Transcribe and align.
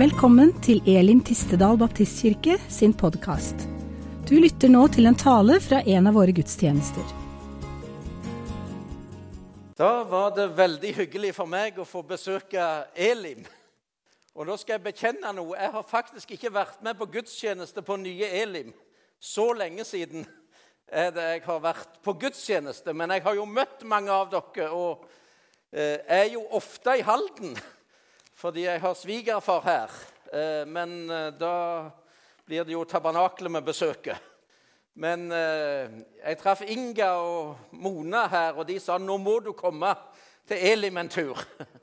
Velkommen 0.00 0.54
til 0.64 0.78
Elim 0.88 1.18
Tistedal 1.20 1.76
Baptistkirke 1.76 2.54
sin 2.72 2.94
podkast. 2.96 3.66
Du 4.24 4.30
lytter 4.40 4.70
nå 4.72 4.86
til 4.88 5.04
en 5.10 5.16
tale 5.18 5.58
fra 5.60 5.82
en 5.84 6.06
av 6.08 6.14
våre 6.16 6.32
gudstjenester. 6.32 7.10
Da 9.76 9.90
var 10.08 10.30
det 10.38 10.46
veldig 10.56 10.94
hyggelig 11.02 11.34
for 11.36 11.50
meg 11.52 11.76
å 11.76 11.84
få 11.84 12.00
besøke 12.08 12.64
Elim. 12.96 13.42
Og 14.32 14.48
da 14.48 14.56
skal 14.62 14.78
jeg 14.78 14.86
bekjenne 14.86 15.34
noe. 15.36 15.58
Jeg 15.60 15.74
har 15.74 15.84
faktisk 15.90 16.32
ikke 16.32 16.52
vært 16.54 16.78
med 16.86 16.96
på 16.96 17.10
gudstjeneste 17.18 17.84
på 17.84 17.98
nye 18.00 18.30
Elim. 18.40 18.70
Så 19.20 19.50
lenge 19.58 19.84
siden 19.84 20.24
er 20.88 21.12
det 21.12 21.26
jeg 21.34 21.42
har 21.44 21.60
vært 21.66 22.00
på 22.00 22.14
gudstjeneste. 22.22 22.96
Men 22.96 23.12
jeg 23.18 23.26
har 23.26 23.36
jo 23.36 23.44
møtt 23.44 23.84
mange 23.84 24.16
av 24.16 24.32
dere, 24.32 24.70
og 24.72 25.04
eh, 25.76 26.00
er 26.08 26.32
jo 26.38 26.46
ofte 26.56 26.96
i 26.96 27.04
Halden 27.04 27.52
fordi 28.40 28.64
jeg 28.64 28.80
har 28.80 28.96
svigerfar 28.96 29.64
her. 29.66 29.96
Eh, 30.32 30.64
men 30.66 31.10
eh, 31.10 31.28
da 31.36 31.90
blir 32.48 32.64
det 32.64 32.72
jo 32.72 32.86
tabernaklet 32.88 33.52
vi 33.58 33.64
besøker. 33.68 34.26
Men 35.00 35.30
jeg 35.30 36.36
traff 36.40 36.64
Inga 36.66 37.12
og 37.22 37.76
Mona 37.78 38.24
her, 38.28 38.56
og 38.58 38.66
de 38.68 38.74
sa 38.82 38.98
nå 38.98 39.14
må 39.22 39.36
du 39.40 39.52
komme 39.56 39.92
til 40.50 40.58
Elim 40.72 40.98
en 41.00 41.08
tur. 41.08 41.38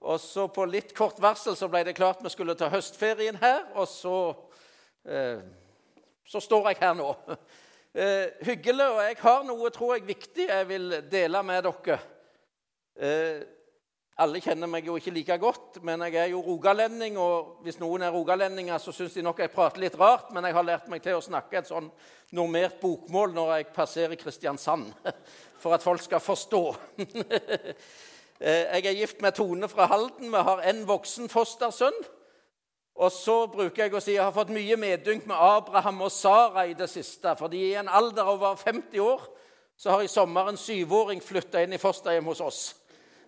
Og 0.00 0.20
så 0.20 0.46
på 0.48 0.64
litt 0.64 0.94
kort 0.96 1.18
varsel 1.20 1.56
så 1.56 1.68
ble 1.68 1.82
det 1.84 1.96
klart 1.98 2.22
vi 2.24 2.32
skulle 2.32 2.56
ta 2.56 2.70
høstferien 2.72 3.36
her, 3.40 3.66
og 3.76 3.84
så, 3.88 4.14
eh, 5.04 5.42
så 6.24 6.40
står 6.40 6.70
jeg 6.72 6.80
her 6.84 6.96
nå. 7.00 7.12
Eh, 7.90 8.28
hyggelig, 8.46 8.84
og 8.86 9.00
jeg 9.02 9.16
har 9.18 9.40
noe 9.42 9.68
tror 9.74 9.96
jeg, 9.96 10.04
viktig 10.06 10.44
jeg 10.46 10.66
vil 10.68 10.92
dele 11.10 11.40
med 11.42 11.64
dere. 11.66 11.96
Eh, 14.20 14.24
alle 14.24 14.40
kjenner 14.40 14.68
meg 14.68 14.86
jo 14.86 14.96
ikke 14.98 15.12
like 15.14 15.38
godt, 15.38 15.80
men 15.82 16.02
jeg 16.06 16.14
er 16.14 16.30
jo 16.30 16.40
rogalending. 16.44 17.18
Og 17.18 17.60
hvis 17.64 17.80
noen 17.80 18.02
er 18.02 18.12
rogalendinger, 18.12 18.78
så 18.78 18.92
syns 18.92 19.14
de 19.14 19.22
nok 19.22 19.40
jeg 19.40 19.50
prater 19.50 19.80
litt 19.80 19.98
rart, 19.98 20.30
men 20.32 20.44
jeg 20.44 20.54
har 20.54 20.64
lært 20.64 20.88
meg 20.88 21.02
til 21.02 21.16
å 21.16 21.24
snakke 21.24 21.58
et 21.58 21.68
sånn 21.68 21.90
normert 22.32 22.80
bokmål 22.80 23.32
når 23.34 23.56
jeg 23.56 23.72
passerer 23.74 24.16
Kristiansand, 24.16 24.92
for 25.62 25.74
at 25.74 25.82
folk 25.82 26.02
skal 26.02 26.20
forstå. 26.20 26.64
Jeg 28.40 28.86
er 28.88 28.94
gift 28.96 29.18
med 29.20 29.34
Tone 29.36 29.68
fra 29.68 29.84
Halden. 29.84 30.30
Vi 30.32 30.40
har 30.46 30.62
en 30.64 30.78
voksen 30.88 31.28
fostersønn. 31.28 31.98
Og 32.96 33.12
så 33.12 33.34
bruker 33.52 33.82
jeg 33.82 33.92
å 33.92 34.00
si 34.00 34.14
jeg 34.14 34.24
har 34.24 34.32
fått 34.32 34.48
mye 34.54 34.78
medynk 34.80 35.26
med 35.28 35.36
Abraham 35.36 36.00
og 36.06 36.08
Sara 36.08 36.64
i 36.64 36.72
det 36.72 36.88
siste. 36.88 37.34
fordi 37.36 37.60
i 37.66 37.74
en 37.76 37.88
alder 37.92 38.24
over 38.24 38.56
50 38.56 38.96
år 39.04 39.28
så 39.76 39.90
har 39.90 40.02
i 40.02 40.08
sommer 40.08 40.48
en 40.48 40.56
syvåring 40.56 41.20
flytta 41.20 41.60
inn 41.60 41.76
i 41.76 41.82
fosterhjem 41.82 42.32
hos 42.32 42.40
oss. 42.40 42.62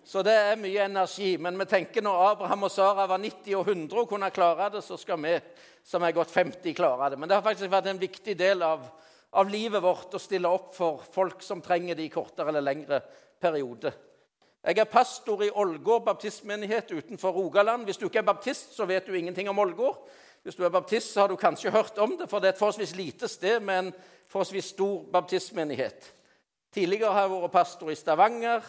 Så 0.05 0.21
det 0.25 0.33
er 0.35 0.59
mye 0.59 0.85
energi. 0.85 1.35
Men 1.39 1.57
vi 1.59 1.67
tenker 1.71 2.03
når 2.03 2.23
Abraham 2.31 2.67
og 2.67 2.71
Sara 2.71 3.07
var 3.07 3.21
90 3.21 3.55
og 3.59 3.69
100 3.71 4.01
og 4.01 4.09
kunne 4.09 4.31
klare 4.35 4.69
det, 4.73 4.83
så 4.83 4.97
skal 4.99 5.21
vi 5.23 5.37
som 5.83 6.03
er 6.03 6.15
gått 6.15 6.31
50, 6.31 6.73
klare 6.75 7.11
det. 7.11 7.19
Men 7.19 7.29
det 7.29 7.37
har 7.37 7.45
faktisk 7.45 7.71
vært 7.71 7.89
en 7.91 8.01
viktig 8.01 8.35
del 8.39 8.63
av, 8.63 8.85
av 9.35 9.51
livet 9.51 9.83
vårt 9.83 10.15
å 10.15 10.21
stille 10.21 10.51
opp 10.51 10.71
for 10.75 11.03
folk 11.13 11.43
som 11.43 11.63
trenger 11.63 11.99
det 11.99 12.07
i 12.07 12.13
kortere 12.13 12.51
eller 12.51 12.63
lengre 12.63 13.01
perioder. 13.41 13.95
Jeg 14.63 14.79
er 14.79 14.87
pastor 14.87 15.41
i 15.43 15.51
Ålgård 15.51 16.05
baptistmenighet 16.05 16.93
utenfor 16.95 17.35
Rogaland. 17.35 17.83
Hvis 17.83 17.99
du 17.99 18.05
ikke 18.07 18.21
er 18.21 18.29
baptist, 18.29 18.71
så 18.77 18.87
vet 18.87 19.07
du 19.07 19.15
ingenting 19.15 19.49
om 19.51 19.59
Ålgård. 19.59 19.97
Hvis 20.43 20.55
du 20.55 20.63
er 20.63 20.71
baptist, 20.71 21.11
så 21.11 21.23
har 21.23 21.31
du 21.31 21.39
kanskje 21.39 21.71
hørt 21.71 21.97
om 21.99 22.15
det, 22.19 22.29
for 22.31 22.39
det 22.39 22.49
er 22.49 22.55
et 22.55 22.59
forholdsvis 22.59 22.95
lite 22.95 23.27
sted 23.31 23.59
med 23.63 23.79
en 23.79 23.91
forholdsvis 24.31 24.71
stor 24.71 25.03
baptistmenighet. 25.11 26.07
Tidligere 26.73 27.11
har 27.11 27.27
jeg 27.27 27.35
vært 27.35 27.53
pastor 27.53 27.91
i 27.91 27.95
Stavanger. 27.99 28.63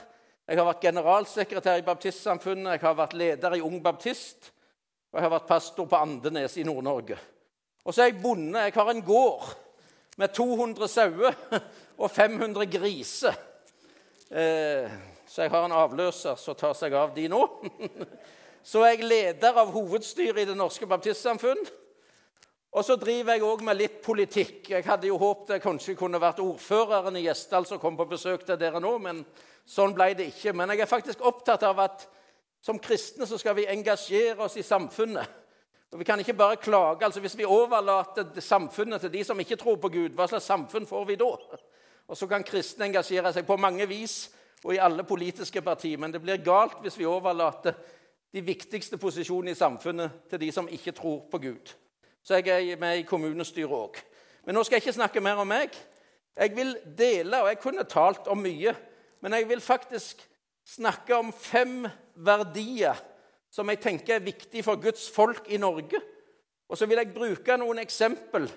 Jeg 0.44 0.58
har 0.60 0.66
vært 0.68 0.82
generalsekretær 0.84 1.78
i 1.80 1.84
Baptistsamfunnet, 1.86 2.74
jeg 2.74 2.82
har 2.82 2.96
vært 2.98 3.14
leder 3.16 3.54
i 3.56 3.62
Ung 3.64 3.78
Baptist, 3.84 4.50
og 5.08 5.16
jeg 5.16 5.24
har 5.24 5.32
vært 5.32 5.48
pastor 5.48 5.86
på 5.88 5.96
Andenes 5.96 6.58
i 6.60 6.64
Nord-Norge. 6.68 7.16
Og 7.84 7.94
så 7.94 8.02
er 8.04 8.10
jeg 8.10 8.20
bonde. 8.20 8.60
Jeg 8.60 8.74
har 8.76 8.90
en 8.92 9.00
gård 9.04 9.46
med 10.20 10.34
200 10.36 10.90
sauer 10.92 11.38
og 11.96 12.10
500 12.10 12.68
griser. 12.68 13.38
Eh, 14.28 14.92
så 15.28 15.46
jeg 15.46 15.52
har 15.54 15.64
en 15.64 15.76
avløser 15.76 16.36
som 16.40 16.58
tar 16.60 16.76
seg 16.76 16.92
av 16.92 17.14
de 17.16 17.24
nå. 17.32 17.40
Så 18.64 18.80
er 18.80 18.94
jeg 18.94 19.04
leder 19.04 19.58
av 19.60 19.74
hovedstyret 19.74 20.38
i 20.40 20.46
Det 20.48 20.54
norske 20.56 20.86
baptistsamfunn. 20.88 21.58
Og 22.74 22.86
så 22.86 22.94
driver 22.96 23.36
jeg 23.36 23.44
òg 23.44 23.60
med 23.66 23.76
litt 23.76 23.98
politikk. 24.02 24.70
Jeg 24.72 24.86
hadde 24.86 25.10
jo 25.10 25.18
håpet 25.20 25.52
jeg 25.52 25.62
kanskje 25.62 25.96
kunne 25.98 26.20
vært 26.22 26.40
ordføreren 26.40 27.18
i 27.20 27.26
Gjesdal 27.26 27.68
som 27.68 27.78
kom 27.82 27.98
på 27.98 28.06
besøk 28.08 28.46
til 28.48 28.56
dere 28.58 28.80
nå, 28.80 28.94
men 29.04 29.20
sånn 29.66 29.94
ble 29.96 30.12
det 30.14 30.28
ikke. 30.32 30.52
Men 30.52 30.72
jeg 30.72 30.84
er 30.84 30.90
faktisk 30.90 31.24
opptatt 31.24 31.62
av 31.62 31.80
at 31.84 32.06
som 32.64 32.78
kristne 32.80 33.26
så 33.28 33.38
skal 33.40 33.56
vi 33.58 33.68
engasjere 33.68 34.40
oss 34.44 34.56
i 34.56 34.64
samfunnet. 34.64 35.40
Og 35.92 35.98
Vi 35.98 36.04
kan 36.04 36.18
ikke 36.18 36.34
bare 36.34 36.56
klage. 36.56 37.04
altså 37.04 37.20
Hvis 37.20 37.38
vi 37.38 37.44
overlater 37.44 38.40
samfunnet 38.40 39.00
til 39.00 39.12
de 39.12 39.24
som 39.24 39.40
ikke 39.40 39.56
tror 39.56 39.76
på 39.76 39.88
Gud, 39.88 40.14
hva 40.14 40.26
slags 40.26 40.44
samfunn 40.44 40.86
får 40.86 41.04
vi 41.04 41.14
da? 41.14 41.36
Og 42.08 42.16
så 42.16 42.26
kan 42.26 42.44
kristne 42.44 42.84
engasjere 42.84 43.32
seg 43.32 43.46
på 43.46 43.56
mange 43.56 43.86
vis 43.88 44.30
og 44.64 44.74
i 44.74 44.80
alle 44.80 45.04
politiske 45.04 45.62
partier. 45.62 45.98
Men 45.98 46.12
det 46.12 46.22
blir 46.22 46.42
galt 46.44 46.80
hvis 46.82 46.98
vi 46.98 47.06
overlater 47.06 47.74
de 48.32 48.40
viktigste 48.42 48.98
posisjonene 48.98 49.50
i 49.50 49.58
samfunnet 49.58 50.10
til 50.30 50.40
de 50.40 50.52
som 50.52 50.68
ikke 50.68 50.92
tror 50.92 51.20
på 51.30 51.38
Gud. 51.38 51.74
Så 52.22 52.40
jeg 52.40 52.70
er 52.72 52.80
med 52.80 52.98
i 52.98 53.06
kommunestyret 53.06 53.70
òg. 53.70 54.00
Men 54.44 54.54
nå 54.54 54.64
skal 54.64 54.76
jeg 54.76 54.82
ikke 54.82 54.96
snakke 54.98 55.20
mer 55.20 55.38
om 55.40 55.48
meg. 55.48 55.70
Jeg 56.36 56.56
vil 56.56 56.76
dele, 56.98 57.42
og 57.42 57.48
jeg 57.48 57.60
kunne 57.62 57.84
talt 57.84 58.26
om 58.26 58.38
mye, 58.42 58.74
men 59.24 59.38
jeg 59.38 59.48
vil 59.48 59.62
faktisk 59.64 60.20
snakke 60.68 61.16
om 61.16 61.30
fem 61.32 61.86
verdier 62.14 62.98
som 63.48 63.70
jeg 63.72 63.80
tenker 63.80 64.18
er 64.18 64.26
viktige 64.26 64.64
for 64.66 64.76
Guds 64.82 65.06
folk 65.14 65.46
i 65.48 65.56
Norge. 65.56 65.96
Og 66.68 66.76
så 66.76 66.84
vil 66.90 67.00
jeg 67.00 67.14
bruke 67.14 67.56
noen 67.56 67.80
eksempel 67.80 68.50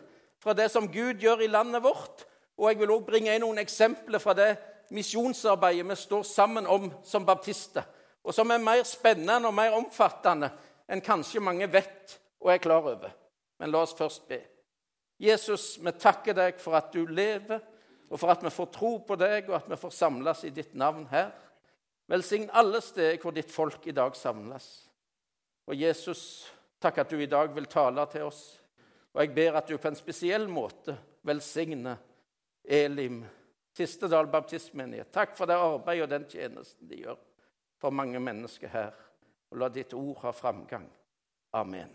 fra 0.44 0.56
det 0.58 0.66
som 0.74 0.90
Gud 0.92 1.22
gjør 1.24 1.46
i 1.46 1.52
landet 1.52 1.86
vårt. 1.86 2.26
Og 2.58 2.68
jeg 2.68 2.82
vil 2.82 2.92
også 2.92 3.08
bringe 3.08 3.36
inn 3.36 3.46
noen 3.46 3.62
eksempler 3.62 4.20
fra 4.20 4.36
det 4.36 4.50
misjonsarbeidet 4.92 5.88
vi 5.88 5.98
står 6.02 6.28
sammen 6.28 6.68
om 6.68 6.90
som 7.06 7.26
baptister, 7.28 7.84
og 8.24 8.36
som 8.36 8.52
er 8.52 8.64
mer 8.64 8.84
spennende 8.88 9.48
og 9.48 9.56
mer 9.56 9.76
omfattende 9.78 10.50
enn 10.88 11.04
kanskje 11.04 11.44
mange 11.44 11.68
vet 11.72 12.18
og 12.44 12.52
er 12.52 12.64
klar 12.64 12.84
over. 12.84 13.12
Men 13.60 13.72
la 13.72 13.86
oss 13.88 13.96
først 13.96 14.28
be. 14.28 14.42
Jesus, 15.20 15.78
vi 15.80 15.96
takker 15.96 16.36
deg 16.38 16.60
for 16.60 16.76
at 16.76 16.92
du 16.92 17.06
lever, 17.06 17.64
og 18.10 18.20
for 18.20 18.32
at 18.32 18.44
vi 18.44 18.52
får 18.54 18.70
tro 18.72 18.92
på 19.04 19.18
deg, 19.20 19.50
og 19.50 19.58
at 19.60 19.70
vi 19.72 19.80
får 19.80 19.96
samles 19.96 20.44
i 20.48 20.54
ditt 20.56 20.76
navn 20.80 21.08
her. 21.12 21.34
Velsign 22.08 22.48
alle 22.56 22.80
steder 22.82 23.20
hvor 23.20 23.36
ditt 23.36 23.52
folk 23.52 23.88
i 23.88 23.96
dag 23.96 24.16
samles. 24.16 24.68
Og 25.68 25.76
Jesus, 25.76 26.22
takk 26.80 27.02
at 27.04 27.12
du 27.12 27.20
i 27.20 27.28
dag 27.28 27.52
vil 27.56 27.68
tale 27.68 28.06
til 28.12 28.30
oss. 28.30 28.44
Og 29.12 29.24
jeg 29.24 29.34
ber 29.36 29.58
at 29.60 29.68
du 29.68 29.76
på 29.78 29.90
en 29.92 30.00
spesiell 30.00 30.48
måte 30.48 30.96
velsigner 31.28 31.98
Elim 32.64 33.26
Tistedal 33.78 34.28
baptistmenighet. 34.32 35.12
Takk 35.14 35.36
for 35.38 35.50
det 35.50 35.58
arbeidet 35.60 36.08
og 36.08 36.10
den 36.10 36.24
tjenesten 36.32 36.88
de 36.90 37.04
gjør 37.04 37.20
for 37.78 37.94
mange 37.94 38.20
mennesker 38.24 38.72
her. 38.72 38.96
Og 39.52 39.60
la 39.62 39.70
ditt 39.70 39.94
ord 39.94 40.24
ha 40.24 40.32
framgang. 40.34 40.88
Amen. 41.54 41.92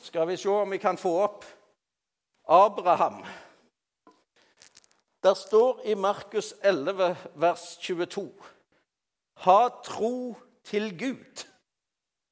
Skal 0.00 0.28
vi 0.28 0.36
se 0.36 0.50
om 0.50 0.70
vi 0.70 0.78
kan 0.82 0.98
få 1.00 1.14
opp 1.22 1.46
Abraham. 2.44 3.22
Der 5.22 5.34
står 5.34 5.82
i 5.84 5.94
Markus 5.94 6.54
11, 6.62 7.16
vers 7.34 7.76
22 7.76 8.32
Ha 9.34 9.68
tro 9.84 10.36
til 10.64 10.98
Gud. 10.98 11.46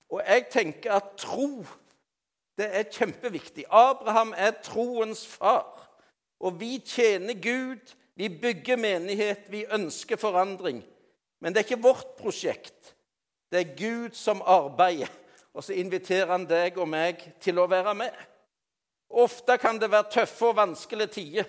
Og 0.09 0.23
jeg 0.27 0.47
tenker 0.51 0.93
at 0.93 1.03
tro 1.17 1.65
det 2.59 2.67
er 2.77 2.83
kjempeviktig. 2.91 3.65
Abraham 3.71 4.35
er 4.37 4.51
troens 4.63 5.27
far. 5.27 5.91
Og 6.41 6.61
vi 6.61 6.79
tjener 6.79 7.35
Gud, 7.35 7.95
vi 8.15 8.29
bygger 8.29 8.77
menighet, 8.77 9.51
vi 9.51 9.65
ønsker 9.71 10.17
forandring. 10.17 10.83
Men 11.41 11.53
det 11.53 11.61
er 11.61 11.69
ikke 11.69 11.83
vårt 11.83 12.17
prosjekt. 12.19 12.95
Det 13.53 13.61
er 13.61 13.77
Gud 13.77 14.11
som 14.15 14.43
arbeider. 14.43 15.13
Og 15.55 15.65
så 15.65 15.73
inviterer 15.73 16.33
han 16.33 16.47
deg 16.51 16.79
og 16.79 16.89
meg 16.89 17.23
til 17.41 17.59
å 17.59 17.69
være 17.71 17.95
med. 17.95 18.17
Ofte 19.09 19.57
kan 19.59 19.79
det 19.79 19.91
være 19.91 20.11
tøffe 20.13 20.51
og 20.51 20.59
vanskelige 20.59 21.15
tider. 21.15 21.47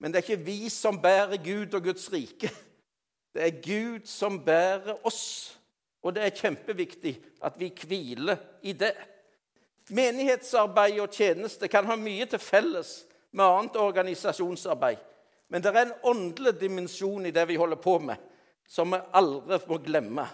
Men 0.00 0.12
det 0.12 0.20
er 0.20 0.26
ikke 0.28 0.46
vi 0.46 0.68
som 0.72 1.00
bærer 1.02 1.36
Gud 1.44 1.74
og 1.74 1.82
Guds 1.84 2.12
rike. 2.12 2.50
Det 3.34 3.42
er 3.42 3.60
Gud 3.62 4.06
som 4.06 4.38
bærer 4.44 5.06
oss. 5.06 5.58
Og 6.04 6.14
det 6.14 6.22
er 6.22 6.36
kjempeviktig 6.36 7.14
at 7.42 7.56
vi 7.58 7.70
hviler 7.86 8.36
i 8.62 8.72
det. 8.76 8.92
Menighetsarbeid 9.90 11.00
og 11.00 11.12
tjeneste 11.12 11.68
kan 11.68 11.86
ha 11.88 11.96
mye 11.96 12.26
til 12.28 12.40
felles 12.40 13.02
med 13.32 13.44
annet 13.44 13.76
organisasjonsarbeid. 13.80 15.00
Men 15.48 15.62
det 15.62 15.72
er 15.72 15.82
en 15.86 15.98
åndelig 16.02 16.54
dimensjon 16.60 17.26
i 17.26 17.32
det 17.34 17.44
vi 17.48 17.58
holder 17.60 17.80
på 17.80 17.98
med, 17.98 18.16
som 18.68 18.94
vi 18.94 19.00
aldri 19.12 19.58
må 19.68 19.78
glemme. 19.84 20.24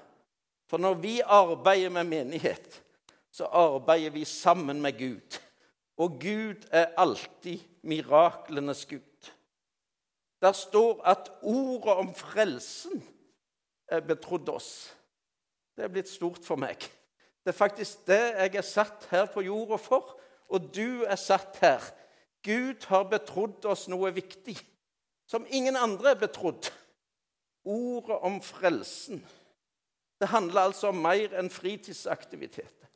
For 0.70 0.78
når 0.78 0.94
vi 1.02 1.16
arbeider 1.20 1.90
med 1.90 2.06
menighet, 2.06 2.82
så 3.30 3.44
arbeider 3.44 4.14
vi 4.14 4.24
sammen 4.24 4.82
med 4.82 4.98
Gud. 4.98 5.40
Og 5.98 6.20
Gud 6.20 6.66
er 6.70 6.94
alltid 6.96 7.58
miraklenes 7.82 8.86
Gud. 8.86 9.09
Der 10.40 10.52
står 10.52 11.02
at 11.04 11.32
ordet 11.42 11.96
om 12.00 12.14
frelsen 12.14 13.02
er 13.88 14.00
betrodd 14.00 14.48
oss. 14.48 14.70
Det 15.76 15.84
er 15.84 15.92
blitt 15.92 16.08
stort 16.08 16.44
for 16.44 16.60
meg. 16.60 16.81
Det 17.44 17.52
er 17.52 17.56
faktisk 17.56 18.06
det 18.08 18.20
jeg 18.20 18.56
er 18.56 18.66
satt 18.66 19.06
her 19.10 19.28
på 19.32 19.44
jorda 19.44 19.76
for, 19.81 20.16
og 20.48 20.70
du 20.75 21.04
er 21.04 21.16
satt 21.20 21.60
her. 21.62 21.84
Gud 22.44 22.87
har 22.88 23.08
betrodd 23.08 23.64
oss 23.69 23.87
noe 23.92 24.12
viktig 24.16 24.56
som 25.31 25.46
ingen 25.48 25.76
andre 25.76 26.14
er 26.14 26.20
betrodd. 26.20 26.70
Ordet 27.64 28.16
om 28.26 28.40
frelsen. 28.42 29.20
Det 30.20 30.28
handler 30.28 30.69
altså 30.69 30.90
om 30.90 31.00
mer 31.00 31.37
enn 31.38 31.50
fritidsaktiviteter. 31.52 32.88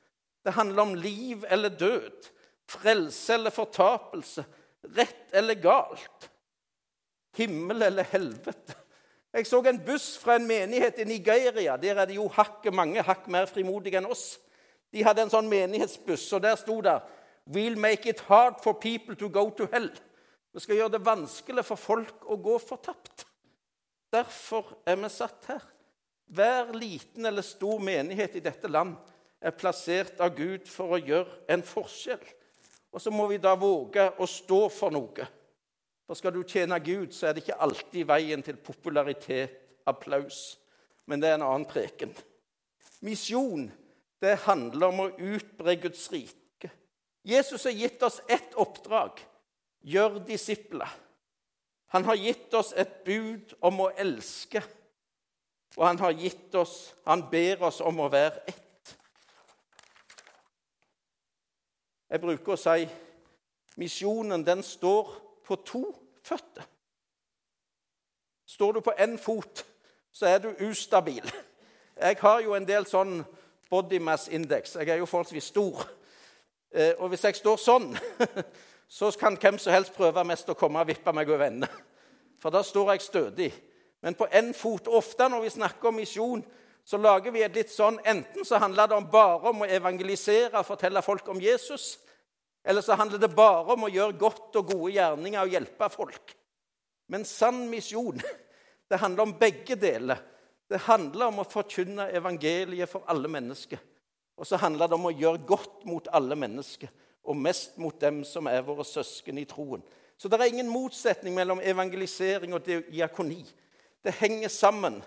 Det 0.45 0.53
handler 0.53 0.83
om 0.83 0.95
liv 0.95 1.45
eller 1.49 1.69
død, 1.69 2.27
frelse 2.69 3.35
eller 3.35 3.53
fortapelse, 3.55 4.45
rett 4.97 5.33
eller 5.33 5.57
galt, 5.61 6.29
himmel 7.37 7.83
eller 7.83 8.07
helvete. 8.11 8.77
Jeg 9.35 9.49
så 9.51 9.59
en 9.67 9.81
buss 9.83 10.13
fra 10.23 10.37
en 10.39 10.47
menighet 10.47 11.01
i 11.03 11.05
Nigeria. 11.09 11.77
Der 11.77 11.99
er 11.99 12.07
det 12.07 12.17
jo 12.21 12.29
hakket 12.31 12.75
mange 12.75 13.03
hakk 13.03 13.27
mer 13.27 13.49
frimodige 13.51 13.99
enn 13.99 14.07
oss. 14.07 14.39
De 14.95 15.03
hadde 15.03 15.25
en 15.25 15.33
sånn 15.33 15.51
menighetsbuss, 15.51 16.29
og 16.37 16.45
der 16.45 16.59
sto 16.61 16.79
det 16.85 17.01
We'll 17.51 17.77
make 17.77 18.09
it 18.09 18.23
hard 18.29 18.63
for 18.63 18.79
people 18.81 19.17
to 19.17 19.29
go 19.29 19.51
to 19.51 19.67
hell. 19.73 19.91
Vi 20.55 20.63
skal 20.63 20.79
gjøre 20.79 20.95
det 20.95 21.05
vanskelig 21.05 21.65
for 21.67 21.77
folk 21.77 22.29
å 22.31 22.39
gå 22.41 22.55
fortapt. 22.63 23.27
Derfor 24.15 24.71
er 24.87 24.97
vi 25.03 25.11
satt 25.11 25.51
her. 25.51 25.65
Hver 26.31 26.71
liten 26.79 27.27
eller 27.27 27.43
stor 27.45 27.83
menighet 27.83 28.39
i 28.39 28.45
dette 28.45 28.71
land 28.71 28.95
er 29.43 29.57
plassert 29.59 30.23
av 30.23 30.33
Gud 30.39 30.71
for 30.71 30.95
å 30.95 31.03
gjøre 31.03 31.43
en 31.51 31.67
forskjell. 31.67 32.23
Og 32.95 33.03
så 33.03 33.11
må 33.11 33.27
vi 33.29 33.43
da 33.43 33.57
våge 33.59 34.07
å 34.23 34.29
stå 34.31 34.61
for 34.73 34.95
noe. 34.95 35.27
For 36.05 36.19
skal 36.19 36.35
du 36.35 36.43
tjene 36.43 36.79
Gud, 36.85 37.13
så 37.13 37.29
er 37.29 37.35
det 37.35 37.45
ikke 37.45 37.63
alltid 37.65 38.05
veien 38.09 38.43
til 38.45 38.61
popularitet, 38.61 39.61
applaus. 39.87 40.59
Men 41.07 41.21
det 41.21 41.31
er 41.31 41.39
en 41.39 41.47
annen 41.47 41.69
preken. 41.69 42.13
Misjon 43.05 43.69
det 44.25 44.39
handler 44.47 44.89
om 44.89 45.03
å 45.05 45.11
utbre 45.13 45.77
Guds 45.81 46.07
rike. 46.13 46.71
Jesus 47.25 47.65
har 47.65 47.77
gitt 47.77 48.03
oss 48.05 48.21
ett 48.29 48.55
oppdrag 48.61 49.21
gjør 49.85 50.21
disipler. 50.25 50.89
Han 51.93 52.05
har 52.09 52.17
gitt 52.17 52.55
oss 52.57 52.73
et 52.77 53.05
bud 53.05 53.53
om 53.63 53.85
å 53.85 53.91
elske, 54.01 54.63
og 55.77 55.87
han 55.87 55.99
har 55.99 56.15
gitt 56.19 56.55
oss 56.55 56.93
Han 57.05 57.27
ber 57.31 57.63
oss 57.67 57.81
om 57.85 57.99
å 58.01 58.09
være 58.09 58.41
ett. 58.49 58.95
Jeg 62.09 62.21
bruker 62.23 62.55
å 62.55 62.57
si 62.57 62.87
misjonen 63.77 64.45
den 64.47 64.63
står 64.65 65.11
på 65.45 65.57
to 65.67 65.85
føtter. 66.25 66.67
Står 68.47 68.73
du 68.73 68.81
på 68.81 68.95
én 69.01 69.17
fot, 69.19 69.65
så 70.13 70.27
er 70.27 70.39
du 70.39 70.67
ustabil. 70.69 71.33
Jeg 72.01 72.17
har 72.21 72.41
jo 72.41 72.55
en 72.55 72.67
del 72.67 72.87
sånn 72.87 73.23
body 73.71 73.99
mass 73.99 74.29
index. 74.29 74.77
Jeg 74.77 74.89
er 74.89 75.01
jo 75.01 75.09
forholdsvis 75.09 75.51
stor. 75.51 75.87
Eh, 76.75 76.93
og 76.99 77.09
hvis 77.09 77.25
jeg 77.25 77.39
står 77.39 77.59
sånn, 77.63 77.93
så 78.99 79.11
kan 79.19 79.39
hvem 79.41 79.59
som 79.59 79.75
helst 79.75 79.95
prøve 79.97 80.25
mest 80.27 80.51
å 80.51 80.59
komme 80.59 80.83
og 80.83 80.91
vippe 80.91 81.15
meg 81.15 81.31
over 81.31 81.47
ende. 81.47 81.71
For 82.43 82.55
da 82.55 82.63
står 82.63 82.93
jeg 82.93 83.07
stødig. 83.07 83.51
Men 84.05 84.15
på 84.19 84.29
én 84.29 84.53
fot 84.55 84.89
Ofte 84.93 85.31
når 85.33 85.47
vi 85.47 85.55
snakker 85.55 85.89
om 85.89 85.97
misjon, 85.97 86.43
så 86.85 86.99
lager 87.01 87.33
vi 87.33 87.41
et 87.43 87.55
litt 87.57 87.71
sånn 87.73 87.97
Enten 88.05 88.45
så 88.45 88.59
handler 88.61 88.91
det 88.91 88.99
om 88.99 89.07
bare 89.09 89.49
om 89.49 89.65
å 89.65 89.69
evangelisere 89.71 90.59
og 90.59 90.67
fortelle 90.69 91.03
folk 91.03 91.31
om 91.33 91.41
Jesus, 91.41 91.95
eller 92.65 92.83
så 92.83 92.97
handler 92.97 93.21
det 93.21 93.35
bare 93.37 93.75
om 93.75 93.85
å 93.85 93.93
gjøre 93.93 94.17
godt 94.19 94.57
og 94.61 94.71
gode 94.73 94.95
gjerninger 94.95 95.43
og 95.43 95.53
hjelpe 95.53 95.89
folk. 95.93 96.35
Men 97.13 97.27
sann 97.29 97.67
misjon, 97.69 98.21
det 98.89 99.01
handler 99.03 99.27
om 99.27 99.35
begge 99.41 99.77
deler. 99.77 100.23
Det 100.69 100.81
handler 100.87 101.29
om 101.29 101.43
å 101.43 101.49
forkynne 101.49 102.09
evangeliet 102.17 102.89
for 102.89 103.05
alle 103.13 103.29
mennesker. 103.29 103.81
Og 104.41 104.49
så 104.49 104.59
handler 104.59 104.89
det 104.89 104.97
om 104.97 105.11
å 105.11 105.15
gjøre 105.15 105.45
godt 105.47 105.85
mot 105.87 106.09
alle 106.17 106.39
mennesker 106.39 106.91
og 107.25 107.37
mest 107.41 107.77
mot 107.81 107.97
dem 108.01 108.23
som 108.29 108.49
er 108.51 108.65
våre 108.65 108.85
søsken 108.85 109.39
i 109.41 109.47
troen. 109.49 109.85
Så 110.17 110.29
det 110.29 110.39
er 110.41 110.53
ingen 110.53 110.71
motsetning 110.71 111.35
mellom 111.37 111.61
evangelisering 111.65 112.55
og 112.55 112.65
diakoni. 112.67 113.43
Det 114.05 114.13
henger 114.19 114.53
sammen. 114.53 114.99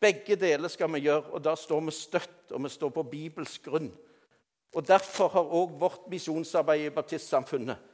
Begge 0.00 0.36
deler 0.36 0.68
skal 0.68 0.90
vi 0.92 1.04
gjøre, 1.06 1.30
og 1.32 1.44
da 1.44 1.54
står 1.56 1.84
vi 1.86 1.94
støtt, 1.94 2.40
og 2.52 2.64
vi 2.64 2.72
står 2.72 2.90
på 2.94 3.06
Bibels 3.08 3.56
grunn. 3.64 3.92
Og 4.74 4.86
Derfor 4.86 5.28
har 5.28 5.54
òg 5.54 5.76
vårt 5.78 6.08
misjonsarbeid 6.10 6.86
i 6.86 6.94
baptistsamfunnet 6.94 7.90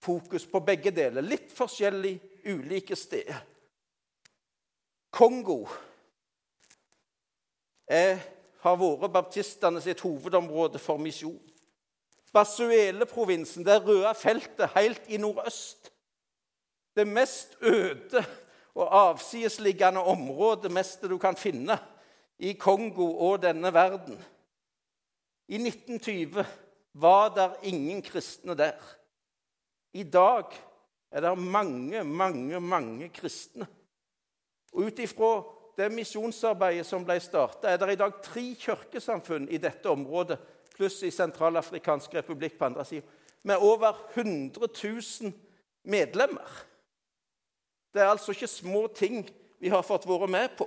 fokus 0.00 0.46
på 0.46 0.60
begge 0.60 0.90
deler. 0.94 1.22
Litt 1.22 1.52
forskjellig, 1.52 2.16
ulike 2.48 2.96
steder. 2.96 3.42
Kongo 5.10 5.64
er, 7.88 8.18
har 8.62 8.76
vært 8.78 9.12
baptistene 9.12 9.82
sitt 9.82 10.00
hovedområde 10.04 10.80
for 10.80 11.00
misjon. 11.00 11.38
Basuele-provinsen, 12.32 13.64
det 13.64 13.80
røde 13.84 14.12
feltet 14.14 14.74
helt 14.74 15.08
i 15.08 15.20
nordøst. 15.20 15.90
Det 16.96 17.06
mest 17.08 17.56
øde 17.62 18.24
og 18.74 18.88
avsidesliggende 18.94 20.02
området 20.02 20.70
meste 20.72 21.08
du 21.08 21.16
kan 21.18 21.36
finne 21.36 21.78
i 22.38 22.52
Kongo 22.52 23.08
og 23.16 23.42
denne 23.42 23.72
verden. 23.74 24.18
I 25.48 25.56
1920 25.56 26.44
var 26.92 27.30
det 27.34 27.50
ingen 27.70 28.02
kristne 28.02 28.54
der. 28.54 28.76
I 29.92 30.02
dag 30.02 30.52
er 31.10 31.24
det 31.24 31.38
mange, 31.38 32.04
mange, 32.04 32.60
mange 32.60 33.08
kristne. 33.08 33.66
Og 34.72 34.90
Ut 34.90 34.98
ifra 34.98 35.32
det 35.78 35.88
misjonsarbeidet 35.94 36.86
som 36.86 37.04
ble 37.06 37.16
starta, 37.22 37.70
er 37.70 37.78
det 37.80 37.94
i 37.94 38.00
dag 38.00 38.16
tre 38.22 38.44
kirkesamfunn 38.58 39.48
i 39.48 39.60
dette 39.62 39.88
området 39.88 40.38
pluss 40.74 41.00
i 41.02 41.10
Sentralafrikansk 41.10 42.14
republikk 42.14 42.58
på 42.58 42.68
andre 42.68 42.84
sida, 42.84 43.06
med 43.42 43.62
over 43.62 43.96
100 44.14 44.68
000 44.84 45.32
medlemmer. 45.84 46.64
Det 47.94 48.02
er 48.02 48.10
altså 48.12 48.34
ikke 48.34 48.50
små 48.50 48.86
ting 48.94 49.22
vi 49.58 49.70
har 49.72 49.82
fått 49.82 50.06
være 50.06 50.28
med 50.28 50.52
på. 50.58 50.66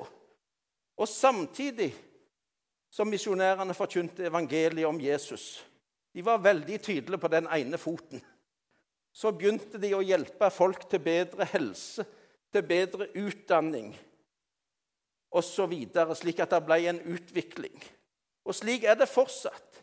Og 0.97 1.07
samtidig 1.07 1.93
som 2.91 3.09
misjonærene 3.09 3.75
forkynte 3.75 4.27
evangeliet 4.27 4.87
om 4.87 4.99
Jesus 4.99 5.63
De 6.11 6.23
var 6.27 6.41
veldig 6.43 6.81
tydelige 6.83 7.21
på 7.23 7.29
den 7.31 7.45
ene 7.47 7.77
foten. 7.79 8.19
Så 9.15 9.31
begynte 9.31 9.79
de 9.79 9.93
å 9.95 10.01
hjelpe 10.03 10.49
folk 10.51 10.83
til 10.91 10.99
bedre 10.99 11.45
helse, 11.53 12.03
til 12.51 12.65
bedre 12.67 13.07
utdanning 13.15 13.93
osv., 15.31 15.71
slik 16.19 16.41
at 16.43 16.51
det 16.51 16.59
ble 16.67 16.81
en 16.91 16.99
utvikling. 17.13 17.77
Og 18.43 18.57
slik 18.59 18.83
er 18.83 18.99
det 18.99 19.07
fortsatt. 19.07 19.79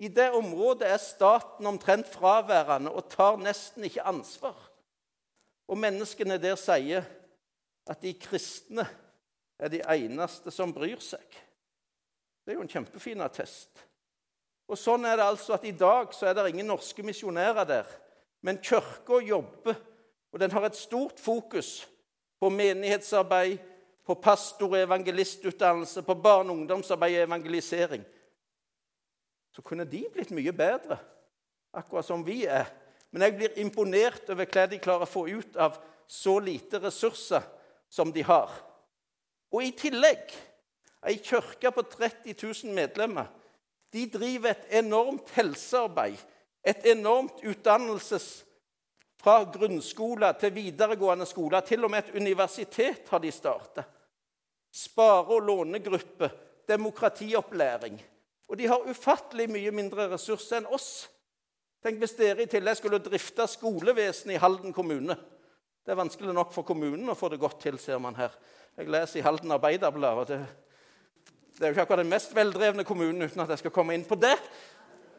I 0.00 0.08
det 0.08 0.30
området 0.32 0.88
er 0.88 1.02
staten 1.02 1.68
omtrent 1.68 2.08
fraværende 2.08 2.88
og 2.88 3.10
tar 3.12 3.36
nesten 3.36 3.84
ikke 3.84 4.06
ansvar. 4.08 4.56
Og 5.68 5.76
menneskene 5.76 6.40
der 6.40 6.56
sier 6.56 7.04
at 7.84 8.00
de 8.00 8.14
kristne 8.16 8.86
er 9.60 9.68
de 9.68 9.84
eneste 9.84 10.48
som 10.54 10.72
bryr 10.72 11.04
seg. 11.04 11.26
Det 12.50 12.56
er 12.56 12.58
jo 12.58 12.66
en 12.66 12.72
kjempefin 12.72 13.20
attest. 13.22 13.84
Og 14.66 14.74
sånn 14.74 15.04
er 15.06 15.20
det 15.20 15.26
altså 15.30 15.54
at 15.54 15.66
I 15.70 15.70
dag 15.70 16.10
så 16.10 16.26
er 16.26 16.34
det 16.34 16.48
ingen 16.50 16.66
norske 16.66 17.04
misjonærer 17.06 17.68
der. 17.68 17.92
Men 18.42 18.58
kirka 18.58 19.20
jobber, 19.22 19.78
og 20.34 20.42
den 20.42 20.50
har 20.50 20.66
et 20.66 20.74
stort 20.74 21.22
fokus 21.22 21.84
på 22.42 22.50
menighetsarbeid, 22.50 23.62
på 24.02 24.18
pastor- 24.18 24.72
og 24.72 24.80
evangelistutdannelse, 24.80 26.02
på 26.02 26.18
barne- 26.18 26.50
og 26.50 26.58
ungdomsarbeid 26.58 27.20
og 27.20 27.28
evangelisering 27.28 28.02
så 29.54 29.62
kunne 29.62 29.86
de 29.86 30.02
blitt 30.10 30.34
mye 30.34 30.52
bedre, 30.52 30.98
akkurat 31.70 32.10
som 32.10 32.26
vi 32.26 32.42
er. 32.50 32.66
Men 33.14 33.22
jeg 33.22 33.38
blir 33.38 33.62
imponert 33.62 34.26
over 34.26 34.50
hva 34.50 34.66
de 34.66 34.82
klarer 34.82 35.06
å 35.06 35.14
få 35.14 35.28
ut 35.30 35.54
av 35.54 35.78
så 36.10 36.40
lite 36.42 36.82
ressurser 36.82 37.46
som 37.86 38.10
de 38.10 38.26
har. 38.26 38.50
Og 39.54 39.62
i 39.62 39.70
tillegg 39.70 40.34
ei 41.06 41.16
kirke 41.24 41.72
på 41.72 41.82
30 41.82 42.34
000 42.64 42.74
medlemmer. 42.74 43.30
De 43.92 44.04
driver 44.10 44.52
et 44.52 44.66
enormt 44.84 45.30
helsearbeid, 45.34 46.18
et 46.64 46.86
enormt 46.92 47.40
utdannelses 47.46 48.44
fra 49.20 49.42
grunnskole 49.52 50.32
til 50.40 50.54
videregående 50.54 51.26
skole. 51.26 51.60
Til 51.66 51.84
og 51.84 51.90
med 51.90 52.04
et 52.04 52.14
universitet 52.20 53.08
har 53.08 53.18
de 53.18 53.32
starta. 53.32 53.84
Spare- 54.72 55.34
og 55.34 55.42
lånegruppe, 55.42 56.30
demokratiopplæring. 56.68 57.98
Og 58.48 58.58
de 58.58 58.66
har 58.66 58.86
ufattelig 58.86 59.48
mye 59.50 59.72
mindre 59.74 60.08
ressurser 60.12 60.60
enn 60.60 60.70
oss. 60.70 61.08
Tenk 61.82 61.98
hvis 61.98 62.16
dere 62.18 62.44
i 62.44 62.50
tillegg 62.50 62.76
skulle 62.78 63.00
drifte 63.02 63.46
skolevesenet 63.48 64.36
i 64.36 64.40
Halden 64.40 64.74
kommune. 64.76 65.16
Det 65.80 65.94
er 65.94 65.98
vanskelig 65.98 66.34
nok 66.36 66.52
for 66.52 66.66
kommunen 66.66 67.08
å 67.08 67.16
få 67.16 67.30
det 67.32 67.40
godt 67.40 67.62
til, 67.64 67.78
ser 67.80 67.98
man 68.02 68.18
her. 68.18 68.34
Jeg 68.76 68.90
leser 68.92 69.20
i 69.20 69.24
Halden 69.24 69.52
Arbeiderblad. 69.54 70.18
og 70.18 70.26
det, 70.28 70.40
det, 71.60 71.66
er 71.66 71.68
jo 71.68 71.74
ikke 71.74 71.82
akkurat 71.82 72.00
den 72.00 72.08
mest 72.08 72.30
veldrevne 72.32 72.84
kommunen, 72.88 73.22
uten 73.28 73.42
at 73.44 73.50
jeg 73.52 73.60
skal 73.60 73.72
komme 73.74 73.92
inn 73.92 74.06
på 74.08 74.16
det. 74.16 74.32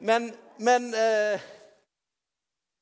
Men, 0.01 0.31
men 0.57 0.87
eh, 0.97 1.43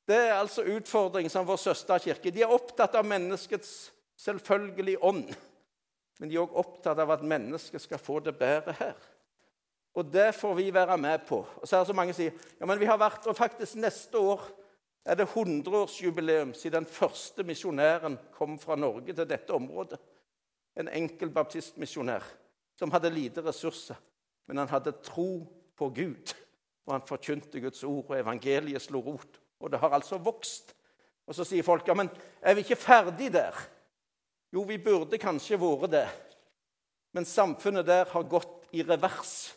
det 0.08 0.16
er 0.16 0.38
altså 0.38 0.64
utfordringen 0.64 1.28
som 1.28 1.44
vår 1.44 1.60
søsterkirke. 1.60 2.32
De 2.32 2.40
er 2.40 2.54
opptatt 2.54 2.96
av 2.96 3.04
menneskets 3.04 3.90
selvfølgelige 4.16 5.02
ånd. 5.04 5.28
Men 6.16 6.32
de 6.32 6.38
er 6.38 6.46
òg 6.46 6.56
opptatt 6.56 7.04
av 7.04 7.12
at 7.12 7.26
mennesket 7.36 7.84
skal 7.84 8.00
få 8.00 8.22
det 8.24 8.32
bedre 8.40 8.72
her. 8.80 8.96
Og 9.92 10.08
det 10.08 10.30
får 10.40 10.56
vi 10.56 10.70
være 10.72 10.96
med 10.96 11.28
på. 11.28 11.44
Og 11.44 11.68
så 11.68 11.76
er 11.76 11.84
det 11.84 11.92
så 11.92 12.00
mange 12.00 12.16
som 12.16 12.22
sier 12.22 12.32
ja, 12.32 12.64
men 12.64 12.80
vi 12.80 12.88
har 12.88 12.96
vært, 13.00 13.28
og 13.28 13.36
faktisk 13.36 13.76
neste 13.76 14.16
år 14.16 14.48
er 15.04 15.20
det 15.20 15.28
100-årsjubileum 15.28 16.56
siden 16.56 16.80
den 16.80 16.88
første 16.88 17.44
misjonæren 17.44 18.16
kom 18.32 18.56
fra 18.62 18.80
Norge 18.80 19.12
til 19.12 19.28
dette 19.28 19.52
området. 19.52 20.00
En 20.80 20.88
enkel 20.88 21.28
baptistmisjonær 21.34 22.24
som 22.80 22.92
hadde 22.94 23.12
lite 23.12 23.44
ressurser, 23.44 23.98
men 24.48 24.62
han 24.62 24.70
hadde 24.70 24.96
tro 25.04 25.44
på 25.76 25.90
Gud. 25.92 26.32
Og 26.88 26.94
han 26.96 27.04
forkynte 27.06 27.60
Guds 27.60 27.84
ord, 27.84 28.08
og 28.08 28.16
evangeliet 28.16 28.82
slo 28.82 29.02
rot. 29.04 29.36
Og 29.60 29.68
det 29.70 29.82
har 29.82 29.92
altså 29.92 30.16
vokst. 30.16 30.72
Og 31.28 31.36
så 31.36 31.44
sier 31.44 31.66
folk 31.66 31.86
ja, 31.86 31.94
men 31.94 32.08
er 32.40 32.56
vi 32.56 32.64
ikke 32.64 32.80
ferdig 32.80 33.28
der? 33.36 33.54
Jo, 34.50 34.64
vi 34.66 34.80
burde 34.82 35.20
kanskje 35.20 35.60
vært 35.60 35.92
det. 35.92 36.06
Men 37.14 37.28
samfunnet 37.28 37.86
der 37.86 38.08
har 38.10 38.26
gått 38.32 38.70
i 38.72 38.82
revers. 38.86 39.52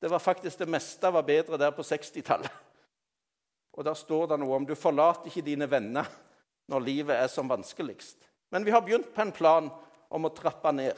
Det 0.00 0.08
var 0.08 0.22
faktisk 0.22 0.62
det 0.62 0.70
meste 0.70 1.10
var 1.12 1.26
bedre 1.26 1.58
der 1.60 1.74
på 1.74 1.84
60-tallet. 1.84 2.52
Og 3.76 3.84
der 3.84 3.98
står 3.98 4.30
det 4.30 4.40
noe 4.40 4.56
om 4.56 4.64
du 4.66 4.76
forlater 4.78 5.28
ikke 5.28 5.44
dine 5.44 5.68
venner 5.70 6.06
når 6.70 6.86
livet 6.86 7.18
er 7.18 7.28
som 7.32 7.50
vanskeligst. 7.50 8.22
Men 8.54 8.64
vi 8.64 8.72
har 8.72 8.84
begynt 8.86 9.10
på 9.14 9.26
en 9.26 9.34
plan 9.34 9.68
om 10.10 10.26
å 10.26 10.32
trappe 10.34 10.72
ned. 10.74 10.94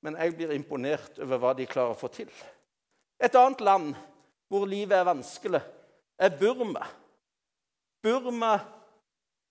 Men 0.00 0.16
jeg 0.16 0.36
blir 0.36 0.54
imponert 0.54 1.18
over 1.20 1.40
hva 1.40 1.52
de 1.56 1.68
klarer 1.68 1.94
å 1.94 1.98
få 1.98 2.08
til. 2.12 2.30
Et 3.20 3.34
annet 3.36 3.60
land 3.60 3.92
hvor 4.50 4.64
livet 4.66 4.96
er 4.96 5.06
vanskelig, 5.06 5.60
er 6.20 6.36
Burma. 6.40 6.86
Burma 8.02 8.58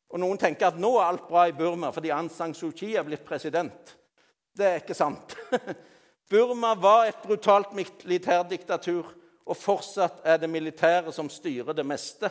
Og 0.09 0.17
noen 0.17 0.39
tenker 0.41 0.71
at 0.71 0.77
nå 0.81 0.89
er 0.97 1.05
alt 1.05 1.27
bra 1.29 1.43
i 1.45 1.53
Burma 1.53 1.91
fordi 1.93 2.09
Aung 2.09 2.31
San 2.33 2.55
Suu 2.57 2.71
Kyi 2.73 2.95
er 2.97 3.05
blitt 3.05 3.21
president. 3.27 3.91
Det 4.57 4.65
er 4.65 4.79
ikke 4.81 4.97
sant. 4.97 5.35
Burma 6.31 6.71
var 6.73 7.11
et 7.11 7.21
brutalt 7.21 7.75
militærdiktatur, 7.77 9.05
og 9.45 9.57
fortsatt 9.57 10.25
er 10.25 10.41
det 10.41 10.49
militæret 10.49 11.13
som 11.13 11.29
styrer 11.29 11.77
det 11.77 11.85
meste. 11.85 12.29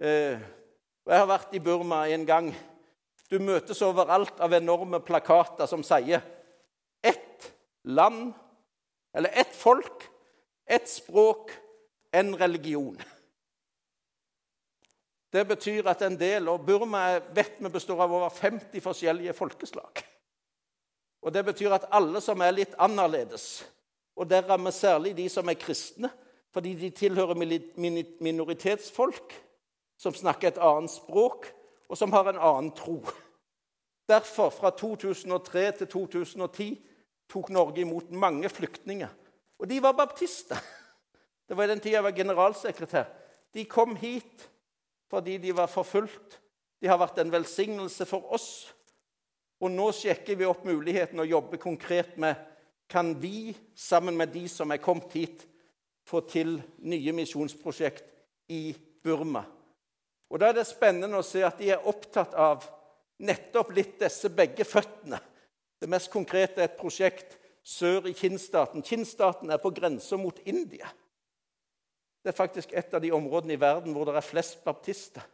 Eh, 0.00 0.40
jeg 1.04 1.20
har 1.20 1.28
vært 1.28 1.52
i 1.52 1.60
Burma 1.60 2.06
en 2.08 2.24
gang. 2.24 2.50
Du 3.28 3.36
møtes 3.40 3.80
overalt 3.84 4.40
av 4.40 4.56
enorme 4.56 5.00
plakater 5.04 5.68
som 5.68 5.84
sier 5.84 6.24
land, 7.84 8.32
eller 9.14 9.30
ett 9.32 9.56
folk, 9.56 10.08
ett 10.66 10.88
språk, 10.88 11.50
en 12.10 12.36
religion. 12.36 13.02
Det 15.32 15.44
betyr 15.44 15.86
at 15.86 16.02
en 16.02 16.18
del, 16.18 16.48
og 16.48 16.64
Burma 16.66 17.20
vet 17.34 17.60
vi 17.60 17.70
består 17.70 18.02
av 18.02 18.14
over 18.14 18.30
50 18.34 18.80
forskjellige 18.82 19.32
folkeslag. 19.32 20.02
Og 21.22 21.32
Det 21.32 21.44
betyr 21.44 21.72
at 21.72 21.88
alle 21.92 22.20
som 22.20 22.40
er 22.40 22.56
litt 22.56 22.74
annerledes, 22.78 23.64
og 24.16 24.30
der 24.30 24.42
rammer 24.42 24.70
særlig 24.70 25.16
de 25.16 25.28
som 25.28 25.48
er 25.48 25.54
kristne, 25.54 26.10
fordi 26.50 26.74
de 26.74 26.90
tilhører 26.90 27.38
minoritetsfolk 28.20 29.34
som 29.98 30.14
snakker 30.14 30.48
et 30.48 30.58
annet 30.58 30.90
språk, 30.90 31.46
og 31.88 31.98
som 31.98 32.12
har 32.12 32.30
en 32.30 32.38
annen 32.38 32.72
tro. 32.74 33.04
Derfor, 34.08 34.50
fra 34.50 34.70
2003 34.70 35.72
til 35.78 35.86
2010, 35.86 36.86
tok 37.30 37.50
Norge 37.54 37.82
imot 37.84 38.10
mange 38.10 38.50
flyktninger. 38.50 39.10
Og 39.60 39.68
de 39.70 39.80
var 39.82 39.96
baptister. 39.96 40.58
Det 41.46 41.56
var 41.56 41.66
i 41.66 41.72
den 41.72 41.80
tida 41.82 41.98
jeg 41.98 42.06
var 42.06 42.16
generalsekretær. 42.16 43.08
De 43.54 43.64
kom 43.66 43.96
hit 43.98 44.46
fordi 45.10 45.38
de 45.42 45.50
var 45.56 45.66
forfulgt. 45.66 46.38
De 46.80 46.86
har 46.88 47.00
vært 47.00 47.18
en 47.18 47.32
velsignelse 47.32 48.06
for 48.06 48.30
oss. 48.32 48.70
Og 49.60 49.72
nå 49.74 49.90
sjekker 49.92 50.38
vi 50.38 50.46
opp 50.48 50.62
muligheten 50.64 51.20
og 51.20 51.28
jobber 51.28 51.60
konkret 51.60 52.14
med 52.22 52.38
kan 52.90 53.12
vi, 53.20 53.54
sammen 53.74 54.16
med 54.18 54.32
de 54.34 54.48
som 54.50 54.70
er 54.70 54.82
kommet 54.82 55.12
hit, 55.14 55.44
få 56.06 56.24
til 56.26 56.56
nye 56.82 57.12
misjonsprosjekt 57.14 58.06
i 58.50 58.72
Burma. 59.02 59.44
Og 60.30 60.38
Da 60.40 60.48
er 60.48 60.58
det 60.58 60.66
spennende 60.66 61.18
å 61.18 61.26
se 61.26 61.42
at 61.46 61.58
de 61.58 61.70
er 61.70 61.86
opptatt 61.86 62.34
av 62.34 62.66
nettopp 63.22 63.70
litt 63.76 63.98
disse 64.00 64.30
begge 64.34 64.64
føttene. 64.66 65.20
Det 65.80 65.88
mest 65.88 66.10
konkrete 66.12 66.60
er 66.60 66.68
et 66.68 66.78
prosjekt 66.78 67.38
sør 67.64 68.08
i 68.10 68.14
Kinnstaten. 68.16 68.84
Kinnstaten 68.84 69.50
er 69.50 69.60
på 69.62 69.72
grensa 69.74 70.18
mot 70.20 70.38
India. 70.44 70.88
Det 72.20 72.32
er 72.32 72.36
faktisk 72.36 72.72
et 72.76 72.92
av 72.94 73.00
de 73.00 73.12
områdene 73.16 73.56
i 73.56 73.60
verden 73.60 73.94
hvor 73.96 74.08
det 74.08 74.18
er 74.18 74.26
flest 74.26 74.60
baptister. 74.64 75.24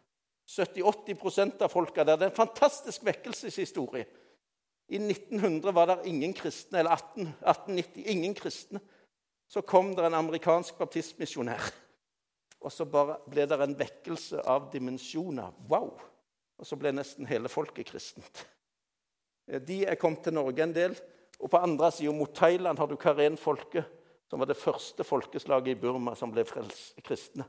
70-80% 0.46 1.64
av 1.66 1.72
folka 1.72 2.04
der. 2.04 2.18
Det 2.20 2.28
er 2.28 2.30
en 2.30 2.38
fantastisk 2.38 3.02
vekkelseshistorie. 3.06 4.06
I 4.88 5.00
1900 5.02 5.72
var 5.74 5.90
det 5.90 6.06
ingen 6.06 6.34
kristne, 6.36 6.78
eller 6.78 6.94
18, 6.94 7.26
1890 7.42 8.04
ingen 8.06 8.34
kristne. 8.38 8.80
Så 9.50 9.62
kom 9.66 9.94
det 9.94 10.06
en 10.06 10.14
amerikansk 10.14 10.78
baptistmisjonær. 10.78 11.72
Og 12.62 12.72
så 12.72 12.86
bare 12.86 13.18
ble 13.30 13.46
det 13.50 13.58
en 13.62 13.78
vekkelse 13.78 14.46
av 14.46 14.70
dimensjoner. 14.72 15.50
Wow! 15.70 15.96
Og 16.56 16.66
så 16.66 16.78
ble 16.78 16.94
nesten 16.94 17.26
hele 17.26 17.50
folket 17.50 17.90
kristent. 17.90 18.46
Eh, 19.46 19.60
de 19.60 19.84
er 19.86 19.98
kommet 20.00 20.24
til 20.24 20.36
Norge 20.36 20.62
en 20.62 20.74
del. 20.74 20.96
Og 21.40 21.50
på 21.52 21.60
andre 21.60 21.90
sida, 21.92 22.12
mot 22.12 22.32
Thailand, 22.34 22.78
har 22.78 22.88
du 22.88 22.96
karenfolket, 22.96 23.84
som 24.30 24.40
var 24.40 24.48
det 24.48 24.56
første 24.56 25.04
folkeslaget 25.04 25.74
i 25.74 25.80
Burma 25.80 26.14
som 26.16 26.32
ble 26.32 26.44
kristne. 27.04 27.44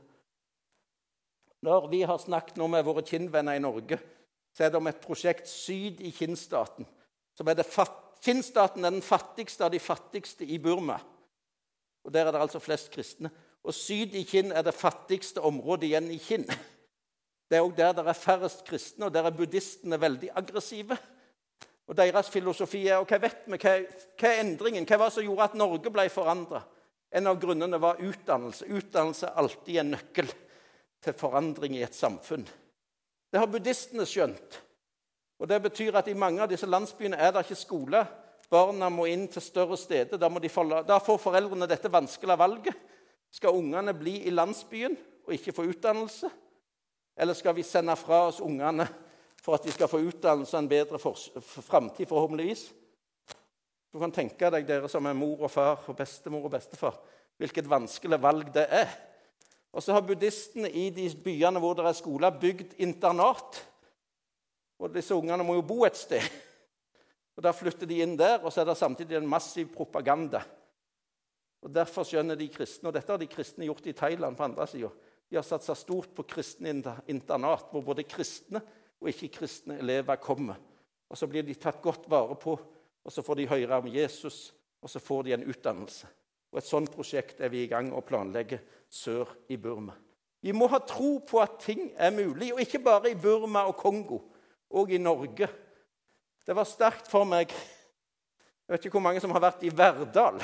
Når 1.64 1.88
vi 1.90 2.02
har 2.06 2.20
snakket 2.22 2.58
nå 2.60 2.68
med 2.70 2.84
våre 2.86 3.02
kinnvenner 3.02 3.56
i 3.58 3.62
Norge, 3.62 3.98
så 4.54 4.64
er 4.64 4.70
det 4.70 4.78
om 4.78 4.86
et 4.86 5.00
prosjekt 5.02 5.48
syd 5.50 6.00
i 6.04 6.12
Kinnstaten. 6.14 6.86
Som 7.34 7.48
er 7.48 7.64
Kinnstaten 8.22 8.84
er 8.84 8.90
den 8.90 9.02
fattigste 9.02 9.64
av 9.64 9.70
de 9.70 9.78
fattigste 9.78 10.44
i 10.44 10.58
Burma. 10.58 10.98
Og 12.04 12.12
Der 12.12 12.26
er 12.26 12.32
det 12.32 12.40
altså 12.40 12.58
flest 12.58 12.90
kristne. 12.90 13.30
Og 13.64 13.74
syd 13.74 14.14
i 14.14 14.24
Kinn 14.24 14.52
er 14.52 14.62
det 14.62 14.74
fattigste 14.74 15.40
området 15.40 15.90
igjen 15.90 16.10
i 16.10 16.18
Kinn. 16.18 16.46
Det 17.48 17.58
er 17.58 17.64
òg 17.64 17.76
der 17.76 17.92
det 17.92 18.06
er 18.06 18.12
færrest 18.12 18.64
kristne, 18.64 19.06
og 19.06 19.14
der 19.14 19.24
er 19.24 19.34
buddhistene 19.34 20.00
veldig 20.00 20.30
aggressive. 20.36 20.98
Og 21.88 21.96
Deres 21.96 22.28
filosofi 22.28 22.82
er 22.86 23.00
og 23.00 23.08
hva 23.08 23.20
vet 23.22 23.46
vi, 23.48 23.56
hva, 23.56 23.78
er 24.28 24.42
endringen? 24.42 24.84
Hva 24.88 24.98
var 25.00 25.08
det 25.08 25.16
som 25.16 25.24
gjorde 25.24 25.46
at 25.48 25.56
Norge 25.56 25.92
ble 25.92 26.04
forandra? 26.12 26.60
En 27.16 27.30
av 27.30 27.38
grunnene 27.40 27.80
var 27.80 28.02
utdannelse. 28.04 28.68
Utdannelse 28.68 29.30
er 29.30 29.38
alltid 29.40 29.80
en 29.80 29.94
nøkkel 29.94 30.28
til 31.04 31.16
forandring 31.16 31.78
i 31.78 31.84
et 31.86 31.96
samfunn. 31.96 32.44
Det 33.32 33.40
har 33.40 33.48
buddhistene 33.48 34.04
skjønt. 34.08 34.60
Og 35.38 35.48
Det 35.48 35.62
betyr 35.62 35.96
at 35.96 36.08
i 36.10 36.18
mange 36.18 36.42
av 36.42 36.50
disse 36.50 36.66
landsbyene 36.68 37.16
er 37.16 37.32
det 37.32 37.46
ikke 37.46 37.56
skole. 37.56 38.04
Barna 38.50 38.88
må 38.92 39.06
inn 39.08 39.26
til 39.32 39.44
større 39.44 39.76
steder. 39.80 40.20
Da, 40.20 40.28
forla... 40.52 40.82
da 40.82 40.98
får 41.00 41.20
foreldrene 41.22 41.68
dette 41.70 41.92
vanskelige 41.92 42.38
valget. 42.38 42.76
Skal 43.32 43.56
ungene 43.56 43.94
bli 43.96 44.18
i 44.26 44.32
landsbyen 44.32 44.96
og 45.24 45.34
ikke 45.36 45.54
få 45.56 45.68
utdannelse? 45.70 46.28
Eller 47.16 47.36
skal 47.36 47.56
vi 47.56 47.64
sende 47.66 47.96
fra 47.96 48.26
oss 48.28 48.40
ungene 48.44 48.88
for 49.48 49.56
at 49.56 49.64
de 49.64 49.72
skal 49.72 49.88
få 49.88 50.02
utdannelse 50.04 50.52
og 50.52 50.60
en 50.60 50.66
bedre 50.68 50.98
framtid, 51.00 52.04
forhåpentligvis? 52.10 52.66
Du 53.88 53.96
kan 53.96 54.12
tenke 54.12 54.50
deg, 54.52 54.66
dere 54.68 54.90
som 54.92 55.06
er 55.08 55.16
mor 55.16 55.46
og 55.46 55.48
far 55.48 55.86
og 55.88 55.96
bestemor 55.96 56.44
og 56.44 56.52
bestefar, 56.52 56.98
hvilket 57.40 57.70
vanskelig 57.70 58.18
valg 58.20 58.50
det 58.52 58.66
er. 58.76 58.92
Og 59.72 59.80
så 59.80 59.96
har 59.96 60.04
buddhistene 60.04 60.68
i 60.68 60.90
de 60.92 61.06
byene 61.24 61.62
hvor 61.64 61.78
det 61.78 61.86
er 61.88 61.96
skoler, 61.96 62.36
bygd 62.36 62.76
internat. 62.76 63.62
Og 64.84 64.92
disse 64.92 65.16
ungene 65.16 65.46
må 65.48 65.56
jo 65.56 65.64
bo 65.64 65.80
et 65.88 65.96
sted. 65.96 66.28
Og 67.38 67.46
Da 67.46 67.54
flytter 67.56 67.88
de 67.88 68.02
inn 68.04 68.18
der, 68.20 68.42
og 68.42 68.52
så 68.52 68.60
er 68.60 68.68
det 68.68 68.76
samtidig 68.76 69.16
en 69.16 69.30
massiv 69.32 69.70
propaganda. 69.72 70.42
Og 71.64 71.72
Derfor 71.72 72.04
skjønner 72.04 72.36
de 72.36 72.50
kristne, 72.52 72.90
og 72.90 72.98
dette 72.98 73.16
har 73.16 73.22
de 73.22 73.32
kristne 73.32 73.64
gjort 73.64 73.88
i 73.88 73.96
Thailand 73.96 74.36
på 74.36 74.44
andre 74.44 74.68
sida. 74.68 74.92
De 75.30 75.40
har 75.40 75.46
satsa 75.46 75.72
stort 75.76 76.12
på 76.12 76.28
kristne 76.28 76.74
internat, 77.08 77.72
hvor 77.72 77.80
både 77.80 78.04
kristne 78.04 78.60
og 79.00 79.10
ikke-kristne 79.10 79.78
elever 79.78 80.16
kommer. 80.16 80.58
Og 81.08 81.18
Så 81.18 81.26
blir 81.26 81.42
de 81.42 81.54
tatt 81.54 81.82
godt 81.82 82.10
vare 82.10 82.36
på, 82.36 82.58
og 83.04 83.12
så 83.12 83.22
får 83.22 83.34
de 83.34 83.48
høre 83.48 83.78
om 83.78 83.86
Jesus, 83.86 84.54
og 84.82 84.90
så 84.90 84.98
får 84.98 85.22
de 85.22 85.32
en 85.32 85.46
utdannelse. 85.48 86.06
Og 86.52 86.58
Et 86.58 86.64
sånt 86.64 86.90
prosjekt 86.90 87.40
er 87.40 87.48
vi 87.48 87.64
i 87.64 87.70
gang 87.70 87.92
å 87.92 88.04
planlegge 88.04 88.60
sør 88.88 89.28
i 89.48 89.56
Burma. 89.56 89.92
Vi 90.40 90.52
må 90.52 90.68
ha 90.70 90.78
tro 90.78 91.18
på 91.18 91.40
at 91.42 91.58
ting 91.60 91.90
er 91.96 92.14
mulig, 92.14 92.52
og 92.52 92.60
ikke 92.60 92.78
bare 92.78 93.10
i 93.10 93.18
Burma 93.18 93.66
og 93.66 93.76
Kongo, 93.76 94.20
og 94.70 94.92
i 94.92 94.98
Norge. 94.98 95.48
Det 96.46 96.56
var 96.56 96.64
sterkt 96.64 97.10
for 97.10 97.24
meg 97.28 97.52
Jeg 98.68 98.74
vet 98.74 98.84
ikke 98.84 98.98
hvor 98.98 99.04
mange 99.06 99.20
som 99.20 99.32
har 99.32 99.40
vært 99.40 99.62
i 99.64 99.70
Verdal 99.72 100.42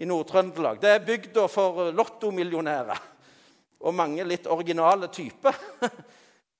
i 0.00 0.06
Nord-Trøndelag. 0.08 0.78
Det 0.80 0.88
er 0.88 1.04
bygda 1.04 1.42
for 1.52 1.90
lottomillionærer 1.92 3.02
og 3.82 3.94
mange 3.94 4.24
litt 4.24 4.46
originale 4.48 5.10
typer. 5.12 5.58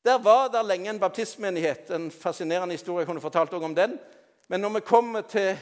Der 0.02 0.18
var 0.18 0.48
det 0.48 0.64
lenge 0.66 0.90
en 0.90 0.98
baptistmenighet. 0.98 1.90
En 1.90 2.10
fascinerende 2.10 2.74
historie. 2.74 3.00
Jeg 3.00 3.06
kunne 3.06 3.20
fortalt 3.20 3.52
om 3.52 3.74
den. 3.74 3.98
Men 4.48 4.60
når 4.60 4.68
vi 4.68 4.80
kommer 4.80 5.20
til 5.20 5.58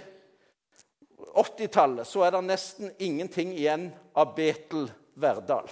80-tallet, 1.36 2.06
så 2.06 2.24
er 2.24 2.30
det 2.30 2.44
nesten 2.44 2.90
ingenting 2.98 3.52
igjen 3.52 3.90
av 4.16 4.32
Betel 4.36 4.88
Verdal. 5.14 5.68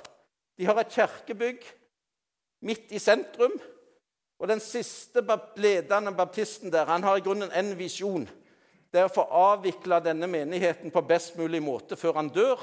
De 0.59 0.67
har 0.69 0.81
et 0.81 0.93
kirkebygg 0.93 1.65
midt 2.61 2.93
i 2.93 3.01
sentrum. 3.01 3.57
Og 4.39 4.49
den 4.49 4.61
siste 4.63 5.25
ledende 5.57 6.13
baptisten 6.15 6.71
der 6.71 6.87
han 6.87 7.03
har 7.03 7.19
i 7.19 7.25
grunnen 7.25 7.51
en 7.51 7.73
visjon. 7.79 8.29
det 8.93 9.01
er 9.01 9.09
å 9.09 9.13
få 9.13 9.23
avvikla 9.23 9.99
denne 10.01 10.27
menigheten 10.27 10.91
på 10.91 11.03
best 11.05 11.37
mulig 11.37 11.61
måte 11.63 11.97
før 11.97 12.15
han 12.23 12.31
dør. 12.33 12.61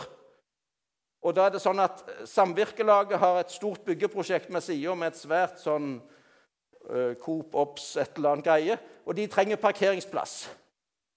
Og 1.26 1.34
da 1.34 1.48
er 1.48 1.56
det 1.56 1.62
sånn 1.64 1.82
at 1.82 2.04
Samvirkelaget 2.30 3.18
har 3.18 3.40
et 3.42 3.54
stort 3.54 3.82
byggeprosjekt 3.88 4.52
med 4.54 4.62
sida 4.62 4.94
med 4.94 5.10
et 5.10 5.18
svært 5.18 5.58
sånn 5.58 5.96
uh, 5.98 7.16
Coop 7.24 7.56
Ops, 7.58 7.96
et 7.98 8.20
eller 8.20 8.36
annet 8.36 8.46
greie, 8.46 8.78
og 9.10 9.18
de 9.18 9.26
trenger 9.32 9.62
parkeringsplass. 9.62 10.36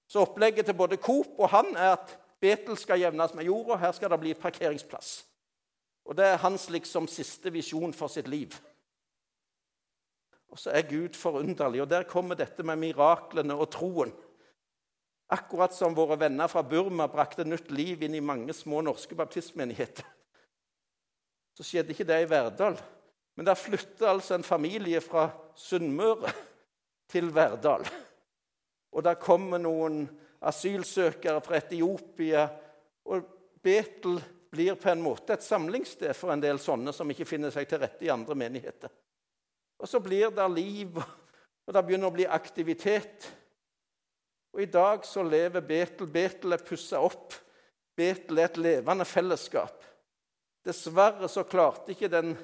Så 0.08 0.24
opplegget 0.24 0.64
til 0.64 0.78
både 0.78 0.96
Coop 0.96 1.36
og 1.36 1.52
han 1.52 1.74
er 1.76 1.98
at 1.98 2.16
Betel 2.40 2.78
skal 2.78 3.02
jevnes 3.02 3.34
med 3.34 3.48
jorda. 3.48 3.76
Her 3.82 3.92
skal 3.92 4.12
det 4.12 4.20
bli 4.22 4.32
parkeringsplass. 4.38 5.24
Og 6.08 6.16
Det 6.16 6.24
er 6.24 6.40
hans 6.40 6.68
liksom 6.70 7.08
siste 7.10 7.52
visjon 7.52 7.92
for 7.92 8.08
sitt 8.08 8.28
liv. 8.28 8.54
Og 10.48 10.58
så 10.58 10.70
er 10.72 10.86
Gud 10.88 11.18
forunderlig, 11.18 11.82
og 11.82 11.90
der 11.90 12.08
kommer 12.08 12.38
dette 12.38 12.62
med 12.64 12.80
miraklene 12.80 13.54
og 13.54 13.68
troen. 13.74 14.14
Akkurat 15.28 15.74
som 15.76 15.94
våre 15.94 16.16
venner 16.16 16.48
fra 16.48 16.62
Burma 16.64 17.08
brakte 17.08 17.44
nytt 17.44 17.70
liv 17.70 18.02
inn 18.02 18.14
i 18.16 18.24
mange 18.24 18.54
små 18.56 18.80
norske 18.84 19.16
baptistmenigheter. 19.18 20.06
Så 21.58 21.66
skjedde 21.66 21.92
ikke 21.92 22.06
det 22.08 22.22
i 22.22 22.30
Verdal. 22.30 22.78
Men 23.36 23.46
der 23.46 23.58
flytta 23.58 24.08
altså 24.12 24.38
en 24.38 24.46
familie 24.46 25.02
fra 25.04 25.28
Sunnmøre 25.58 26.32
til 27.10 27.28
Verdal. 27.34 27.84
Og 28.94 29.04
der 29.04 29.20
kommer 29.20 29.60
noen 29.60 30.06
asylsøkere 30.48 31.42
fra 31.44 31.58
Etiopia. 31.60 32.46
Og 33.04 33.28
Betel 33.62 34.16
blir 34.50 34.78
på 34.80 34.88
en 34.90 35.02
måte 35.04 35.36
et 35.36 35.44
samlingssted 35.44 36.16
for 36.16 36.32
en 36.32 36.42
del 36.42 36.60
sånne 36.62 36.94
som 36.96 37.10
ikke 37.10 37.28
finner 37.28 37.52
seg 37.52 37.68
til 37.68 37.82
rette 37.82 38.06
i 38.06 38.12
andre 38.12 38.36
menigheter. 38.38 38.90
Og 39.78 39.90
så 39.90 40.00
blir 40.02 40.32
det 40.34 40.46
liv, 40.50 40.96
og 40.98 41.74
det 41.74 41.84
begynner 41.84 42.10
å 42.10 42.16
bli 42.16 42.26
aktivitet. 42.26 43.28
Og 44.54 44.62
I 44.64 44.70
dag 44.70 45.04
så 45.06 45.22
lever 45.22 45.64
Betel. 45.64 46.08
Betel 46.10 46.56
er 46.56 46.64
pussa 46.64 47.00
opp. 47.04 47.36
Betel 47.98 48.40
er 48.40 48.48
et 48.48 48.60
levende 48.60 49.06
fellesskap. 49.08 49.84
Dessverre 50.66 51.28
så 51.30 51.44
klarte 51.48 51.94
ikke 51.94 52.10
den, 52.12 52.34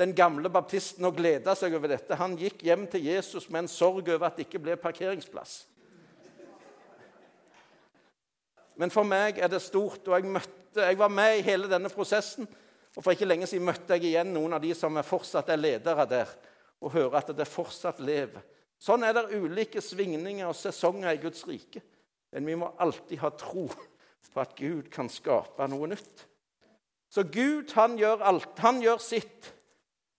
den 0.00 0.14
gamle 0.16 0.50
baptisten 0.52 1.06
å 1.06 1.14
glede 1.14 1.54
seg 1.58 1.74
over 1.76 1.92
dette. 1.92 2.18
Han 2.18 2.36
gikk 2.38 2.64
hjem 2.66 2.86
til 2.90 3.08
Jesus 3.10 3.48
med 3.48 3.64
en 3.64 3.72
sorg 3.72 4.08
over 4.08 4.28
at 4.28 4.38
det 4.38 4.48
ikke 4.48 4.62
ble 4.62 4.78
parkeringsplass. 4.80 5.60
Men 8.78 8.92
for 8.94 9.06
meg 9.06 9.40
er 9.42 9.50
det 9.50 9.58
stort, 9.64 10.04
og 10.06 10.14
jeg, 10.14 10.30
møtte, 10.30 10.84
jeg 10.84 10.98
var 11.00 11.10
med 11.10 11.40
i 11.40 11.46
hele 11.46 11.70
denne 11.70 11.90
prosessen. 11.90 12.46
Og 12.94 13.02
For 13.02 13.14
ikke 13.14 13.26
lenge 13.26 13.46
siden 13.50 13.66
møtte 13.66 13.96
jeg 13.96 14.12
igjen 14.12 14.30
noen 14.34 14.54
av 14.54 14.62
de 14.62 14.70
som 14.74 14.94
fortsatt 15.06 15.50
er 15.50 15.58
ledere 15.58 16.06
der, 16.10 16.30
og 16.78 16.94
hører 16.94 17.18
at 17.20 17.32
det 17.34 17.46
fortsatt 17.50 17.98
lever. 18.02 18.42
Sånn 18.78 19.02
er 19.02 19.14
det 19.16 19.30
ulike 19.34 19.82
svingninger 19.82 20.46
og 20.46 20.56
sesonger 20.56 21.16
i 21.16 21.22
Guds 21.22 21.42
rike. 21.48 21.82
Men 22.34 22.46
vi 22.46 22.56
må 22.60 22.70
alltid 22.78 23.18
ha 23.22 23.30
tro 23.34 23.66
på 24.28 24.42
at 24.42 24.54
Gud 24.58 24.90
kan 24.92 25.08
skape 25.10 25.66
noe 25.70 25.88
nytt. 25.90 26.24
Så 27.10 27.24
Gud 27.24 27.72
han 27.74 27.96
gjør 27.98 28.22
alt. 28.28 28.52
Han 28.62 28.82
gjør 28.84 29.00
sitt. 29.02 29.52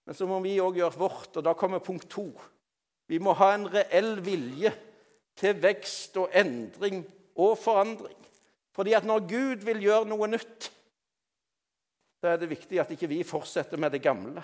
Men 0.04 0.16
så 0.18 0.26
må 0.26 0.40
vi 0.44 0.58
òg 0.60 0.80
gjøre 0.80 0.98
vårt. 1.00 1.36
Og 1.38 1.46
da 1.46 1.54
kommer 1.56 1.82
punkt 1.84 2.08
to. 2.10 2.26
Vi 3.10 3.20
må 3.22 3.34
ha 3.38 3.52
en 3.54 3.68
reell 3.70 4.18
vilje 4.22 4.72
til 5.38 5.56
vekst 5.62 6.18
og 6.20 6.34
endring 6.36 7.04
og 7.38 7.56
forandring. 7.58 8.18
Fordi 8.76 8.94
at 8.94 9.06
når 9.06 9.26
Gud 9.30 9.64
vil 9.66 9.82
gjøre 9.82 10.08
noe 10.10 10.28
nytt, 10.30 10.70
så 12.20 12.34
er 12.34 12.40
det 12.40 12.50
viktig 12.50 12.78
at 12.82 12.90
ikke 12.92 13.08
vi 13.10 13.22
fortsetter 13.24 13.80
med 13.80 13.94
det 13.94 14.02
gamle. 14.04 14.42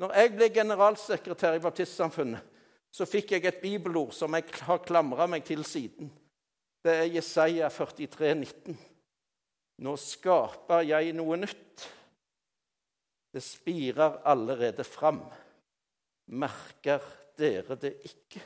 Når 0.00 0.16
jeg 0.18 0.32
ble 0.34 0.48
generalsekretær 0.52 1.56
i 1.56 1.62
Baptistsamfunnet, 1.62 2.42
så 2.92 3.06
fikk 3.08 3.32
jeg 3.32 3.46
et 3.48 3.62
bibelord 3.62 4.12
som 4.12 4.34
jeg 4.36 4.50
har 4.66 4.82
klamra 4.84 5.26
meg 5.30 5.46
til 5.48 5.64
siden. 5.64 6.10
Det 6.84 6.92
er 6.92 7.14
Jesaja 7.14 7.70
43, 7.72 8.34
19. 8.34 8.78
Nå 9.82 9.94
skaper 9.96 10.84
jeg 10.84 11.14
noe 11.16 11.38
nytt. 11.40 11.86
Det 13.32 13.40
spirer 13.40 14.18
allerede 14.28 14.84
fram. 14.84 15.22
Merker 16.36 17.00
dere 17.38 17.78
det 17.80 17.94
ikke? 18.04 18.42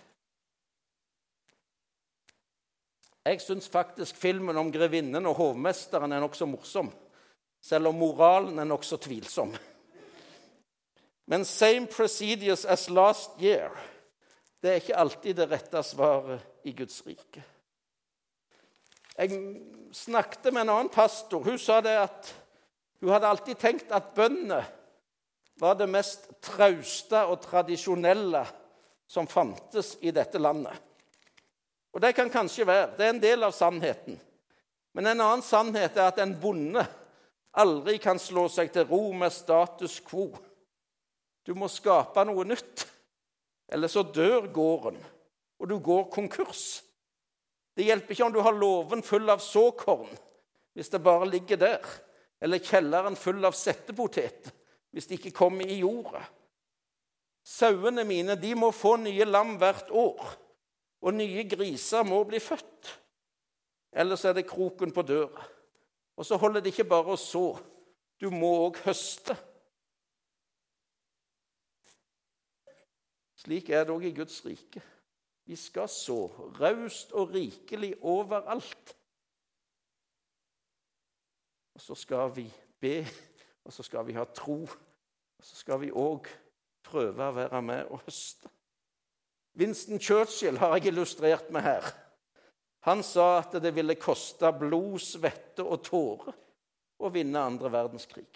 Jeg 3.27 3.43
syns 3.43 3.67
faktisk 3.67 4.17
filmen 4.17 4.57
om 4.57 4.71
grevinnen 4.71 5.27
og 5.27 5.35
hovmesteren 5.41 6.15
er 6.15 6.23
nokså 6.23 6.47
morsom, 6.47 6.93
selv 7.59 7.91
om 7.91 7.99
moralen 7.99 8.63
er 8.63 8.69
nokså 8.71 9.01
tvilsom. 9.03 9.57
Men 11.27 11.45
'same 11.45 11.87
procedures 11.91 12.65
as 12.65 12.89
last 12.91 13.31
year' 13.41 13.96
det 14.63 14.71
er 14.71 14.81
ikke 14.81 14.99
alltid 14.99 15.37
det 15.39 15.51
rette 15.51 15.83
svaret 15.85 16.67
i 16.67 16.73
Guds 16.77 17.03
rike. 17.07 17.43
Jeg 19.17 19.39
snakket 19.97 20.51
med 20.53 20.67
en 20.67 20.73
annen 20.75 20.93
pastor. 20.93 21.45
Hun 21.45 21.59
sa 21.59 21.81
det 21.85 21.95
at 22.03 22.33
hun 23.01 23.13
hadde 23.13 23.29
alltid 23.29 23.61
tenkt 23.61 23.93
at 23.95 24.13
bøndene 24.17 24.63
var 25.61 25.77
det 25.79 25.89
mest 25.89 26.29
trauste 26.45 27.23
og 27.25 27.41
tradisjonelle 27.45 28.43
som 29.09 29.29
fantes 29.31 29.95
i 30.05 30.13
dette 30.13 30.41
landet. 30.41 30.75
Og 31.97 32.03
det 32.03 32.13
kan 32.17 32.29
kanskje 32.33 32.67
være. 32.69 32.91
Det 32.97 33.07
er 33.07 33.15
en 33.15 33.23
del 33.23 33.47
av 33.47 33.55
sannheten. 33.57 34.19
Men 34.93 35.13
en 35.13 35.21
annen 35.21 35.45
sannhet 35.45 35.97
er 35.97 36.11
at 36.11 36.21
en 36.21 36.35
bonde 36.41 36.83
aldri 37.57 37.97
kan 38.03 38.21
slå 38.21 38.47
seg 38.53 38.73
til 38.73 38.85
ro 38.89 39.13
med 39.17 39.33
status 39.33 39.99
quo. 40.05 40.29
Du 41.47 41.55
må 41.57 41.71
skape 41.73 42.25
noe 42.29 42.45
nytt. 42.45 42.85
Eller 43.69 43.91
så 43.91 44.03
dør 44.03 44.47
gården, 44.55 44.99
og 45.59 45.69
du 45.69 45.79
går 45.83 46.09
konkurs. 46.13 46.83
Det 47.77 47.85
hjelper 47.85 48.15
ikke 48.15 48.27
om 48.29 48.35
du 48.35 48.41
har 48.45 48.57
låven 48.57 49.03
full 49.05 49.29
av 49.31 49.43
såkorn 49.45 50.09
hvis 50.77 50.91
det 50.93 51.01
bare 51.01 51.25
ligger 51.29 51.57
der, 51.57 51.85
eller 52.41 52.61
kjelleren 52.61 53.17
full 53.17 53.45
av 53.49 53.55
settepoteter 53.57 54.53
hvis 54.93 55.09
det 55.09 55.19
ikke 55.19 55.37
kommer 55.37 55.69
i 55.69 55.79
jorda. 55.81 56.21
Sauene 57.47 58.05
mine 58.05 58.37
de 58.41 58.53
må 58.59 58.73
få 58.75 58.97
nye 59.01 59.25
lam 59.29 59.55
hvert 59.61 59.91
år, 59.95 60.23
og 61.05 61.15
nye 61.15 61.45
griser 61.49 62.05
må 62.05 62.23
bli 62.29 62.41
født. 62.43 62.91
Ellers 63.97 64.25
er 64.25 64.35
det 64.37 64.49
kroken 64.49 64.93
på 64.93 65.05
døra. 65.07 65.45
Og 66.17 66.27
så 66.27 66.37
holder 66.41 66.65
det 66.65 66.73
ikke 66.73 66.89
bare 66.89 67.15
å 67.15 67.21
så. 67.21 67.47
Du 68.21 68.29
må 68.33 68.51
òg 68.67 68.81
høste. 68.87 69.37
Slik 73.47 73.69
er 73.71 73.85
det 73.87 73.95
òg 73.95 74.03
i 74.09 74.15
Guds 74.15 74.41
rike. 74.43 74.81
Vi 75.47 75.55
skal 75.55 75.87
så 75.87 76.25
raust 76.59 77.13
og 77.15 77.31
rikelig 77.31 77.93
overalt. 78.03 78.95
Og 81.77 81.85
så 81.85 81.95
skal 81.95 82.33
vi 82.35 82.47
be, 82.83 83.05
og 83.63 83.73
så 83.73 83.85
skal 83.87 84.07
vi 84.09 84.17
ha 84.17 84.25
tro, 84.35 84.65
og 85.39 85.45
så 85.45 85.59
skal 85.61 85.79
vi 85.79 85.93
òg 85.95 86.27
prøve 86.87 87.29
å 87.29 87.37
være 87.37 87.61
med 87.63 87.93
og 87.95 88.03
høste. 88.09 88.51
Winston 89.57 90.03
Churchill 90.03 90.59
har 90.59 90.75
jeg 90.77 90.91
illustrert 90.91 91.47
med 91.55 91.63
her. 91.63 91.87
Han 92.89 93.05
sa 93.07 93.37
at 93.39 93.55
det 93.63 93.71
ville 93.77 93.95
koste 93.95 94.51
blod, 94.59 94.99
svette 95.05 95.63
og 95.63 95.85
tårer 95.87 96.35
å 96.99 97.13
vinne 97.15 97.45
andre 97.47 97.71
verdenskrig. 97.71 98.27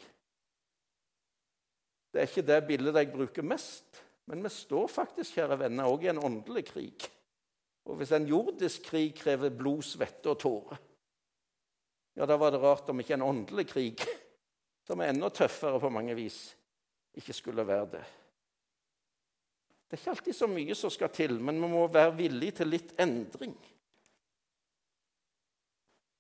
Det 2.10 2.22
er 2.22 2.30
ikke 2.30 2.46
det 2.46 2.60
bildet 2.70 3.00
jeg 3.02 3.12
bruker 3.12 3.46
mest. 3.46 4.04
Men 4.30 4.44
vi 4.46 4.52
står 4.54 4.86
faktisk 4.86 5.34
kjære 5.40 5.56
venner, 5.64 5.88
også 5.90 6.06
i 6.06 6.10
en 6.12 6.22
åndelig 6.22 6.68
krig. 6.68 7.06
Og 7.90 7.96
hvis 7.98 8.12
en 8.14 8.28
jordisk 8.30 8.84
krig 8.86 9.10
krever 9.18 9.50
blod, 9.50 9.82
svette 9.82 10.30
og 10.30 10.38
tårer, 10.38 10.78
ja, 12.14 12.26
da 12.28 12.36
var 12.38 12.54
det 12.54 12.60
rart 12.62 12.90
om 12.92 13.02
ikke 13.02 13.16
en 13.16 13.26
åndelig 13.26 13.66
krig, 13.72 14.04
som 14.86 15.02
er 15.02 15.10
enda 15.10 15.32
tøffere 15.34 15.80
på 15.82 15.90
mange 15.90 16.14
vis, 16.14 16.38
ikke 17.18 17.34
skulle 17.34 17.66
være 17.66 17.90
det. 17.96 18.06
Det 19.90 19.96
er 19.96 20.02
ikke 20.04 20.14
alltid 20.14 20.38
så 20.38 20.46
mye 20.46 20.78
som 20.78 20.94
skal 20.94 21.10
til, 21.10 21.38
men 21.42 21.58
vi 21.58 21.74
må 21.74 21.82
være 21.90 22.14
villige 22.22 22.60
til 22.60 22.70
litt 22.70 22.94
endring. 23.02 23.56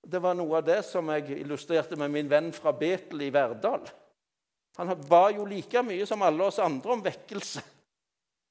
Det 0.02 0.18
var 0.18 0.34
noe 0.34 0.58
av 0.58 0.66
det 0.66 0.80
som 0.88 1.06
jeg 1.14 1.44
illustrerte 1.44 1.94
med 2.00 2.10
min 2.10 2.30
venn 2.30 2.50
fra 2.56 2.72
Betel 2.74 3.28
i 3.28 3.30
Verdal. 3.30 3.86
Han 4.80 4.96
ba 5.06 5.28
jo 5.30 5.46
like 5.46 5.84
mye 5.86 6.06
som 6.08 6.26
alle 6.26 6.50
oss 6.50 6.58
andre 6.58 6.96
om 6.96 7.04
vekkelse. 7.04 7.62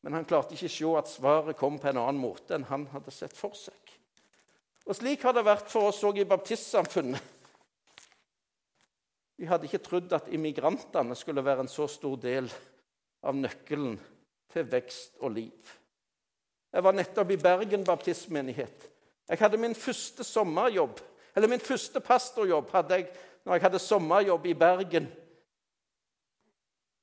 Men 0.01 0.15
han 0.15 0.27
klarte 0.27 0.55
ikke 0.55 0.69
å 0.69 0.75
se 0.75 0.91
at 1.01 1.11
svaret 1.11 1.57
kom 1.59 1.79
på 1.79 1.89
en 1.91 1.99
annen 1.99 2.21
måte 2.21 2.55
enn 2.55 2.67
han 2.69 2.87
hadde 2.93 3.11
sett 3.11 3.35
for 3.35 3.55
seg. 3.57 3.75
Og 4.87 4.95
Slik 4.97 5.25
har 5.27 5.35
det 5.35 5.45
vært 5.45 5.67
for 5.69 5.91
oss 5.91 5.99
òg 6.07 6.21
i 6.21 6.27
baptistsamfunnet. 6.29 7.35
Vi 9.39 9.47
hadde 9.47 9.69
ikke 9.69 9.83
trodd 9.83 10.13
at 10.15 10.31
immigrantene 10.35 11.15
skulle 11.15 11.43
være 11.45 11.63
en 11.63 11.71
så 11.71 11.85
stor 11.87 12.17
del 12.19 12.49
av 13.23 13.37
nøkkelen 13.37 13.95
til 14.51 14.65
vekst 14.67 15.19
og 15.23 15.35
liv. 15.37 15.75
Jeg 16.73 16.85
var 16.85 16.95
nettopp 16.95 17.31
i 17.31 17.39
Bergen 17.39 17.85
baptistmenighet. 17.87 18.89
Jeg 19.29 19.39
hadde 19.39 19.61
min 19.61 19.75
første 19.77 20.25
sommerjobb, 20.25 20.99
eller 21.35 21.51
min 21.51 21.63
første 21.63 22.01
pastorjobb 22.03 22.71
hadde 22.73 22.97
jeg 22.97 23.07
når 23.45 23.55
jeg 23.55 23.63
hadde 23.63 23.81
sommerjobb 23.81 24.45
i 24.49 24.57
Bergen 24.57 25.07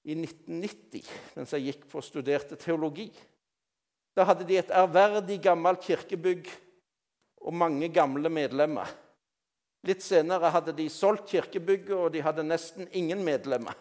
i 0.07 0.15
1990 0.15 1.09
mens 1.37 1.55
jeg 1.55 1.67
gikk 1.67 1.89
på 1.91 1.99
og 2.01 2.07
studerte 2.07 2.59
teologi. 2.61 3.09
Da 4.17 4.25
hadde 4.25 4.47
de 4.49 4.57
et 4.61 4.71
ærverdig, 4.73 5.41
gammelt 5.43 5.83
kirkebygg. 5.85 6.49
og 7.47 7.55
mange 7.55 7.87
gamle 7.95 8.27
medlemmer. 8.27 8.89
Litt 9.87 10.03
senere 10.03 10.49
hadde 10.51 10.73
de 10.75 10.89
solgt 10.91 11.29
kirkebygget, 11.31 11.95
og 11.95 12.09
de 12.11 12.23
hadde 12.25 12.43
nesten 12.43 12.89
ingen 12.91 13.23
medlemmer. 13.23 13.77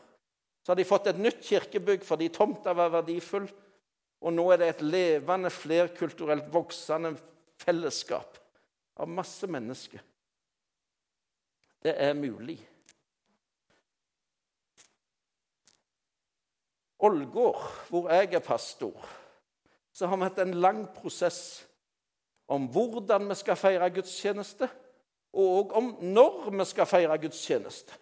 Så 0.62 0.72
har 0.72 0.78
de 0.78 0.86
fått 0.86 1.08
et 1.10 1.18
nytt 1.18 1.42
kirkebygg 1.42 2.04
fordi 2.06 2.30
tomta 2.30 2.76
var 2.78 2.92
verdifull. 2.94 3.48
Og 4.22 4.34
nå 4.34 4.46
er 4.54 4.62
det 4.62 4.70
et 4.70 4.84
levende, 4.86 5.50
flerkulturelt 5.50 6.46
voksende 6.54 7.16
fellesskap 7.62 8.38
av 9.02 9.10
masse 9.10 9.50
mennesker. 9.50 10.04
Det 11.86 11.94
er 11.98 12.14
mulig. 12.18 12.60
Ålgård, 17.06 17.62
hvor 17.90 18.10
jeg 18.14 18.34
er 18.34 18.44
pastor, 18.44 18.96
så 19.94 20.10
har 20.10 20.18
vi 20.18 20.28
hatt 20.28 20.42
en 20.44 20.58
lang 20.60 20.82
prosess 20.96 21.66
om 22.52 22.68
hvordan 22.72 23.30
vi 23.30 23.38
skal 23.40 23.58
feire 23.60 23.90
gudstjeneste, 23.94 24.70
og 25.36 25.74
om 25.76 25.94
når 26.02 26.50
vi 26.52 26.66
skal 26.68 26.88
feire 26.90 27.18
gudstjeneste. 27.22 27.96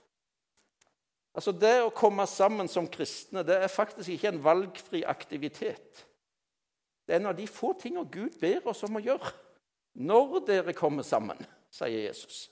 Altså 1.33 1.51
Det 1.51 1.75
å 1.81 1.93
komme 1.95 2.25
sammen 2.29 2.69
som 2.69 2.87
kristne 2.91 3.41
det 3.45 3.57
er 3.63 3.71
faktisk 3.71 4.13
ikke 4.13 4.33
en 4.33 4.43
valgfri 4.43 5.01
aktivitet. 5.09 6.03
Det 7.03 7.15
er 7.15 7.19
en 7.19 7.31
av 7.31 7.37
de 7.37 7.47
få 7.49 7.73
tingene 7.79 8.09
Gud 8.11 8.37
ber 8.39 8.69
oss 8.69 8.83
om 8.85 8.99
å 8.99 9.03
gjøre. 9.03 9.31
Når 9.93 10.43
dere 10.47 10.75
kommer 10.77 11.05
sammen, 11.05 11.37
sier 11.73 12.05
Jesus, 12.07 12.47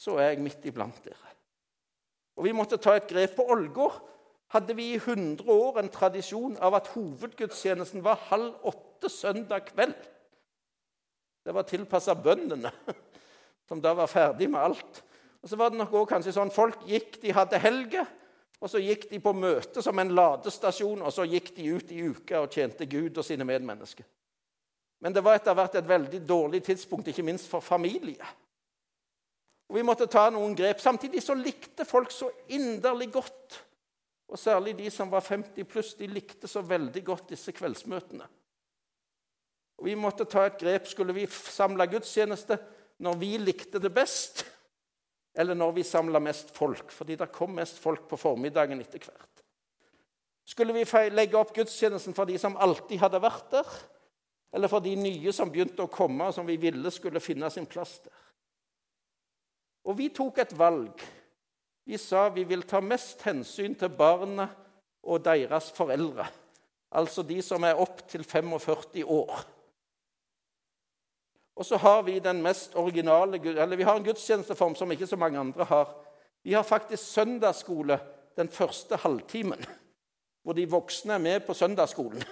så 0.00 0.16
er 0.18 0.32
jeg 0.32 0.44
midt 0.44 0.64
iblant 0.68 0.96
dere. 1.04 1.36
Og 2.36 2.44
Vi 2.44 2.56
måtte 2.56 2.80
ta 2.80 2.96
et 2.96 3.08
grep 3.08 3.36
på 3.36 3.44
Ålgård. 3.52 4.00
Hadde 4.50 4.74
vi 4.74 4.88
i 4.92 4.98
100 4.98 5.46
år 5.46 5.78
en 5.78 5.90
tradisjon 5.92 6.56
av 6.58 6.74
at 6.80 6.90
hovedgudstjenesten 6.96 8.02
var 8.02 8.18
halv 8.30 8.56
åtte 8.66 9.10
søndag 9.12 9.68
kveld. 9.70 9.98
Det 11.46 11.54
var 11.54 11.68
tilpassa 11.68 12.16
bøndene, 12.18 12.72
som 13.68 13.80
da 13.82 13.94
var 13.94 14.10
ferdig 14.10 14.50
med 14.50 14.60
alt. 14.60 15.02
Og 15.40 15.48
så 15.48 15.56
var 15.56 15.70
det 15.70 15.78
nok 15.78 15.94
også 15.94 16.10
kanskje 16.10 16.34
sånn 16.36 16.50
Folk 16.52 16.82
gikk, 16.88 17.20
de 17.22 17.32
hadde 17.32 17.62
helge, 17.62 18.02
og 18.60 18.68
så 18.68 18.82
gikk 18.82 19.06
de 19.08 19.22
på 19.24 19.32
møte 19.32 19.80
som 19.82 19.98
en 20.02 20.12
ladestasjon, 20.12 21.00
og 21.00 21.14
så 21.14 21.24
gikk 21.24 21.54
de 21.56 21.70
ut 21.78 21.94
i 21.94 22.02
uka 22.10 22.42
og 22.42 22.52
tjente 22.52 22.90
Gud 22.90 23.16
og 23.16 23.24
sine 23.24 23.46
medmennesker. 23.48 24.04
Men 25.00 25.14
det 25.16 25.22
var 25.24 25.38
etter 25.38 25.56
hvert 25.56 25.78
et 25.78 25.88
veldig 25.88 26.20
dårlig 26.28 26.60
tidspunkt, 26.66 27.08
ikke 27.08 27.24
minst 27.24 27.48
for 27.48 27.64
familie. 27.64 28.20
Og 29.70 29.78
Vi 29.78 29.86
måtte 29.86 30.10
ta 30.10 30.26
noen 30.34 30.52
grep. 30.58 30.80
Samtidig 30.82 31.22
så 31.22 31.38
likte 31.38 31.86
folk 31.88 32.10
så 32.12 32.28
inderlig 32.52 33.12
godt, 33.14 33.62
og 34.30 34.38
særlig 34.38 34.76
de 34.78 34.90
som 34.94 35.10
var 35.10 35.26
50 35.26 35.66
pluss, 35.66 35.94
de 35.98 36.06
likte 36.06 36.48
så 36.48 36.62
veldig 36.62 37.02
godt 37.04 37.32
disse 37.32 37.52
kveldsmøtene. 37.52 38.28
Og 39.80 39.88
Vi 39.88 39.96
måtte 39.98 40.24
ta 40.28 40.46
et 40.46 40.58
grep. 40.60 40.86
Skulle 40.86 41.16
vi 41.16 41.26
samle 41.26 41.86
gudstjeneste 41.90 42.58
når 43.00 43.16
vi 43.18 43.36
likte 43.38 43.80
det 43.82 43.92
best? 43.94 44.44
eller 45.34 45.54
når 45.54 45.72
vi 45.72 45.82
samla 45.86 46.20
mest 46.20 46.50
folk, 46.54 46.90
fordi 46.92 47.16
det 47.16 47.30
kom 47.32 47.54
mest 47.54 47.78
folk 47.78 48.08
på 48.10 48.18
formiddagen 48.18 48.80
etter 48.82 49.02
hvert. 49.04 49.44
Skulle 50.44 50.74
vi 50.74 50.84
legge 51.14 51.38
opp 51.38 51.54
gudstjenesten 51.54 52.16
for 52.16 52.26
de 52.26 52.38
som 52.38 52.58
alltid 52.58 52.98
hadde 52.98 53.22
vært 53.22 53.50
der, 53.52 53.76
eller 54.52 54.68
for 54.68 54.82
de 54.82 54.96
nye 54.98 55.32
som 55.32 55.50
begynte 55.52 55.84
å 55.84 55.92
komme, 55.92 56.26
og 56.26 56.34
som 56.34 56.48
vi 56.48 56.58
ville 56.58 56.90
skulle 56.90 57.22
finne 57.22 57.50
sin 57.50 57.68
plass 57.70 58.00
der? 58.02 58.16
Og 59.86 59.96
vi 59.96 60.10
tok 60.12 60.42
et 60.42 60.52
valg. 60.58 61.00
Vi 61.90 61.98
sa 61.98 62.28
vi 62.28 62.44
vil 62.46 62.60
ta 62.70 62.78
mest 62.78 63.24
hensyn 63.26 63.72
til 63.74 63.90
barna 63.90 64.44
og 65.02 65.24
deres 65.24 65.72
foreldre, 65.74 66.22
altså 66.94 67.24
de 67.26 67.40
som 67.42 67.64
er 67.66 67.80
opp 67.82 68.04
til 68.06 68.22
45 68.22 69.02
år. 69.10 69.40
Og 71.58 71.66
så 71.66 71.80
har 71.82 72.04
vi 72.06 72.20
den 72.22 72.44
mest 72.44 72.76
originale, 72.78 73.40
eller 73.42 73.76
vi 73.76 73.82
har 73.88 73.98
en 73.98 74.06
gudstjenesteform 74.06 74.76
som 74.78 74.92
ikke 74.94 75.08
så 75.10 75.18
mange 75.18 75.38
andre 75.38 75.66
har. 75.66 75.90
Vi 76.46 76.52
har 76.54 76.62
faktisk 76.62 77.02
søndagsskole 77.02 77.98
den 78.38 78.48
første 78.48 78.96
halvtimen, 78.96 79.64
hvor 80.42 80.54
de 80.54 80.68
voksne 80.70 81.16
er 81.16 81.24
med 81.24 81.40
på 81.40 81.56
søndagsskolen. 81.58 82.22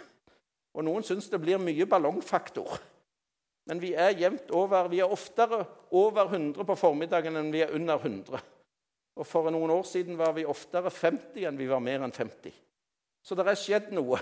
Og 0.74 0.86
Noen 0.86 1.02
syns 1.02 1.26
det 1.32 1.40
blir 1.42 1.58
mye 1.58 1.86
ballongfaktor. 1.90 2.78
Men 3.66 3.82
vi 3.82 3.90
er 3.98 4.14
jevnt 4.14 4.54
over. 4.54 4.86
Vi 4.88 5.02
er 5.02 5.10
oftere 5.10 5.64
over 5.90 6.30
100 6.30 6.62
på 6.62 6.78
formiddagen 6.78 7.36
enn 7.42 7.50
vi 7.52 7.64
er 7.66 7.74
under 7.74 7.98
100. 7.98 8.44
Og 9.18 9.26
For 9.26 9.50
noen 9.50 9.72
år 9.74 9.82
siden 9.88 10.18
var 10.18 10.36
vi 10.36 10.46
oftere 10.46 10.92
50 10.94 11.48
enn 11.48 11.58
vi 11.58 11.66
var 11.70 11.82
mer 11.82 12.04
enn 12.06 12.14
50. 12.14 12.54
Så 13.22 13.34
det 13.34 13.46
er 13.50 13.58
skjedd 13.58 13.90
noe. 13.96 14.20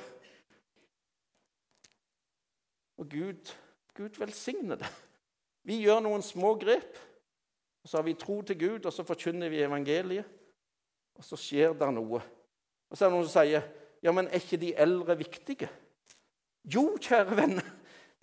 Og 2.97 3.09
Gud 3.13 3.53
Gud 3.97 4.19
velsigne 4.21 4.77
det. 4.77 4.89
Vi 5.67 5.81
gjør 5.81 6.03
noen 6.05 6.23
små 6.23 6.53
grep, 6.61 6.99
og 7.81 7.89
så 7.89 7.99
har 7.99 8.05
vi 8.07 8.17
tro 8.19 8.43
til 8.45 8.59
Gud, 8.61 8.85
og 8.85 8.93
så 8.93 9.07
forkynner 9.09 9.49
vi 9.49 9.63
evangeliet. 9.65 10.27
Og 11.17 11.25
så 11.25 11.39
skjer 11.41 11.73
det 11.79 11.89
noe. 11.97 12.21
Og 12.91 12.99
så 12.99 13.07
er 13.07 13.09
det 13.09 13.17
noen 13.17 13.29
som 13.29 13.39
sier 13.39 13.65
ja, 14.05 14.13
men 14.13 14.29
er 14.29 14.43
ikke 14.43 14.61
de 14.61 14.75
eldre 14.77 15.17
viktige? 15.19 15.71
Jo, 16.69 16.91
kjære 17.01 17.39
venner, 17.39 17.71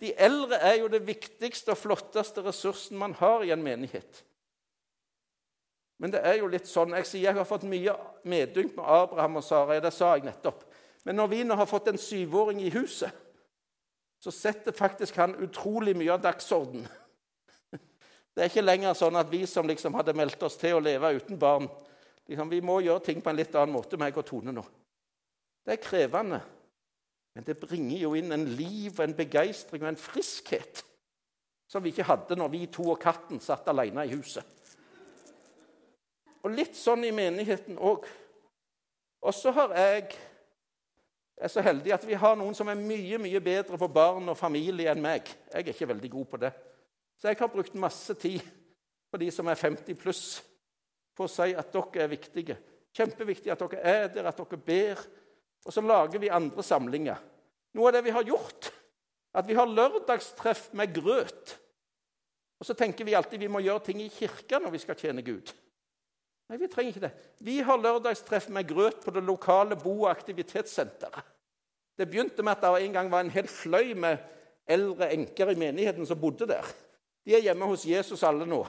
de 0.00 0.12
eldre 0.20 0.60
er 0.62 0.78
jo 0.78 0.88
det 0.92 1.02
viktigste 1.06 1.74
og 1.74 1.80
flotteste 1.80 2.44
ressursen 2.44 2.98
man 3.00 3.16
har 3.18 3.42
i 3.42 3.50
en 3.54 3.64
menighet. 3.64 4.22
Men 6.02 6.10
det 6.10 6.24
er 6.26 6.40
jo 6.40 6.50
litt 6.50 6.66
sånn, 6.66 6.94
Jeg 6.98 7.06
sier 7.06 7.28
jeg 7.28 7.36
har 7.36 7.46
fått 7.46 7.66
mye 7.68 7.94
medynk 8.24 8.74
med 8.76 8.84
Abraham 8.84 9.38
og 9.38 9.44
Sara. 9.46 9.80
Det 9.80 9.92
sa 9.94 10.14
jeg 10.16 10.26
nettopp. 10.26 10.64
Men 11.04 11.16
når 11.16 11.28
vi 11.30 11.44
nå 11.44 11.54
har 11.54 11.68
fått 11.70 11.88
en 11.88 12.00
syvåring 12.00 12.60
i 12.64 12.72
huset, 12.74 13.12
så 14.18 14.32
setter 14.32 14.72
faktisk 14.72 15.16
han 15.20 15.36
utrolig 15.44 15.92
mye 15.96 16.14
av 16.14 16.22
dagsorden. 16.24 16.86
Det 18.34 18.42
er 18.42 18.50
ikke 18.50 18.64
lenger 18.64 18.96
sånn 18.98 19.18
at 19.20 19.28
vi 19.30 19.44
som 19.46 19.68
liksom 19.68 19.94
hadde 19.94 20.16
meldt 20.16 20.42
oss 20.42 20.56
til 20.58 20.78
å 20.78 20.82
leve 20.82 21.12
uten 21.14 21.38
barn 21.38 21.68
liksom, 22.26 22.48
Vi 22.50 22.58
må 22.64 22.80
gjøre 22.82 23.04
ting 23.04 23.20
på 23.22 23.30
en 23.30 23.38
litt 23.38 23.54
annen 23.54 23.76
måte, 23.76 24.00
meg 24.00 24.16
og 24.18 24.26
Tone 24.26 24.54
nå. 24.54 24.64
Det 25.64 25.76
er 25.76 25.84
krevende, 25.84 26.40
men 27.36 27.46
det 27.46 27.60
bringer 27.60 28.00
jo 28.00 28.14
inn 28.18 28.32
en 28.34 28.48
liv, 28.56 28.98
en 29.00 29.14
begeistring 29.16 29.84
og 29.84 29.92
en 29.92 30.00
friskhet 30.00 30.82
som 31.70 31.84
vi 31.84 31.92
ikke 31.94 32.08
hadde 32.08 32.36
når 32.38 32.50
vi 32.52 32.66
to 32.72 32.88
og 32.92 33.00
katten 33.02 33.40
satt 33.42 33.68
alene 33.70 34.04
i 34.06 34.12
huset. 34.16 34.44
Og 36.44 36.52
litt 36.52 36.76
sånn 36.76 37.06
i 37.08 37.12
menigheten 37.14 37.78
òg. 37.80 38.06
Og 39.24 39.34
så 39.34 39.52
har 39.56 39.72
jeg 39.78 40.12
jeg 41.34 41.48
er 41.48 41.50
så 41.50 41.62
heldig 41.66 41.92
at 41.96 42.04
vi 42.06 42.14
har 42.14 42.36
noen 42.38 42.54
som 42.54 42.68
er 42.70 42.78
mye 42.78 43.18
mye 43.18 43.40
bedre 43.42 43.78
på 43.78 43.88
barn 43.90 44.30
og 44.30 44.38
familie 44.38 44.92
enn 44.92 45.02
meg. 45.02 45.26
Jeg 45.50 45.64
er 45.64 45.72
ikke 45.72 45.88
veldig 45.90 46.10
god 46.12 46.28
på 46.30 46.38
det. 46.44 46.52
Så 47.18 47.28
jeg 47.28 47.40
har 47.40 47.50
brukt 47.50 47.74
masse 47.74 48.14
tid 48.22 48.44
på 49.10 49.18
de 49.18 49.30
som 49.34 49.50
er 49.50 49.58
50 49.58 49.98
pluss, 49.98 50.22
på 51.14 51.26
å 51.26 51.30
si 51.30 51.50
at 51.54 51.74
dere 51.74 52.04
er 52.04 52.12
viktige. 52.12 52.56
Kjempeviktig 52.94 53.50
at 53.50 53.64
dere 53.64 53.82
er 53.82 54.06
der, 54.14 54.28
at 54.30 54.38
dere 54.38 54.60
ber. 54.62 55.02
Og 55.66 55.74
så 55.74 55.82
lager 55.82 56.22
vi 56.22 56.30
andre 56.30 56.62
samlinger. 56.62 57.18
Noe 57.74 57.90
av 57.90 57.96
det 57.96 58.04
vi 58.06 58.14
har 58.14 58.26
gjort, 58.26 58.70
at 59.34 59.46
vi 59.48 59.58
har 59.58 59.70
lørdagstreff 59.70 60.68
med 60.78 60.94
grøt. 60.94 61.56
Og 62.62 62.66
så 62.68 62.78
tenker 62.78 63.06
vi 63.06 63.18
alltid 63.18 63.42
vi 63.42 63.50
må 63.50 63.62
gjøre 63.64 63.86
ting 63.88 64.02
i 64.04 64.10
kirka 64.12 64.62
når 64.62 64.76
vi 64.76 64.82
skal 64.84 64.98
tjene 64.98 65.26
Gud. 65.26 65.50
Nei, 66.54 66.60
vi 66.62 66.68
trenger 66.70 66.92
ikke 66.92 67.00
det. 67.02 67.14
Vi 67.42 67.54
har 67.66 67.80
lørdagstreff 67.82 68.44
med 68.54 68.68
grøt 68.68 69.00
på 69.02 69.10
det 69.10 69.24
lokale 69.26 69.74
bo- 69.74 70.04
og 70.04 70.10
aktivitetssenteret. 70.12 71.24
Det 71.98 72.06
begynte 72.06 72.44
med 72.46 72.52
at 72.52 72.62
det 72.62 72.84
en 72.84 72.92
gang 72.92 73.10
var 73.10 73.24
en 73.24 73.32
hel 73.34 73.48
fløy 73.50 73.90
med 73.98 74.22
eldre 74.70 75.08
enker 75.16 75.50
i 75.50 75.56
menigheten 75.58 76.06
som 76.06 76.20
bodde 76.20 76.46
der. 76.46 76.68
De 77.26 77.34
er 77.34 77.42
hjemme 77.42 77.66
hos 77.66 77.86
Jesus 77.86 78.22
alle 78.22 78.46
nå. 78.46 78.60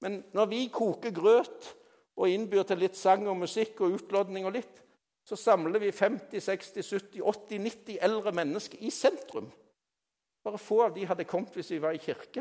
Men 0.00 0.22
når 0.32 0.48
vi 0.54 0.70
koker 0.72 1.12
grøt 1.12 1.68
og 2.16 2.32
innbyr 2.32 2.64
til 2.64 2.80
litt 2.80 2.96
sang 2.96 3.28
og 3.28 3.36
musikk 3.42 3.84
og 3.84 3.98
utlodning 3.98 4.48
og 4.48 4.56
litt, 4.56 4.80
så 5.28 5.36
samler 5.36 5.84
vi 5.84 5.92
50, 5.92 6.40
60, 6.40 6.88
70, 6.96 7.20
80, 7.20 7.60
90 7.68 8.00
eldre 8.08 8.32
mennesker 8.32 8.80
i 8.80 8.90
sentrum. 8.90 9.52
Bare 10.44 10.58
få 10.58 10.80
av 10.86 10.96
de 10.96 11.04
hadde 11.12 11.28
kommet 11.28 11.60
hvis 11.60 11.74
vi 11.76 11.84
var 11.84 11.92
i 11.92 12.00
kirke. 12.00 12.40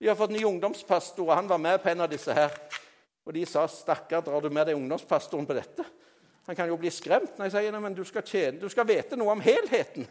Vi 0.00 0.08
har 0.08 0.16
fått 0.16 0.32
ny 0.32 0.40
ungdomspastor, 0.44 1.28
og 1.28 1.36
han 1.36 1.48
var 1.48 1.60
med 1.60 1.82
på 1.84 1.92
en 1.92 2.00
av 2.00 2.08
disse 2.08 2.32
her. 2.32 2.56
Og 3.26 3.34
de 3.34 3.44
sa 3.46 3.66
'Stakkar, 3.66 4.22
drar 4.22 4.40
du 4.40 4.50
med 4.50 4.66
deg 4.66 4.76
ungdomspastoren 4.76 5.46
på 5.46 5.54
dette?' 5.54 5.86
Han 6.46 6.56
kan 6.56 6.68
jo 6.68 6.76
bli 6.76 6.90
skremt. 6.90 7.38
når 7.38 7.44
jeg 7.44 7.52
sier 7.52 7.80
men 7.80 7.94
du 7.94 8.04
skal, 8.04 8.22
tjene, 8.22 8.60
du 8.60 8.68
skal 8.68 8.86
vite 8.86 9.16
noe 9.16 9.32
om 9.32 9.40
helheten. 9.40 10.06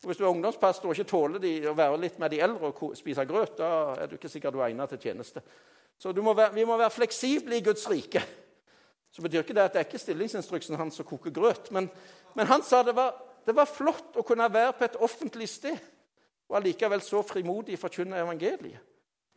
For 0.00 0.08
Hvis 0.08 0.16
du 0.16 0.24
er 0.24 0.30
ungdomspastor 0.30 0.88
og 0.88 0.94
ikke 0.96 1.08
tåler 1.08 1.38
de, 1.38 1.68
å 1.68 1.74
være 1.76 1.96
litt 2.00 2.18
med 2.18 2.30
de 2.30 2.40
eldre 2.40 2.68
og 2.72 2.96
spise 2.96 3.24
grøt, 3.24 3.56
da 3.58 3.94
er 4.00 4.06
du 4.06 4.16
ikke 4.16 4.28
sikkert 4.28 4.52
du 4.52 4.60
er 4.60 4.68
egnet 4.68 4.88
til 4.88 4.98
tjeneste. 4.98 5.42
Så 5.98 6.12
må 6.12 6.34
være, 6.34 6.54
vi 6.54 6.64
må 6.64 6.76
være 6.76 6.90
fleksible 6.90 7.56
i 7.56 7.64
Guds 7.64 7.88
rike. 7.90 8.22
Så 9.12 9.22
betyr 9.22 9.40
ikke 9.40 9.54
det 9.54 9.64
at 9.64 9.72
det 9.72 9.80
er 9.80 9.88
ikke 9.88 10.00
stillingsinstruksen 10.00 10.76
hans 10.76 11.00
å 11.00 11.04
koke 11.04 11.32
grøt. 11.32 11.68
Men, 11.72 11.90
men 12.36 12.46
han 12.46 12.62
sa 12.62 12.82
det 12.82 12.94
var, 12.96 13.16
det 13.44 13.56
var 13.56 13.68
flott 13.68 14.16
å 14.16 14.24
kunne 14.24 14.48
være 14.52 14.76
på 14.78 14.84
et 14.84 15.00
offentlig 15.00 15.48
sted 15.48 15.80
og 16.48 16.56
allikevel 16.60 17.02
så 17.04 17.22
frimodig 17.22 17.78
forkynne 17.78 18.20
evangeliet. 18.20 18.89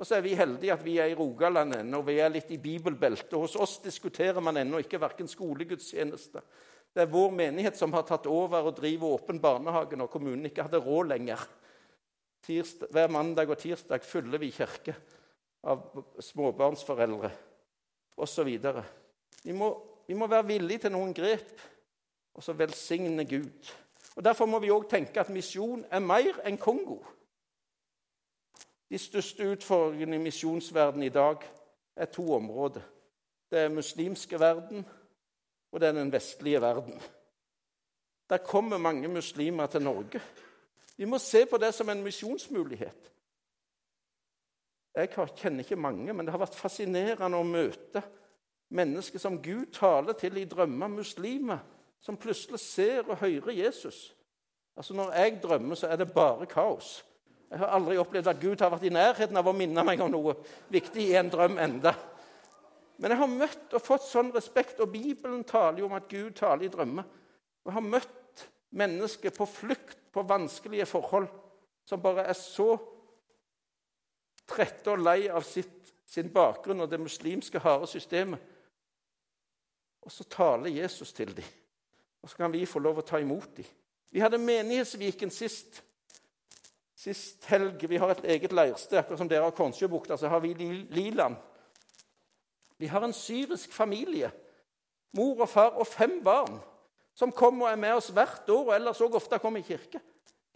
Og 0.04 0.08
så 0.08 0.18
er 0.18 0.24
vi 0.26 0.34
heldige 0.36 0.74
at 0.74 0.82
vi 0.84 0.98
er 1.00 1.14
i 1.14 1.16
Rogaland 1.16 1.78
ennå, 1.78 2.02
vi 2.04 2.18
er 2.20 2.32
litt 2.34 2.50
i 2.52 2.58
bibelbeltet. 2.60 3.38
Hos 3.40 3.54
oss 3.56 3.78
diskuterer 3.80 4.44
man 4.44 4.60
ennå 4.60 4.82
ikke 4.84 5.00
verken 5.00 5.30
skolegudstjeneste. 5.32 6.42
Det 6.92 7.06
er 7.06 7.14
vår 7.14 7.32
menighet 7.32 7.80
som 7.80 7.96
har 7.96 8.04
tatt 8.10 8.28
over 8.28 8.68
og 8.68 8.76
driver 8.82 9.16
åpen 9.16 9.40
barnehage 9.40 9.96
når 9.96 10.12
kommunen 10.12 10.50
ikke 10.50 10.66
hadde 10.68 10.84
råd 10.84 11.14
lenger. 11.14 11.46
tirsdag, 12.44 12.92
hver 12.92 13.08
mandag 13.16 13.56
og 13.56 13.58
tirsdag 13.64 14.04
fyller 14.04 14.44
vi 14.44 14.52
kirke 14.52 14.98
av 15.64 15.88
småbarnsforeldre 16.20 17.32
osv. 18.20 18.52
Vi, 19.40 19.56
må, 19.56 19.72
vi 20.04 20.20
må 20.20 20.28
være 20.28 20.50
villige 20.52 20.84
til 20.84 20.98
noen 20.98 21.16
grep 21.16 21.64
og 22.36 22.44
så 22.44 22.52
velsigne 22.60 23.24
Gud. 23.24 23.72
Og 24.18 24.24
Derfor 24.24 24.52
må 24.52 24.60
vi 24.60 24.76
òg 24.76 24.90
tenke 24.92 25.24
at 25.24 25.32
misjon 25.32 25.88
er 25.88 26.04
mer 26.04 26.44
enn 26.44 26.60
Kongo. 26.60 27.00
De 28.94 29.00
største 29.02 29.48
utfordringene 29.50 30.20
i 30.20 30.22
misjonsverdenen 30.22 31.08
i 31.08 31.10
dag 31.10 31.42
er 31.96 32.06
to 32.14 32.28
områder. 32.36 32.82
Det 33.50 33.60
er 33.60 33.70
muslimske 33.74 34.40
verden, 34.40 34.86
og 35.72 35.80
det 35.80 35.88
er 35.88 35.92
den 35.92 36.12
vestlige 36.12 36.62
verden. 36.62 37.02
Der 38.30 38.38
kommer 38.38 38.78
mange 38.78 39.08
muslimer 39.08 39.66
til 39.66 39.82
Norge. 39.82 40.22
Vi 40.98 41.06
må 41.06 41.18
se 41.18 41.46
på 41.46 41.58
det 41.58 41.74
som 41.74 41.90
en 41.90 42.04
misjonsmulighet. 42.04 43.12
Jeg 44.96 45.10
kjenner 45.10 45.60
ikke 45.60 45.76
mange, 45.76 46.14
men 46.14 46.26
det 46.26 46.32
har 46.32 46.44
vært 46.44 46.56
fascinerende 46.56 47.38
å 47.38 47.48
møte 47.50 48.04
mennesker 48.70 49.20
som 49.20 49.40
Gud 49.42 49.72
taler 49.74 50.14
til 50.14 50.38
i 50.38 50.46
drømmer, 50.46 50.88
muslimer, 50.88 51.66
som 52.00 52.18
plutselig 52.18 52.60
ser 52.60 53.10
og 53.10 53.18
hører 53.18 53.58
Jesus. 53.58 54.16
Altså 54.78 54.94
Når 54.94 55.12
jeg 55.12 55.40
drømmer, 55.44 55.76
så 55.76 55.88
er 55.88 55.96
det 55.96 56.14
bare 56.14 56.46
kaos. 56.46 57.02
Jeg 57.54 57.62
har 57.62 57.76
aldri 57.78 58.00
opplevd 58.02 58.32
at 58.32 58.40
Gud 58.42 58.62
har 58.66 58.72
vært 58.74 58.88
i 58.90 58.94
nærheten 58.94 59.38
av 59.38 59.46
å 59.46 59.54
minne 59.54 59.84
meg 59.86 60.00
om 60.02 60.10
noe 60.10 60.34
viktig 60.74 61.04
i 61.12 61.18
en 61.20 61.30
drøm 61.30 61.60
enda. 61.62 61.92
Men 62.98 63.14
jeg 63.14 63.20
har 63.20 63.30
møtt 63.30 63.76
og 63.78 63.84
fått 63.86 64.08
sånn 64.08 64.32
respekt, 64.34 64.82
og 64.82 64.90
Bibelen 64.90 65.44
taler 65.46 65.84
jo 65.84 65.86
om 65.86 65.94
at 65.94 66.08
Gud 66.10 66.34
taler 66.40 66.66
i 66.66 66.72
drømmer. 66.74 67.06
Jeg 67.62 67.76
har 67.76 67.86
møtt 67.86 68.48
mennesker 68.74 69.36
på 69.38 69.46
flukt 69.46 70.02
på 70.14 70.26
vanskelige 70.26 70.90
forhold 70.90 71.30
som 71.86 72.02
bare 72.02 72.26
er 72.26 72.38
så 72.38 72.72
trette 74.50 74.90
og 74.90 75.06
lei 75.06 75.28
av 75.30 75.46
sitt, 75.46 75.94
sin 76.10 76.34
bakgrunn 76.34 76.82
og 76.82 76.90
det 76.90 77.02
muslimske 77.02 77.62
harde 77.62 77.92
systemet. 77.92 78.42
Og 80.02 80.12
så 80.12 80.26
taler 80.26 80.74
Jesus 80.74 81.14
til 81.14 81.38
dem, 81.38 81.54
og 82.18 82.30
så 82.30 82.42
kan 82.42 82.52
vi 82.52 82.66
få 82.66 82.82
lov 82.82 83.00
å 83.00 83.08
ta 83.08 83.22
imot 83.22 83.60
dem. 83.62 83.70
Vi 84.10 84.22
hadde 84.26 84.42
Menighetsviken 84.42 85.30
sist, 85.34 85.84
sist 87.04 87.46
helg. 87.52 87.84
Vi 87.90 88.00
har 88.00 88.14
et 88.14 88.26
eget 88.36 88.54
leirsted. 88.56 88.98
Akkurat 89.02 89.20
som 89.20 89.30
dere 89.30 89.48
har 89.48 89.56
Konsjøbukta, 89.58 90.18
så 90.18 90.32
har 90.32 90.40
vi 90.44 90.54
Liland. 90.94 91.36
Vi 92.80 92.88
har 92.88 93.04
en 93.04 93.14
syrisk 93.16 93.74
familie, 93.74 94.32
mor 95.16 95.44
og 95.46 95.50
far 95.50 95.78
og 95.80 95.88
fem 95.88 96.18
barn, 96.24 96.58
som 97.16 97.32
kommer 97.32 97.68
og 97.68 97.72
er 97.72 97.80
med 97.80 97.94
oss 98.00 98.10
hvert 98.12 98.50
år 98.50 98.66
og 98.66 98.76
ellers 98.76 99.02
òg 99.04 99.16
ofte 99.20 99.40
kommer 99.40 99.62
i 99.62 99.68
kirke. 99.68 100.02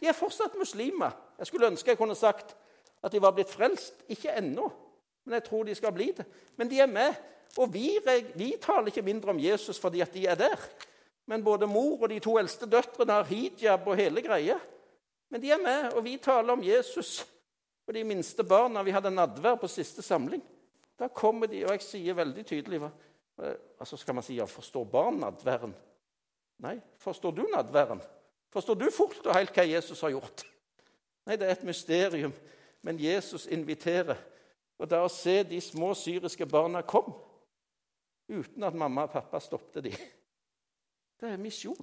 De 0.00 0.08
er 0.08 0.16
fortsatt 0.16 0.56
muslimer. 0.58 1.14
Jeg 1.38 1.46
skulle 1.46 1.70
ønske 1.70 1.92
jeg 1.92 1.98
kunne 2.00 2.16
sagt 2.18 2.56
at 3.02 3.12
de 3.12 3.22
var 3.22 3.34
blitt 3.36 3.52
frelst. 3.52 4.02
Ikke 4.10 4.34
ennå, 4.34 4.66
men 5.24 5.38
jeg 5.38 5.46
tror 5.46 5.64
de 5.64 5.76
skal 5.78 5.94
bli 5.94 6.10
det. 6.16 6.26
Men 6.56 6.70
de 6.70 6.80
er 6.80 6.90
med. 6.90 7.14
Og 7.58 7.72
vi, 7.72 7.96
vi 8.34 8.52
taler 8.60 8.90
ikke 8.90 9.06
mindre 9.06 9.30
om 9.32 9.40
Jesus 9.40 9.78
fordi 9.80 10.02
at 10.04 10.14
de 10.14 10.26
er 10.26 10.34
der. 10.38 10.66
Men 11.26 11.44
både 11.44 11.66
mor 11.66 12.02
og 12.02 12.10
de 12.10 12.18
to 12.22 12.36
eldste 12.38 12.66
døtrene 12.66 13.20
har 13.20 13.30
hijab 13.30 13.86
og 13.86 13.96
hele 13.96 14.22
greia. 14.22 14.58
Men 15.28 15.42
de 15.42 15.50
er 15.52 15.60
med, 15.62 15.92
og 15.92 16.04
vi 16.04 16.16
taler 16.22 16.52
om 16.52 16.62
Jesus. 16.64 17.26
Og 17.88 17.94
de 17.94 18.04
minste 18.04 18.44
barna 18.44 18.82
Vi 18.84 18.92
hadde 18.92 19.10
nadvær 19.10 19.56
på 19.60 19.68
siste 19.68 20.02
samling. 20.02 20.42
Da 20.98 21.08
kommer 21.08 21.46
de, 21.46 21.62
og 21.64 21.72
jeg 21.76 21.84
sier 21.84 22.16
veldig 22.18 22.44
tydelig 22.46 22.80
hva, 22.82 22.90
altså 23.78 23.96
Skal 23.96 24.16
man 24.18 24.24
si 24.26 24.38
ja, 24.38 24.44
forstår 24.50 24.84
barn 24.84 25.20
nadværen? 25.22 25.74
Nei. 26.58 26.78
Forstår 26.98 27.32
du 27.32 27.44
nadværen? 27.52 28.00
Forstår 28.50 28.74
du 28.74 28.88
fullt 28.90 29.26
og 29.26 29.36
helt 29.36 29.54
hva 29.54 29.64
Jesus 29.68 30.00
har 30.02 30.10
gjort? 30.16 30.44
Nei, 31.28 31.36
det 31.36 31.46
er 31.46 31.54
et 31.54 31.66
mysterium. 31.68 32.32
Men 32.82 32.98
Jesus 33.00 33.46
inviterer. 33.46 34.18
Og 34.78 34.88
da 34.90 35.02
å 35.04 35.10
se 35.12 35.42
de 35.46 35.60
små 35.62 35.92
syriske 35.98 36.46
barna 36.46 36.82
komme 36.86 37.14
uten 38.28 38.64
at 38.66 38.76
mamma 38.76 39.06
og 39.06 39.12
pappa 39.14 39.40
stoppet 39.40 39.86
dem, 39.86 39.94
det 41.18 41.30
er 41.32 41.40
misjon. 41.40 41.78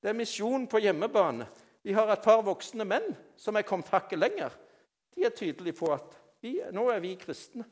Det 0.00 0.08
er 0.08 0.16
misjon 0.16 0.64
på 0.64 0.80
hjemmebane. 0.80 1.44
Vi 1.82 1.94
har 1.96 2.10
et 2.12 2.24
par 2.24 2.42
voksne 2.44 2.84
menn 2.84 3.06
som 3.40 3.56
er 3.56 3.66
kommet 3.68 3.88
hakket 3.92 4.20
lenger. 4.20 4.56
De 5.16 5.24
er 5.24 5.34
tydelige 5.36 5.78
på 5.78 5.88
at 5.94 6.16
vi, 6.40 6.58
nå 6.72 6.86
er 6.92 7.00
vi 7.02 7.14
kristne. 7.20 7.64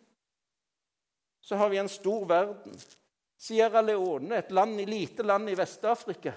Så 1.41 1.57
har 1.57 1.71
vi 1.73 1.81
en 1.81 1.89
stor 1.89 2.27
verden. 2.29 2.75
Sierra 3.39 3.81
Leone, 3.85 4.41
et 4.41 4.51
land, 4.51 4.81
lite 4.89 5.23
land 5.23 5.49
i 5.51 5.55
Vest-Afrika. 5.57 6.33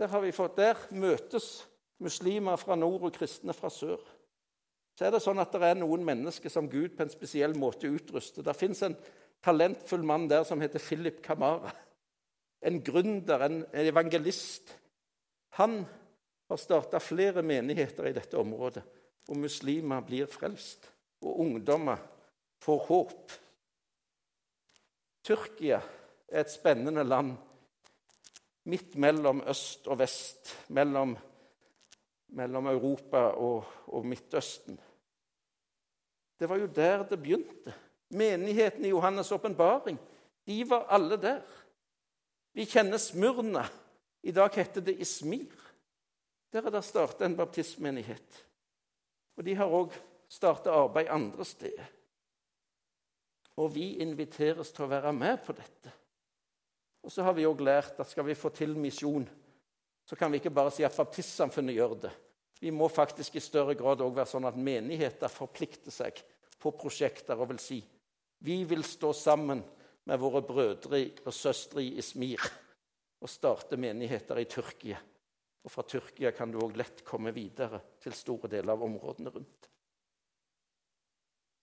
Der, 0.00 0.32
fått, 0.32 0.56
der 0.56 0.78
møtes 0.96 1.66
muslimer 2.02 2.56
fra 2.58 2.74
nord 2.78 3.04
og 3.10 3.14
kristne 3.14 3.54
fra 3.54 3.70
sør. 3.70 4.00
Så 4.96 5.06
er 5.06 5.12
det 5.14 5.22
sånn 5.24 5.40
at 5.40 5.52
det 5.54 5.68
er 5.68 5.78
noen 5.78 6.04
mennesker 6.04 6.52
som 6.52 6.68
Gud 6.70 6.96
på 6.96 7.04
en 7.04 7.12
spesiell 7.12 7.54
måte 7.58 7.90
utruster. 7.92 8.44
Det 8.44 8.56
fins 8.56 8.82
en 8.84 8.96
talentfull 9.44 10.04
mann 10.06 10.28
der 10.30 10.44
som 10.48 10.60
heter 10.64 10.82
Philip 10.82 11.20
Kamara. 11.24 11.72
En 12.62 12.80
gründer, 12.84 13.44
en 13.46 13.62
evangelist. 13.74 14.74
Han 15.58 15.82
har 16.52 16.60
starta 16.60 17.00
flere 17.00 17.42
menigheter 17.42 18.06
i 18.08 18.16
dette 18.16 18.36
området, 18.38 18.82
og 19.28 19.38
muslimer 19.40 20.04
blir 20.04 20.28
frelst. 20.30 20.88
Og 21.22 21.40
ungdommer 21.44 22.00
får 22.62 22.84
håp. 22.88 23.34
Tyrkia 25.22 25.78
er 26.28 26.42
et 26.42 26.50
spennende 26.50 27.04
land 27.06 27.36
midt 28.68 28.96
mellom 29.00 29.42
øst 29.48 29.86
og 29.90 30.00
vest, 30.02 30.52
mellom, 30.74 31.14
mellom 32.36 32.68
Europa 32.72 33.24
og, 33.32 33.64
og, 33.86 34.06
Midtøsten. 34.06 34.78
Det 36.38 36.48
var 36.50 36.58
jo 36.58 36.66
der 36.66 37.06
det 37.06 37.20
begynte. 37.22 37.74
Menigheten 38.10 38.84
i 38.84 38.92
Johannes' 38.92 39.32
åpenbaring. 39.34 39.98
De 40.46 40.58
var 40.68 40.90
alle 40.90 41.16
der. 41.16 41.40
Vi 42.52 42.66
kjenner 42.66 42.98
Smurna. 42.98 43.64
I 44.22 44.30
dag 44.30 44.50
heter 44.54 44.80
det 44.80 44.98
Ismir. 45.00 45.61
Der 46.52 46.66
er 46.66 46.74
det 46.74 46.84
starta 46.84 47.24
en 47.24 47.36
baptistmenighet. 47.36 48.38
Og 49.36 49.44
de 49.44 49.54
har 49.56 49.72
òg 49.72 49.94
starta 50.28 50.74
arbeid 50.76 51.08
andre 51.08 51.44
steder. 51.48 51.86
Og 53.56 53.72
vi 53.74 53.98
inviteres 54.04 54.72
til 54.72 54.86
å 54.86 54.90
være 54.92 55.12
med 55.16 55.40
på 55.44 55.54
dette. 55.56 55.92
Og 57.02 57.12
så 57.12 57.24
har 57.24 57.34
vi 57.36 57.46
òg 57.48 57.60
lært 57.64 58.00
at 58.00 58.10
skal 58.10 58.26
vi 58.28 58.36
få 58.38 58.52
til 58.54 58.76
misjon, 58.78 59.24
så 60.04 60.16
kan 60.16 60.30
vi 60.32 60.38
ikke 60.40 60.54
bare 60.54 60.70
si 60.74 60.84
at 60.84 60.96
baptistsamfunnet 60.96 61.76
gjør 61.76 61.96
det. 62.04 62.12
Vi 62.62 62.70
må 62.70 62.88
faktisk 62.88 63.36
i 63.36 63.42
større 63.42 63.74
grad 63.74 64.04
òg 64.04 64.14
være 64.14 64.30
sånn 64.30 64.46
at 64.46 64.58
menigheter 64.58 65.32
forplikter 65.32 65.94
seg 65.94 66.20
på 66.62 66.70
prosjekter 66.78 67.40
og 67.40 67.50
vil 67.50 67.60
si 67.62 67.80
vi 68.42 68.64
vil 68.66 68.82
stå 68.82 69.12
sammen 69.14 69.62
med 70.04 70.18
våre 70.18 70.42
brødre 70.42 70.98
og 71.22 71.34
søstre 71.34 71.82
i 71.82 71.92
Ismir 72.02 72.42
og 73.22 73.30
starte 73.30 73.78
menigheter 73.78 74.40
i 74.42 74.48
Tyrkia. 74.50 74.98
Og 75.62 75.70
fra 75.70 75.84
Tyrkia 75.86 76.32
kan 76.34 76.50
du 76.50 76.58
òg 76.62 76.74
lett 76.78 77.04
komme 77.06 77.30
videre 77.34 77.78
til 78.02 78.14
store 78.16 78.50
deler 78.50 78.74
av 78.74 78.82
områdene 78.82 79.30
rundt. 79.30 79.68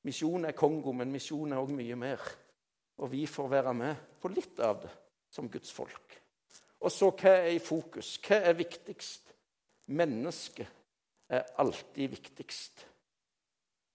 Misjon 0.08 0.48
er 0.48 0.56
Kongo, 0.56 0.94
men 0.96 1.12
misjon 1.12 1.52
er 1.52 1.60
òg 1.60 1.74
mye 1.76 1.98
mer. 2.00 2.24
Og 3.04 3.12
vi 3.12 3.26
får 3.28 3.50
være 3.52 3.74
med 3.76 4.04
på 4.22 4.32
litt 4.32 4.60
av 4.64 4.80
det 4.84 4.92
som 5.32 5.50
Guds 5.52 5.72
folk. 5.76 6.16
Og 6.80 6.92
så 6.92 7.12
hva 7.12 7.34
er 7.42 7.52
i 7.58 7.64
fokus? 7.64 8.16
Hva 8.24 8.40
er 8.48 8.56
viktigst? 8.56 9.34
Mennesket 9.92 10.78
er 11.30 11.52
alltid 11.60 12.16
viktigst. 12.16 12.86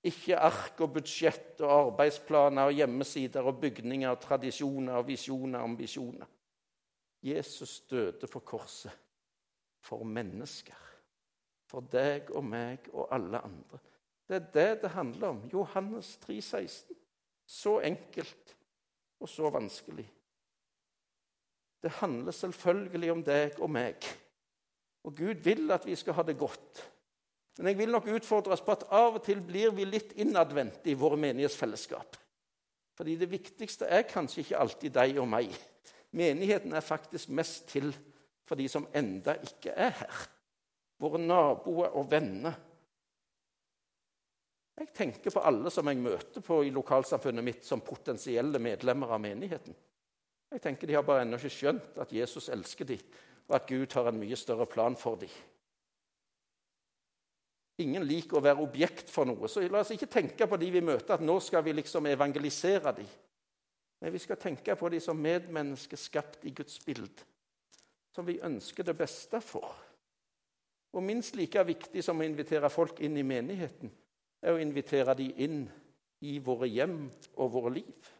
Ikke 0.04 0.36
ark 0.36 0.82
og 0.84 0.92
budsjett 0.98 1.62
og 1.64 1.72
arbeidsplaner 1.72 2.68
og 2.68 2.76
hjemmesider 2.76 3.48
og 3.48 3.56
bygninger 3.62 4.10
og 4.10 4.20
tradisjoner 4.20 5.00
og 5.00 5.08
visjoner 5.08 5.62
og 5.62 5.70
ambisjoner. 5.70 6.28
Jesus 7.24 7.80
døde 7.88 8.28
på 8.28 8.44
korset 8.44 8.92
for 9.84 10.04
mennesker. 10.08 10.80
For 11.68 11.84
deg 11.92 12.30
og 12.32 12.44
meg 12.46 12.88
og 12.92 13.08
alle 13.14 13.40
andre. 13.44 13.80
Det 14.28 14.36
er 14.36 14.50
det 14.54 14.82
det 14.84 14.90
handler 14.94 15.34
om. 15.34 15.42
Johannes 15.52 16.16
3, 16.24 16.40
16. 16.40 16.96
Så 17.46 17.78
enkelt 17.84 18.54
og 19.20 19.28
så 19.28 19.50
vanskelig. 19.52 20.06
Det 21.82 21.90
handler 22.00 22.32
selvfølgelig 22.32 23.12
om 23.12 23.24
deg 23.24 23.60
og 23.60 23.70
meg. 23.70 24.06
Og 25.04 25.16
Gud 25.16 25.44
vil 25.44 25.70
at 25.70 25.84
vi 25.86 25.96
skal 26.00 26.16
ha 26.16 26.24
det 26.24 26.38
godt. 26.40 26.80
Men 27.58 27.66
jeg 27.66 27.78
vil 27.78 27.92
nok 27.92 28.08
utfordres 28.16 28.64
på 28.64 28.72
at 28.72 28.86
av 28.90 29.18
og 29.18 29.22
til 29.26 29.42
blir 29.44 29.74
vi 29.76 29.84
litt 29.84 30.14
innadvendte 30.16 30.90
i 30.90 30.96
våre 30.98 31.18
menighetsfellesskap. 31.20 32.16
Fordi 32.96 33.18
det 33.20 33.28
viktigste 33.30 33.86
er 33.90 34.08
kanskje 34.08 34.40
ikke 34.42 34.58
alltid 34.64 34.94
deg 34.96 35.20
og 35.20 35.28
meg. 35.28 35.52
Menigheten 36.14 36.72
er 36.72 36.84
faktisk 36.84 37.28
mest 37.34 37.68
til 37.68 37.92
for 38.44 38.60
de 38.60 38.68
som 38.68 38.86
enda 38.96 39.36
ikke 39.42 39.72
er 39.72 39.94
her. 40.02 40.22
Våre 41.00 41.20
naboer 41.20 41.96
og 41.96 42.10
venner. 42.10 42.54
Jeg 44.74 44.90
tenker 44.94 45.30
på 45.30 45.42
alle 45.46 45.70
som 45.70 45.86
jeg 45.88 46.02
møter 46.02 46.42
på 46.42 46.60
i 46.66 46.72
lokalsamfunnet 46.74 47.46
mitt 47.46 47.66
som 47.66 47.82
potensielle 47.84 48.58
medlemmer 48.58 49.14
av 49.14 49.22
menigheten. 49.22 49.74
Jeg 50.54 50.62
tenker 50.62 50.86
De 50.86 50.94
har 50.94 51.06
bare 51.06 51.24
ennå 51.24 51.38
ikke 51.38 51.50
skjønt 51.50 51.98
at 52.02 52.12
Jesus 52.14 52.48
elsker 52.52 52.86
dem, 52.86 53.02
og 53.48 53.56
at 53.58 53.66
Gud 53.70 53.94
har 53.94 54.10
en 54.10 54.18
mye 54.18 54.38
større 54.38 54.66
plan 54.70 54.96
for 54.98 55.18
dem. 55.20 55.32
Ingen 57.82 58.06
liker 58.06 58.38
å 58.38 58.44
være 58.44 58.62
objekt 58.62 59.10
for 59.10 59.26
noe. 59.26 59.48
Så 59.50 59.64
la 59.66 59.80
oss 59.80 59.90
ikke 59.90 60.10
tenke 60.10 60.46
på 60.46 60.58
de 60.62 60.68
vi 60.70 60.82
møter, 60.84 61.16
at 61.16 61.24
nå 61.24 61.40
skal 61.42 61.64
vi 61.66 61.74
liksom 61.74 62.06
evangelisere 62.06 62.92
dem. 63.00 63.08
Nei, 64.02 64.12
vi 64.14 64.20
skal 64.22 64.38
tenke 64.38 64.76
på 64.78 64.90
dem 64.92 65.02
som 65.02 65.18
medmennesker 65.18 65.98
skapt 65.98 66.44
i 66.46 66.52
Guds 66.54 66.76
bilde, 66.84 67.24
som 68.14 68.26
vi 68.26 68.38
ønsker 68.46 68.86
det 68.86 68.94
beste 68.98 69.40
for. 69.42 69.74
Og 70.94 71.02
minst 71.02 71.34
like 71.34 71.62
viktig 71.66 72.02
som 72.06 72.20
å 72.20 72.26
invitere 72.26 72.70
folk 72.70 73.00
inn 73.02 73.16
i 73.18 73.26
menigheten, 73.26 73.90
er 74.44 74.54
å 74.54 74.60
invitere 74.62 75.16
dem 75.18 75.40
inn 75.42 75.64
i 76.24 76.36
våre 76.38 76.68
hjem 76.70 77.08
og 77.34 77.50
våre 77.56 77.72
liv. 77.80 78.10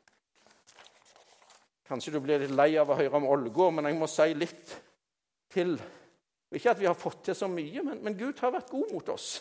Kanskje 1.84 2.14
du 2.14 2.20
blir 2.24 2.42
litt 2.42 2.56
lei 2.56 2.72
av 2.80 2.90
å 2.90 2.96
høre 2.98 3.20
om 3.20 3.28
Ålgård, 3.28 3.76
men 3.76 3.90
jeg 3.90 3.98
må 4.00 4.08
si 4.10 4.26
litt 4.34 4.74
til. 5.52 5.76
Ikke 6.54 6.72
at 6.72 6.80
vi 6.80 6.88
har 6.88 6.98
fått 6.98 7.26
til 7.28 7.36
så 7.38 7.48
mye, 7.50 7.84
men, 7.84 8.00
men 8.02 8.16
Gud 8.18 8.40
har 8.42 8.54
vært 8.56 8.72
god 8.72 8.90
mot 8.94 9.10
oss. 9.14 9.36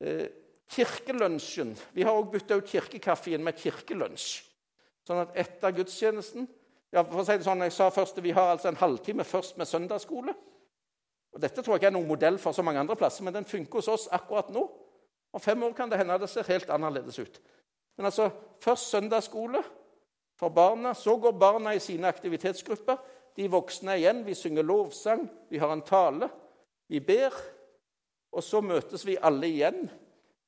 Eh, 0.00 0.28
kirkelunsjen 0.70 1.70
Vi 1.94 2.04
har 2.04 2.12
også 2.12 2.32
bytta 2.34 2.58
ut 2.58 2.68
kirkekaffen 2.70 3.44
med 3.44 3.58
kirkelunsj. 3.60 4.44
Sånn 5.06 5.22
at 5.22 5.36
etter 5.38 5.74
gudstjenesten 5.76 6.48
ja, 6.92 7.02
for 7.02 7.20
å 7.20 7.24
si 7.26 7.36
det 7.36 7.46
sånn, 7.46 7.64
jeg 7.66 7.74
sa 7.74 7.88
først, 7.90 8.22
Vi 8.22 8.34
har 8.36 8.52
altså 8.52 8.68
en 8.68 8.80
halvtime 8.80 9.24
først 9.24 9.58
med 9.58 9.68
søndagsskole. 9.68 10.34
Og 11.34 11.40
Dette 11.40 11.62
tror 11.62 11.74
jeg 11.74 11.82
ikke 11.82 11.90
er 11.90 11.96
noen 11.98 12.08
modell 12.08 12.38
for 12.38 12.52
så 12.56 12.62
mange 12.62 12.80
andre 12.80 12.96
plasser, 12.96 13.24
men 13.24 13.34
den 13.34 13.44
funker 13.44 13.80
hos 13.80 13.88
oss 13.88 14.08
akkurat 14.12 14.48
nå. 14.54 14.62
Om 15.32 15.40
fem 15.40 15.62
år 15.62 15.74
kan 15.76 15.90
det 15.90 15.98
hende 15.98 16.18
det 16.18 16.30
ser 16.32 16.48
helt 16.48 16.70
annerledes 16.70 17.18
ut. 17.18 17.40
Men 17.96 18.08
altså, 18.08 18.30
først 18.60 18.90
søndagsskole 18.90 19.60
for 20.38 20.48
barna. 20.48 20.94
Så 20.94 21.16
går 21.16 21.32
barna 21.32 21.74
i 21.74 21.82
sine 21.82 22.08
aktivitetsgrupper. 22.08 22.96
De 23.36 23.48
voksne 23.52 23.98
igjen. 23.98 24.24
Vi 24.24 24.34
synger 24.34 24.64
lovsang, 24.64 25.26
vi 25.50 25.58
har 25.58 25.72
en 25.72 25.84
tale, 25.84 26.30
vi 26.88 27.00
ber. 27.00 27.34
Og 28.32 28.44
så 28.44 28.60
møtes 28.60 29.04
vi 29.06 29.18
alle 29.20 29.48
igjen 29.48 29.90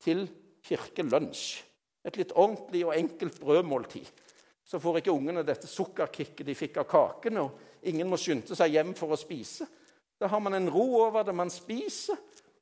til 0.01 0.27
kirkelunsj. 0.65 1.65
Et 2.09 2.17
litt 2.17 2.33
ordentlig 2.33 2.85
og 2.87 2.97
enkelt 2.97 3.41
brødmåltid. 3.41 4.09
Så 4.69 4.81
får 4.81 5.01
ikke 5.01 5.15
ungene 5.17 5.47
dette 5.47 5.69
sukkerkicket 5.71 6.45
de 6.47 6.57
fikk 6.57 6.77
av 6.83 6.89
kaken, 6.91 7.41
og 7.41 7.87
ingen 7.89 8.09
må 8.11 8.19
skynde 8.21 8.57
seg 8.57 8.75
hjem 8.75 8.93
for 8.99 9.15
å 9.15 9.21
spise. 9.21 9.65
Da 10.21 10.29
har 10.29 10.43
man 10.45 10.59
en 10.59 10.69
ro 10.69 10.85
over 11.07 11.25
det 11.25 11.33
man 11.37 11.49
spiser, 11.51 12.19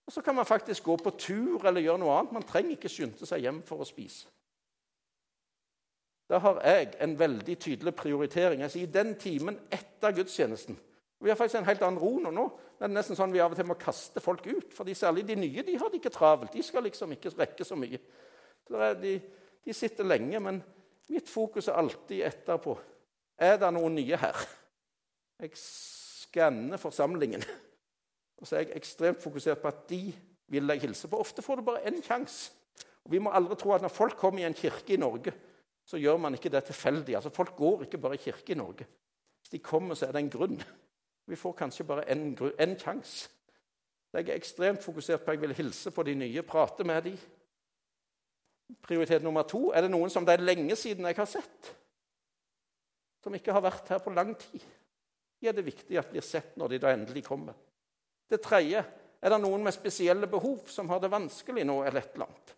og 0.06 0.14
så 0.14 0.22
kan 0.22 0.36
man 0.38 0.46
faktisk 0.46 0.84
gå 0.86 0.94
på 1.02 1.10
tur 1.18 1.66
eller 1.66 1.82
gjøre 1.82 1.98
noe 1.98 2.14
annet. 2.14 2.36
Man 2.36 2.46
trenger 2.46 2.76
ikke 2.76 2.92
skynde 2.92 3.26
seg 3.26 3.42
hjem 3.42 3.58
for 3.66 3.82
å 3.82 3.88
spise. 3.88 4.28
Da 6.30 6.38
har 6.42 6.60
jeg 6.62 6.92
en 7.02 7.14
veldig 7.18 7.56
tydelig 7.62 7.94
prioritering. 7.94 8.62
Jeg 8.62 8.74
sier 8.74 8.92
den 8.94 9.14
timen 9.18 9.58
etter 9.70 10.14
gudstjenesten. 10.14 10.78
Vi 11.22 11.30
har 11.30 11.38
faktisk 11.38 11.60
en 11.60 11.68
helt 11.68 11.82
annen 11.82 11.98
ro 12.02 12.12
nå. 12.22 12.30
nå. 12.34 12.46
Det 12.76 12.86
er 12.86 12.92
nesten 12.92 13.18
sånn 13.18 13.32
Vi 13.32 13.40
av 13.40 13.54
og 13.54 13.58
til 13.58 13.66
må 13.66 13.78
kaste 13.80 14.20
folk 14.20 14.46
ut. 14.46 14.74
fordi 14.74 14.94
Særlig 14.94 15.26
de 15.26 15.36
nye 15.36 15.62
de 15.66 15.76
har 15.78 15.90
det 15.90 16.00
ikke 16.02 16.14
travelt. 16.14 16.52
De 16.52 16.62
skal 16.62 16.86
liksom 16.86 17.12
ikke 17.12 17.34
rekke 17.38 17.64
så 17.64 17.78
mye. 17.78 17.98
Så 18.66 18.92
de, 19.00 19.14
de 19.64 19.74
sitter 19.74 20.04
lenge, 20.06 20.40
men 20.40 20.62
mitt 21.12 21.28
fokus 21.30 21.68
er 21.68 21.78
alltid 21.78 22.24
etterpå. 22.26 22.76
Er 23.38 23.58
det 23.60 23.72
noen 23.76 23.94
nye 23.98 24.18
her? 24.18 24.44
Jeg 25.42 25.52
skanner 25.60 26.80
forsamlingen. 26.80 27.44
Og 28.36 28.46
så 28.48 28.56
er 28.56 28.66
jeg 28.66 28.76
ekstremt 28.76 29.22
fokusert 29.22 29.60
på 29.62 29.68
at 29.68 29.84
de 29.90 30.00
vil 30.52 30.72
jeg 30.72 30.80
hilse 30.80 31.08
på. 31.08 31.20
Ofte 31.20 31.42
får 31.42 31.60
du 31.60 31.66
bare 31.66 31.84
én 31.88 32.02
sjanse. 32.04 32.52
Vi 33.06 33.20
må 33.22 33.30
aldri 33.30 33.56
tro 33.56 33.72
at 33.74 33.84
når 33.84 33.94
folk 33.94 34.16
kommer 34.18 34.42
i 34.42 34.48
en 34.48 34.56
kirke 34.56 34.96
i 34.96 35.00
Norge, 35.00 35.32
så 35.86 36.00
gjør 36.02 36.18
man 36.18 36.34
ikke 36.34 36.50
det 36.50 36.64
tilfeldig. 36.66 37.14
Altså, 37.14 37.30
Folk 37.30 37.56
går 37.56 37.86
ikke 37.86 37.98
bare 38.02 38.14
i 38.14 38.22
kirke 38.24 38.52
i 38.52 38.58
Norge. 38.58 38.86
Hvis 39.40 39.50
de 39.50 39.58
kommer, 39.58 39.94
så 39.94 40.06
er 40.06 40.12
det 40.12 40.24
en 40.24 40.30
grunn. 40.30 40.62
Vi 41.26 41.36
får 41.36 41.52
kanskje 41.52 41.86
bare 41.86 42.08
én 42.10 42.78
sjanse. 42.78 43.30
Jeg 44.12 44.28
er 44.28 44.34
ekstremt 44.34 44.82
fokusert 44.82 45.20
på 45.22 45.30
at 45.30 45.34
jeg 45.34 45.42
vil 45.42 45.56
hilse 45.56 45.90
på 45.90 46.02
de 46.02 46.14
nye, 46.14 46.42
prate 46.42 46.84
med 46.84 47.02
dem. 47.02 47.18
Prioritet 48.82 49.22
nummer 49.22 49.46
to 49.46 49.70
er 49.74 49.86
det 49.86 49.92
noen 49.92 50.10
som 50.10 50.26
det 50.26 50.36
er 50.36 50.46
lenge 50.46 50.76
siden 50.78 51.06
jeg 51.06 51.18
har 51.18 51.30
sett. 51.30 51.70
Som 53.22 53.34
ikke 53.34 53.54
har 53.54 53.64
vært 53.64 53.88
her 53.94 54.02
på 54.02 54.14
lang 54.14 54.34
tid. 54.38 54.62
De 55.40 55.48
er 55.50 55.54
det 55.54 55.66
viktig 55.66 55.98
at 56.00 56.10
blir 56.10 56.24
sett 56.24 56.56
når 56.58 56.74
de 56.74 56.82
da 56.82 56.92
endelig 56.94 57.24
kommer. 57.26 57.54
Det 58.26 58.40
tredje 58.42 58.82
er 58.82 59.32
det 59.32 59.40
noen 59.42 59.62
med 59.64 59.74
spesielle 59.74 60.28
behov 60.30 60.66
som 60.70 60.90
har 60.90 61.00
det 61.02 61.12
vanskelig 61.12 61.64
nå. 61.66 61.82
eller 61.84 62.02
et 62.02 62.14
eller 62.14 62.26
annet. 62.26 62.54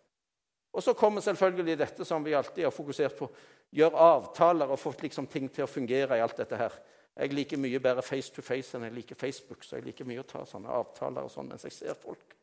Og 0.73 0.83
så 0.83 0.93
kommer 0.93 1.21
selvfølgelig 1.21 1.77
dette 1.77 2.05
som 2.05 2.23
vi 2.23 2.33
alltid 2.37 2.63
har 2.63 2.73
fokusert 2.73 3.17
på. 3.17 3.29
Gjør 3.73 3.97
avtaler 4.01 4.69
og 4.69 4.79
få 4.79 4.93
liksom 5.01 5.27
ting 5.27 5.49
til 5.49 5.65
å 5.65 5.69
fungere 5.69 6.17
i 6.17 6.21
alt 6.21 6.37
dette 6.37 6.57
her. 6.57 6.73
Jeg 7.19 7.33
liker 7.33 7.59
mye 7.59 7.81
bedre 7.83 8.03
face 8.05 8.31
to 8.33 8.41
face 8.45 8.77
enn 8.77 8.85
jeg 8.87 8.95
liker 8.95 9.17
Facebook, 9.19 9.63
så 9.65 9.77
jeg 9.77 9.89
liker 9.89 10.07
mye 10.07 10.21
å 10.21 10.27
ta 10.29 10.45
sånne 10.47 10.71
avtaler 10.71 11.25
og 11.25 11.33
sånn 11.33 11.49
mens 11.49 11.65
jeg 11.67 11.75
ser 11.75 11.97
folk. 11.99 12.35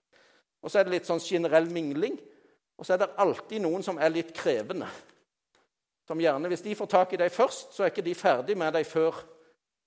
Og 0.60 0.70
så 0.70 0.80
er 0.80 0.86
det 0.86 0.96
litt 0.96 1.08
sånn 1.08 1.22
generell 1.22 1.70
mingling. 1.70 2.18
Og 2.76 2.86
så 2.86 2.94
er 2.94 3.02
det 3.02 3.14
alltid 3.20 3.62
noen 3.64 3.84
som 3.84 3.98
er 3.98 4.12
litt 4.12 4.34
krevende. 4.36 4.88
Som 6.06 6.20
gjerne, 6.20 6.48
Hvis 6.48 6.62
de 6.62 6.74
får 6.74 6.86
tak 6.86 7.12
i 7.12 7.20
deg 7.20 7.32
først, 7.32 7.72
så 7.74 7.82
er 7.82 7.90
ikke 7.90 8.04
de 8.04 8.14
ferdig 8.14 8.56
med 8.56 8.72
deg 8.72 8.86
før, 8.86 9.16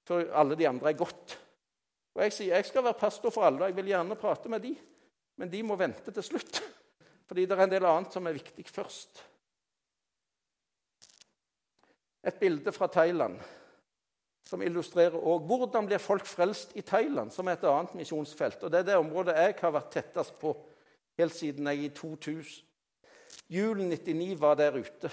før 0.08 0.34
alle 0.36 0.58
de 0.60 0.68
andre 0.68 0.90
er 0.90 0.98
gått. 0.98 1.38
Og 2.16 2.24
Jeg 2.24 2.34
sier 2.34 2.56
jeg 2.56 2.66
skal 2.66 2.84
være 2.84 3.00
pastor 3.00 3.32
for 3.32 3.46
alle, 3.46 3.62
og 3.62 3.70
jeg 3.70 3.76
vil 3.76 3.94
gjerne 3.94 4.16
prate 4.20 4.50
med 4.50 4.62
de, 4.62 4.74
men 5.38 5.50
de 5.50 5.64
må 5.64 5.76
vente 5.80 6.12
til 6.12 6.24
slutt. 6.24 6.62
Fordi 7.28 7.46
det 7.46 7.56
er 7.56 7.64
en 7.64 7.72
del 7.72 7.86
annet 7.86 8.14
som 8.14 8.28
er 8.28 8.36
viktig 8.36 8.66
først. 8.68 9.24
Et 12.26 12.40
bilde 12.40 12.72
fra 12.76 12.88
Thailand 12.88 13.40
som 14.50 14.64
illustrerer 14.66 15.18
også 15.18 15.46
hvordan 15.46 15.88
blir 15.88 16.02
folk 16.02 16.26
frelst 16.26 16.74
i 16.78 16.82
Thailand, 16.82 17.32
som 17.32 17.48
er 17.48 17.58
et 17.58 17.68
annet 17.70 17.94
misjonsfelt. 18.00 18.64
Og 18.64 18.72
Det 18.72 18.80
er 18.80 18.88
det 18.88 18.98
området 18.98 19.36
jeg 19.38 19.56
har 19.62 19.76
vært 19.76 19.92
tettest 19.94 20.40
på 20.42 20.56
helt 21.20 21.36
siden 21.36 21.68
jeg 21.70 21.84
i 21.86 21.90
2000. 21.94 22.66
Julen 23.50 23.90
99 23.90 24.36
var 24.40 24.56
der 24.56 24.78
ute. 24.78 25.10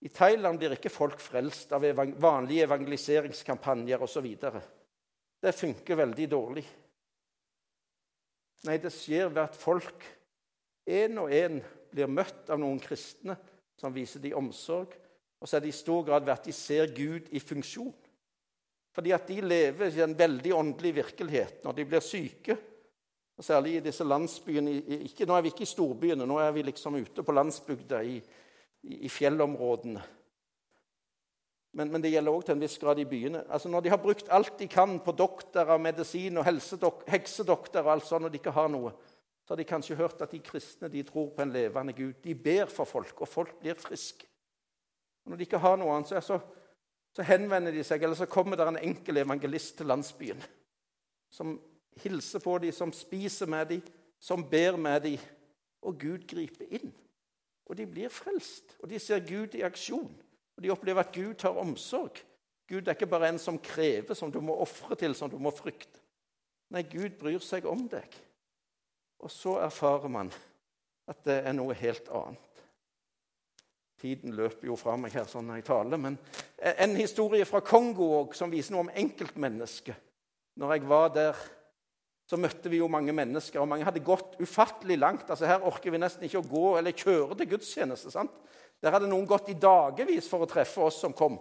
I 0.00 0.08
Thailand 0.08 0.60
blir 0.60 0.74
ikke 0.76 0.92
folk 0.92 1.20
frelst 1.20 1.72
av 1.76 1.84
vanlige 2.20 2.64
evangeliseringskampanjer 2.66 4.02
osv. 4.04 4.28
Det 5.40 5.56
funker 5.56 6.00
veldig 6.00 6.28
dårlig. 6.28 6.64
Nei, 8.68 8.76
det 8.76 8.92
skjer 8.92 9.28
ved 9.32 9.44
at 9.46 9.56
folk 9.56 10.08
Én 10.90 11.20
og 11.22 11.30
én 11.30 11.60
blir 11.92 12.08
møtt 12.10 12.48
av 12.50 12.58
noen 12.58 12.80
kristne 12.82 13.36
som 13.78 13.92
viser 13.94 14.22
dem 14.22 14.38
omsorg. 14.40 14.96
Og 15.40 15.48
så 15.48 15.56
er 15.56 15.64
det 15.64 15.72
i 15.72 15.76
stor 15.76 16.02
grad 16.08 16.24
ved 16.26 16.34
at 16.34 16.48
de 16.48 16.54
ser 16.56 16.90
Gud 16.96 17.28
i 17.30 17.40
funksjon. 17.40 17.94
Fordi 18.96 19.12
at 19.14 19.28
de 19.28 19.38
lever 19.44 19.94
i 19.94 20.02
en 20.02 20.16
veldig 20.18 20.52
åndelig 20.56 20.94
virkelighet 20.98 21.62
når 21.64 21.76
de 21.78 21.86
blir 21.88 22.04
syke. 22.04 22.56
Og 23.40 23.44
Særlig 23.44 23.78
i 23.78 23.80
disse 23.80 24.04
landsbyene 24.04 24.72
ikke, 25.06 25.24
Nå 25.24 25.32
er 25.32 25.40
vi 25.40 25.48
ikke 25.48 25.64
i 25.64 25.68
storbyene, 25.68 26.26
nå 26.28 26.36
er 26.44 26.50
vi 26.52 26.62
liksom 26.66 26.98
ute 27.00 27.22
på 27.24 27.32
landsbygda, 27.32 28.00
i, 28.04 28.18
i, 28.82 29.08
fjellområdene. 29.08 30.02
Men, 31.72 31.88
men, 31.88 32.02
det 32.02 32.10
gjelder 32.12 32.36
òg 32.36 32.44
til 32.44 32.58
en 32.58 32.60
viss 32.60 32.76
grad 32.82 33.00
i 33.00 33.06
byene. 33.08 33.46
Altså 33.48 33.72
Når 33.72 33.80
de 33.80 33.92
har 33.94 34.02
brukt 34.02 34.28
alt 34.28 34.58
de 34.58 34.68
kan 34.68 34.98
på 35.00 35.14
doktorer, 35.16 35.80
medisin 35.80 36.36
og 36.36 36.44
heksedoktorer, 37.08 37.86
og 37.86 37.94
alt 37.94 38.10
sånt, 38.10 38.28
og 38.28 38.34
de 38.34 38.42
ikke 38.42 38.52
har 38.58 38.68
noe, 38.68 38.92
så 39.46 39.54
har 39.54 39.62
de 39.62 39.68
kanskje 39.72 39.96
hørt 39.96 40.20
at 40.20 40.36
de 40.36 40.42
kristne 40.44 40.92
de 40.92 41.06
tror 41.08 41.32
på 41.32 41.42
en 41.42 41.56
levende 41.56 41.96
Gud. 41.96 42.20
De 42.20 42.34
ber 42.34 42.68
for 42.68 42.84
folk, 42.84 43.24
og 43.24 43.28
folk 43.38 43.56
blir 43.62 43.80
friske. 43.80 44.28
Og 45.24 45.32
når 45.32 45.40
de 45.40 45.48
ikke 45.48 45.64
har 45.64 45.80
noe 45.80 45.96
annet, 45.96 46.12
så, 46.12 46.36
så, 47.16 47.24
henvender 47.24 47.72
de 47.72 47.88
seg, 47.88 48.04
eller 48.04 48.20
så 48.20 48.28
kommer 48.28 48.60
det 48.60 48.68
en 48.68 48.82
enkel 48.84 49.24
evangelist 49.24 49.78
til 49.80 49.88
landsbyen 49.88 50.44
som 51.32 51.56
hilser 51.96 52.38
på 52.38 52.58
dem, 52.58 52.72
som 52.72 52.92
spiser 52.92 53.46
med 53.46 53.66
dem, 53.66 53.82
som 54.18 54.44
ber 54.50 54.76
med 54.76 55.00
dem. 55.00 55.18
Og 55.82 55.98
Gud 56.00 56.26
griper 56.28 56.68
inn. 56.70 56.92
Og 57.66 57.76
de 57.76 57.86
blir 57.86 58.12
frelst. 58.12 58.76
Og 58.82 58.90
de 58.90 58.98
ser 58.98 59.22
Gud 59.24 59.54
i 59.54 59.64
aksjon. 59.64 60.10
Og 60.56 60.62
de 60.62 60.70
opplever 60.70 61.00
at 61.00 61.14
Gud 61.14 61.34
tar 61.34 61.56
omsorg. 61.56 62.18
Gud 62.68 62.86
er 62.86 62.94
ikke 62.94 63.06
bare 63.10 63.28
en 63.32 63.38
som 63.38 63.58
krever, 63.58 64.14
som 64.14 64.32
du 64.32 64.40
må 64.40 64.54
ofre 64.62 64.94
til, 64.98 65.14
som 65.14 65.30
du 65.30 65.38
må 65.38 65.50
frykte. 65.54 65.98
Nei, 66.70 66.84
Gud 66.86 67.16
bryr 67.18 67.40
seg 67.42 67.66
om 67.66 67.88
deg. 67.90 68.14
Og 69.20 69.30
så 69.30 69.56
erfarer 69.64 70.12
man 70.12 70.30
at 71.10 71.24
det 71.26 71.40
er 71.42 71.56
noe 71.56 71.74
helt 71.74 72.06
annet. 72.14 72.46
Tiden 74.00 74.32
løper 74.32 74.70
jo 74.70 74.76
fra 74.80 74.94
meg 74.96 75.12
her 75.12 75.26
sånn 75.28 75.50
når 75.50 75.58
jeg 75.60 75.66
taler, 75.66 76.00
men 76.00 76.14
en 76.56 76.94
historie 76.96 77.44
fra 77.44 77.60
Kongo 77.60 78.06
også, 78.22 78.38
som 78.38 78.52
viser 78.52 78.72
noe 78.72 78.86
om 78.86 78.92
enkeltmennesket. 79.02 80.06
Når 80.60 80.72
jeg 80.72 80.86
var 80.88 81.10
der, 81.12 81.42
så 82.30 82.38
møtte 82.38 82.70
vi 82.70 82.78
jo 82.78 82.86
mange 82.86 83.10
mennesker, 83.10 83.58
og 83.58 83.66
mange 83.66 83.82
hadde 83.82 84.04
gått 84.06 84.36
ufattelig 84.38 85.00
langt. 85.00 85.26
Altså 85.26 85.48
Her 85.50 85.64
orker 85.66 85.90
vi 85.90 85.98
nesten 85.98 86.28
ikke 86.28 86.38
å 86.38 86.46
gå 86.46 86.66
eller 86.78 86.94
kjøre 86.94 87.34
til 87.40 87.48
gudstjeneste. 87.56 88.12
sant? 88.14 88.36
Der 88.78 88.94
hadde 88.94 89.08
noen 89.10 89.26
gått 89.26 89.48
i 89.50 89.58
dagevis 89.58 90.28
for 90.30 90.44
å 90.44 90.48
treffe 90.50 90.84
oss 90.86 91.00
som 91.02 91.12
kom. 91.16 91.40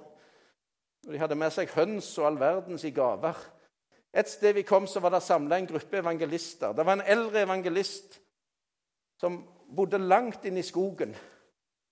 Og 1.05 1.11
De 1.13 1.21
hadde 1.21 1.37
med 1.37 1.53
seg 1.53 1.69
høns 1.75 2.09
og 2.17 2.25
all 2.25 2.39
verdens 2.41 2.87
i 2.89 2.91
gaver. 2.95 3.37
Et 4.17 4.27
sted 4.27 4.57
vi 4.57 4.65
kom, 4.65 4.87
så 4.89 4.99
var 4.99 5.13
det 5.13 5.21
samla 5.21 5.59
en 5.59 5.69
gruppe 5.69 6.01
evangelister. 6.01 6.73
Det 6.73 6.85
var 6.85 6.97
en 6.97 7.05
eldre 7.05 7.45
evangelist 7.45 8.17
som 9.21 9.37
bodde 9.69 10.01
langt 10.01 10.49
inne 10.49 10.63
i 10.63 10.65
skogen. 10.65 11.13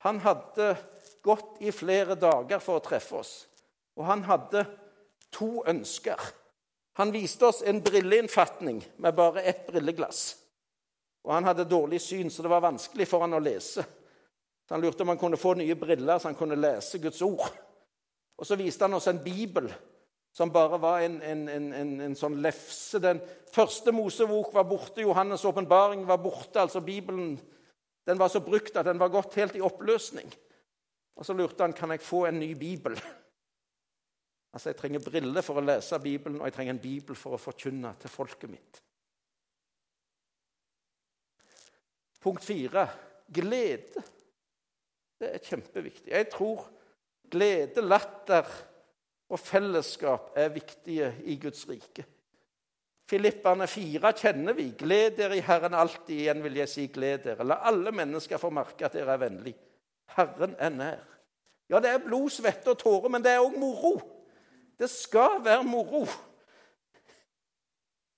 Han 0.10 0.24
hadde 0.26 0.74
gått 1.22 1.62
i 1.62 1.70
flere 1.70 2.18
dager 2.18 2.58
for 2.66 2.80
å 2.80 2.86
treffe 2.86 3.22
oss, 3.22 3.34
og 3.94 4.10
han 4.10 4.26
hadde 4.26 4.66
to 5.30 5.62
ønsker. 5.70 6.18
Han 6.98 7.12
viste 7.14 7.46
oss 7.46 7.62
en 7.62 7.82
brilleinnfatning 7.86 8.82
med 8.98 9.16
bare 9.16 9.42
ett 9.42 9.68
brilleglass. 9.68 10.36
Og 11.28 11.34
han 11.34 11.46
hadde 11.46 11.68
dårlig 11.70 12.00
syn, 12.02 12.32
så 12.34 12.42
det 12.42 12.50
var 12.50 12.64
vanskelig 12.64 13.06
for 13.06 13.22
han 13.22 13.38
å 13.38 13.42
lese. 13.44 13.84
Så 14.66 14.74
Han 14.74 14.82
lurte 14.82 15.04
om 15.04 15.12
han 15.14 15.20
kunne 15.22 15.38
få 15.38 15.54
nye 15.54 15.76
briller 15.76 16.20
så 16.20 16.32
han 16.32 16.40
kunne 16.40 16.58
lese 16.58 16.98
Guds 16.98 17.22
ord. 17.22 17.46
Og 18.38 18.48
så 18.48 18.58
viste 18.58 18.84
han 18.84 18.98
oss 18.98 19.08
en 19.08 19.22
bibel 19.24 19.70
som 20.34 20.50
bare 20.54 20.78
var 20.82 21.06
en, 21.06 21.22
en, 21.22 21.48
en, 21.50 22.02
en 22.02 22.18
sånn 22.18 22.40
lefse. 22.42 23.00
Den 23.02 23.22
første 23.54 23.94
Mosebok 23.94 24.50
var 24.54 24.68
borte, 24.70 25.02
Johannes' 25.02 25.46
åpenbaring 25.46 26.04
var 26.06 26.18
borte. 26.18 26.62
altså 26.62 26.82
Bibelen 26.82 27.38
den 28.08 28.20
var 28.20 28.30
så 28.34 28.40
brukt 28.40 28.78
at 28.78 28.86
den 28.86 29.00
var 29.00 29.14
gått 29.14 29.36
helt 29.36 29.56
i 29.56 29.62
oppløsning. 29.62 30.30
Og 31.18 31.26
så 31.26 31.34
lurte 31.34 31.64
han 31.64 31.74
kan 31.78 31.92
jeg 31.92 32.02
få 32.02 32.26
en 32.26 32.40
ny 32.40 32.54
bibel. 32.56 32.98
Altså, 34.58 34.70
Jeg 34.70 34.78
trenger 34.78 35.04
briller 35.06 35.44
for 35.46 35.60
å 35.60 35.62
lese 35.62 36.00
Bibelen, 36.02 36.40
og 36.42 36.48
jeg 36.48 36.54
trenger 36.56 36.74
en 36.74 36.80
bibel 36.82 37.16
for 37.16 37.36
å 37.36 37.38
forkynne 37.38 37.92
til 38.02 38.10
folket 38.10 38.50
mitt. 38.50 38.80
Punkt 42.26 42.42
fire 42.42 42.88
glede. 43.30 44.02
Det 45.22 45.30
er 45.30 45.46
kjempeviktig. 45.46 46.10
Jeg 46.10 46.30
tror 46.34 46.66
glede, 47.30 47.86
latter 47.86 48.50
og 49.30 49.44
fellesskap 49.46 50.34
er 50.34 50.50
viktige 50.58 51.14
i 51.30 51.38
Guds 51.38 51.70
rike. 51.70 52.08
Filippane 53.06 53.70
4 53.70 54.16
kjenner 54.24 54.58
vi. 54.58 54.72
Gled 54.74 55.22
dere 55.22 55.38
i 55.38 55.46
Herren 55.46 55.78
alltid. 55.78 56.18
Igjen 56.18 56.42
vil 56.50 56.64
jeg 56.64 56.74
si 56.74 56.90
gled 56.90 57.28
dere. 57.30 57.46
La 57.46 57.62
alle 57.70 57.94
mennesker 57.94 58.42
få 58.42 58.50
merke 58.50 58.90
at 58.90 58.98
dere 58.98 59.14
er 59.14 59.26
vennlige. 59.28 59.62
Herren 60.18 60.58
er 60.58 60.78
nær. 60.82 61.10
Ja, 61.70 61.78
det 61.78 61.94
er 61.94 62.06
blod, 62.10 62.32
svette 62.34 62.74
og 62.74 62.82
tårer, 62.82 63.14
men 63.14 63.22
det 63.22 63.38
er 63.38 63.46
òg 63.46 63.62
moro. 63.62 64.00
Det 64.78 64.90
skal 64.90 65.42
være 65.44 65.64
moro. 65.64 66.06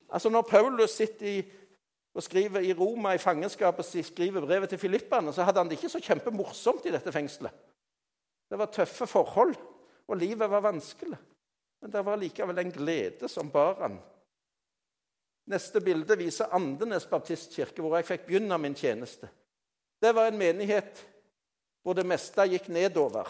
Altså 0.09 0.29
Når 0.29 0.41
Paulus 0.41 0.91
sitter 0.91 1.25
i, 1.25 1.51
og 2.13 2.23
skriver 2.23 2.59
i 2.59 2.73
Roma 2.73 3.13
i 3.13 3.21
fangenskapet 3.21 3.85
og 3.85 4.05
skriver 4.05 4.41
brevet 4.41 4.69
til 4.69 4.77
filippene, 4.77 5.33
så 5.33 5.43
hadde 5.43 5.59
han 5.59 5.69
det 5.69 5.77
ikke 5.77 5.89
så 5.89 6.01
kjempemorsomt 6.03 6.85
i 6.85 6.91
dette 6.91 7.11
fengselet. 7.11 7.53
Det 8.49 8.57
var 8.57 8.71
tøffe 8.73 9.07
forhold, 9.07 9.55
og 10.07 10.17
livet 10.17 10.49
var 10.49 10.65
vanskelig. 10.65 11.17
Men 11.81 11.91
det 11.91 12.05
var 12.05 12.17
likevel 12.17 12.59
en 12.59 12.71
glede 12.71 13.29
som 13.29 13.51
bar 13.51 13.77
han. 13.79 13.99
Neste 15.49 15.81
bilde 15.81 16.17
viser 16.17 16.51
Andenes 16.53 17.07
baptistkirke, 17.09 17.81
hvor 17.81 17.95
jeg 17.97 18.05
fikk 18.05 18.25
begynne 18.27 18.57
min 18.57 18.75
tjeneste. 18.75 19.29
Det 20.01 20.11
var 20.15 20.27
en 20.29 20.37
menighet 20.37 21.05
hvor 21.83 21.95
det 21.97 22.05
meste 22.05 22.45
gikk 22.51 22.67
nedover. 22.73 23.29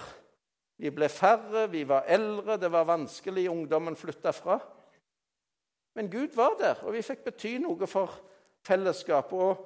Vi 0.79 0.91
ble 0.95 1.09
færre, 1.11 1.65
vi 1.71 1.83
var 1.87 2.07
eldre, 2.07 2.55
det 2.57 2.71
var 2.71 2.87
vanskelig, 2.87 3.49
ungdommen 3.51 3.97
flytta 3.99 4.31
fra. 4.31 4.59
Men 5.95 6.07
Gud 6.11 6.35
var 6.35 6.55
der, 6.59 6.79
og 6.87 6.93
vi 6.95 7.03
fikk 7.03 7.25
bety 7.25 7.57
noe 7.59 7.87
for 7.89 8.13
fellesskapet. 8.63 9.35
Og 9.35 9.65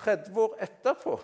30 0.00 0.40
år 0.40 0.54
etterpå 0.64 1.18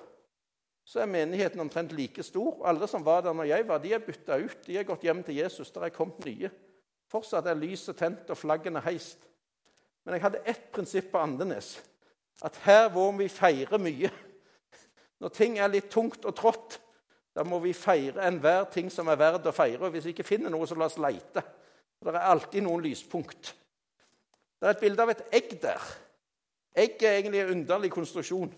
så 0.90 1.00
er 1.00 1.08
menigheten 1.10 1.62
omtrent 1.62 1.92
like 1.96 2.22
stor. 2.26 2.58
Alle 2.66 2.88
som 2.90 3.04
var 3.06 3.22
der 3.24 3.32
når 3.36 3.48
jeg 3.48 3.68
var, 3.68 3.78
de 3.78 3.94
er 3.94 4.04
bytta 4.04 4.36
ut. 4.42 4.58
De 4.66 4.76
er 4.76 4.88
gått 4.88 5.06
hjem 5.06 5.22
til 5.24 5.38
Jesus. 5.38 5.70
Der 5.70 5.86
er 5.86 5.94
kommet 5.94 6.24
nye. 6.26 6.50
Fortsatt 7.10 7.46
er 7.46 7.58
lyset 7.58 7.96
tent 7.98 8.28
og 8.30 8.38
flaggene 8.38 8.82
heist. 8.84 9.22
Men 10.04 10.16
jeg 10.16 10.24
hadde 10.24 10.42
ett 10.48 10.66
prinsipp 10.72 11.12
på 11.12 11.22
Andenes. 11.22 11.78
At 12.42 12.58
her 12.66 12.88
hvor 12.90 13.12
vi 13.16 13.28
feirer 13.30 13.78
mye. 13.78 14.10
Når 15.20 15.34
ting 15.36 15.58
er 15.60 15.70
litt 15.70 15.90
tungt 15.92 16.24
og 16.24 16.34
trått, 16.36 16.80
da 17.34 17.44
må 17.46 17.60
vi 17.62 17.72
feire 17.76 18.26
enhver 18.26 18.64
ting 18.72 18.90
som 18.90 19.08
er 19.08 19.18
verdt 19.20 19.46
å 19.46 19.54
feire. 19.54 19.84
Og 19.86 19.94
hvis 19.94 20.08
vi 20.08 20.14
ikke 20.14 20.26
finner 20.26 20.50
noe, 20.50 20.66
så 20.66 20.78
la 20.78 20.88
oss 20.90 20.98
leite. 20.98 21.44
For 22.00 22.10
det 22.10 22.20
er 22.20 22.32
alltid 22.32 22.64
noen 22.66 22.82
lyspunkt. 22.84 23.52
Det 24.60 24.68
er 24.68 24.74
et 24.74 24.82
bilde 24.82 25.04
av 25.04 25.12
et 25.12 25.22
egg 25.38 25.54
der. 25.62 25.84
Egg 26.76 27.02
er 27.02 27.18
egentlig 27.18 27.44
en 27.44 27.54
underlig 27.54 27.92
konstruksjon. 27.94 28.50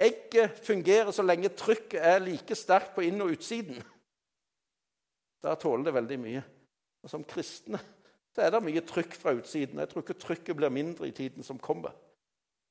Egget 0.00 0.58
fungerer 0.64 1.12
så 1.12 1.22
lenge 1.24 1.52
trykket 1.52 2.00
er 2.00 2.22
like 2.24 2.56
sterkt 2.56 2.94
på 2.96 3.04
inn- 3.04 3.20
og 3.20 3.34
utsiden. 3.36 3.80
Da 5.44 5.54
tåler 5.60 5.88
det 5.88 5.96
veldig 5.96 6.18
mye. 6.20 6.44
Og 7.02 7.10
Som 7.10 7.24
kristne 7.24 7.80
så 8.34 8.44
er 8.44 8.52
det 8.54 8.62
mye 8.62 8.82
trykk 8.86 9.16
fra 9.18 9.34
utsiden. 9.34 9.80
Jeg 9.80 9.90
tror 9.90 10.04
ikke 10.04 10.22
trykket 10.22 10.56
blir 10.56 10.72
mindre 10.72 11.08
i 11.08 11.14
tiden 11.14 11.42
som 11.42 11.58
kommer. 11.58 11.92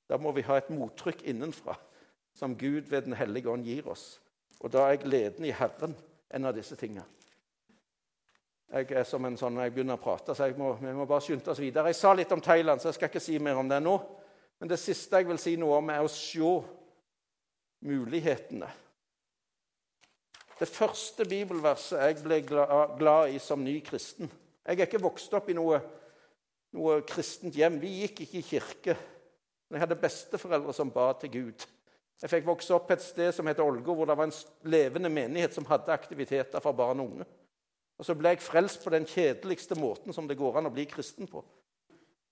Da 0.10 0.18
må 0.18 0.32
vi 0.32 0.46
ha 0.48 0.58
et 0.58 0.70
mottrykk 0.74 1.22
innenfra, 1.28 1.76
som 2.34 2.56
Gud 2.58 2.90
ved 2.90 3.02
Den 3.02 3.14
hellige 3.14 3.50
ånd 3.50 3.66
gir 3.66 3.88
oss. 3.88 4.20
Og 4.60 4.72
da 4.74 4.90
er 4.90 5.02
gleden 5.02 5.46
i 5.48 5.56
Herren 5.56 5.96
en 6.30 6.46
av 6.46 6.56
disse 6.56 6.76
tingene. 6.80 7.06
Jeg 8.70 8.92
er 8.94 9.06
som 9.08 9.24
en 9.26 9.38
sånn, 9.38 9.56
når 9.58 9.66
jeg 9.66 9.74
begynner 9.74 9.98
å 9.98 10.02
prate, 10.02 10.36
så 10.38 10.46
må, 10.58 10.76
vi 10.78 10.92
må 10.94 11.08
bare 11.10 11.26
skynde 11.26 11.50
oss 11.50 11.62
videre. 11.62 11.90
Jeg 11.90 11.98
sa 11.98 12.12
litt 12.14 12.34
om 12.36 12.42
Thailand, 12.44 12.82
så 12.82 12.92
jeg 12.92 13.00
skal 13.00 13.10
ikke 13.10 13.24
si 13.24 13.40
mer 13.42 13.58
om 13.58 13.70
det 13.70 13.80
nå. 13.82 13.96
Men 14.62 14.70
det 14.70 14.78
siste 14.78 15.18
jeg 15.18 15.26
vil 15.30 15.40
si 15.42 15.56
noe 15.58 15.80
om, 15.80 15.90
er 15.90 16.06
å 16.06 16.12
se 16.12 16.52
mulighetene. 17.90 18.70
Det 20.60 20.68
første 20.68 21.26
bibelverset 21.26 22.04
jeg 22.04 22.20
ble 22.22 22.42
glad 22.44 23.32
i 23.32 23.40
som 23.40 23.62
ny 23.64 23.78
kristen 23.80 24.28
Jeg 24.28 24.76
er 24.76 24.90
ikke 24.90 25.00
vokst 25.00 25.32
opp 25.34 25.48
i 25.50 25.56
noe, 25.56 25.80
noe 26.76 27.00
kristent 27.08 27.56
hjem. 27.56 27.80
Vi 27.82 27.94
gikk 28.04 28.20
ikke 28.26 28.38
i 28.38 28.46
kirke. 28.46 28.96
Men 29.70 29.80
jeg 29.80 29.86
hadde 29.88 30.02
besteforeldre 30.04 30.76
som 30.76 30.92
ba 30.94 31.08
til 31.18 31.32
Gud. 31.34 31.66
Jeg 32.20 32.32
fikk 32.34 32.50
vokse 32.50 32.76
opp 32.76 32.90
et 32.92 33.04
sted 33.04 33.32
som 33.36 33.48
heter 33.48 33.64
Ålgård, 33.64 33.96
hvor 33.96 34.10
det 34.10 34.18
var 34.20 34.28
en 34.28 34.72
levende 34.72 35.12
menighet 35.12 35.56
som 35.56 35.68
hadde 35.70 35.94
aktiviteter 35.94 36.60
for 36.64 36.76
barn 36.76 37.00
og 37.00 37.14
unge. 37.14 37.28
Og 38.00 38.08
Så 38.08 38.16
ble 38.16 38.34
jeg 38.34 38.44
frelst 38.44 38.84
på 38.84 38.92
den 38.92 39.08
kjedeligste 39.08 39.76
måten 39.80 40.16
som 40.16 40.28
det 40.28 40.38
går 40.40 40.60
an 40.60 40.68
å 40.68 40.74
bli 40.74 40.86
kristen 40.88 41.28
på. 41.28 41.44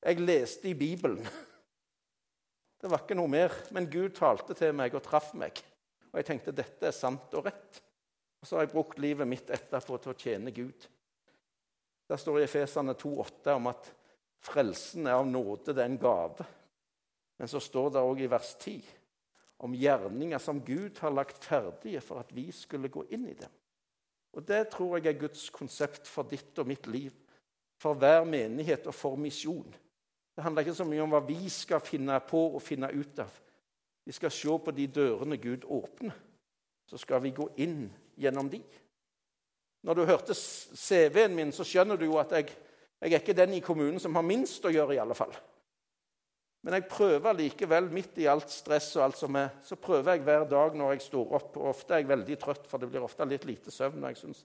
Jeg 0.04 0.20
leste 0.24 0.70
i 0.72 0.76
Bibelen. 0.78 1.24
Det 2.82 2.92
var 2.92 3.02
ikke 3.02 3.16
noe 3.18 3.32
mer, 3.32 3.54
men 3.74 3.88
Gud 3.90 4.14
talte 4.14 4.54
til 4.54 4.76
meg 4.78 4.94
og 4.94 5.02
traff 5.02 5.32
meg. 5.34 5.58
Og 6.12 6.20
jeg 6.20 6.28
tenkte 6.28 6.54
dette 6.54 6.86
er 6.86 6.94
sant 6.94 7.34
og 7.34 7.48
rett. 7.48 7.80
Og 8.38 8.46
så 8.46 8.56
har 8.56 8.68
jeg 8.68 8.74
brukt 8.76 9.00
livet 9.02 9.28
mitt 9.28 9.50
etterpå 9.50 9.98
til 9.98 10.14
å 10.14 10.20
tjene 10.20 10.54
Gud. 10.54 10.86
Der 12.08 12.22
står 12.22 12.38
det 12.38 12.46
i 12.46 12.48
Efesene 12.52 12.94
2,8 12.94 13.56
om 13.58 13.72
at 13.72 13.90
frelsen 14.46 15.10
er 15.10 15.18
av 15.18 15.26
nåde, 15.28 15.74
det 15.74 15.82
er 15.82 15.90
en 15.90 16.00
gave. 16.00 16.46
Men 17.42 17.50
så 17.50 17.60
står 17.64 17.90
det 17.96 18.06
òg 18.06 18.22
i 18.24 18.30
vers 18.30 18.54
10 18.62 18.97
om 19.60 19.74
gjerninger 19.74 20.38
som 20.42 20.62
Gud 20.62 21.00
har 21.02 21.14
lagt 21.14 21.44
ferdige 21.44 22.02
for 22.02 22.22
at 22.22 22.34
vi 22.36 22.50
skulle 22.54 22.92
gå 22.94 23.06
inn 23.10 23.26
i 23.30 23.38
dem. 23.38 23.54
Og 24.38 24.46
Det 24.46 24.68
tror 24.70 24.98
jeg 24.98 25.16
er 25.16 25.20
Guds 25.20 25.50
konsept 25.50 26.08
for 26.08 26.28
ditt 26.30 26.60
og 26.60 26.68
mitt 26.68 26.88
liv, 26.88 27.14
for 27.82 27.98
hver 27.98 28.24
menighet 28.26 28.86
og 28.88 28.94
for 28.94 29.18
misjon. 29.18 29.76
Det 30.36 30.44
handler 30.44 30.62
ikke 30.62 30.78
så 30.78 30.86
mye 30.86 31.02
om 31.02 31.14
hva 31.14 31.24
vi 31.26 31.50
skal 31.50 31.82
finne 31.82 32.20
på 32.22 32.44
og 32.54 32.62
finne 32.62 32.92
ut 32.94 33.20
av. 33.20 33.32
Vi 34.06 34.14
skal 34.14 34.32
se 34.32 34.58
på 34.66 34.72
de 34.72 34.86
dørene 34.88 35.38
Gud 35.42 35.66
åpner. 35.66 36.14
Så 36.88 36.98
skal 37.02 37.24
vi 37.24 37.34
gå 37.36 37.50
inn 37.58 37.90
gjennom 38.16 38.50
de. 38.50 38.62
Når 39.84 39.94
du 39.94 40.06
hørte 40.06 40.36
CV-en 40.38 41.36
min, 41.36 41.52
så 41.52 41.66
skjønner 41.66 41.98
du 41.98 42.06
jo 42.06 42.20
at 42.22 42.32
jeg, 42.38 42.54
jeg 43.02 43.14
er 43.14 43.20
ikke 43.20 43.36
den 43.36 43.58
i 43.58 43.64
kommunen 43.66 44.00
som 44.00 44.16
har 44.16 44.26
minst 44.26 44.66
å 44.66 44.72
gjøre. 44.72 44.96
i 44.96 45.02
alle 45.02 45.18
fall. 45.18 45.34
Men 46.68 46.82
jeg 46.82 46.90
prøver 46.92 47.32
likevel, 47.32 47.86
midt 47.96 48.18
i 48.20 48.26
alt 48.28 48.50
stress 48.52 48.90
og 48.98 49.06
alt 49.06 49.16
som 49.16 49.38
er, 49.40 49.54
så 49.64 49.78
prøver 49.80 50.18
jeg 50.18 50.24
hver 50.28 50.42
dag 50.52 50.74
når 50.76 50.98
jeg 50.98 51.06
står 51.06 51.30
opp. 51.38 51.54
og 51.56 51.70
Ofte 51.70 51.96
er 51.96 52.02
jeg 52.02 52.10
veldig 52.10 52.36
trøtt, 52.42 52.66
for 52.68 52.84
det 52.84 52.90
blir 52.92 53.06
ofte 53.08 53.24
litt 53.24 53.46
lite 53.48 53.72
søvn 53.72 54.04
og 54.04 54.10
jeg 54.12 54.20
synes 54.20 54.42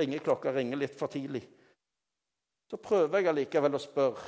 ringeklokka 0.00 0.54
ringer 0.56 0.80
litt 0.80 0.96
for 0.96 1.12
tidlig. 1.12 1.42
Så 2.72 2.80
prøver 2.80 3.20
jeg 3.20 3.28
allikevel 3.28 3.76
å 3.76 3.82
spørre, 3.82 4.24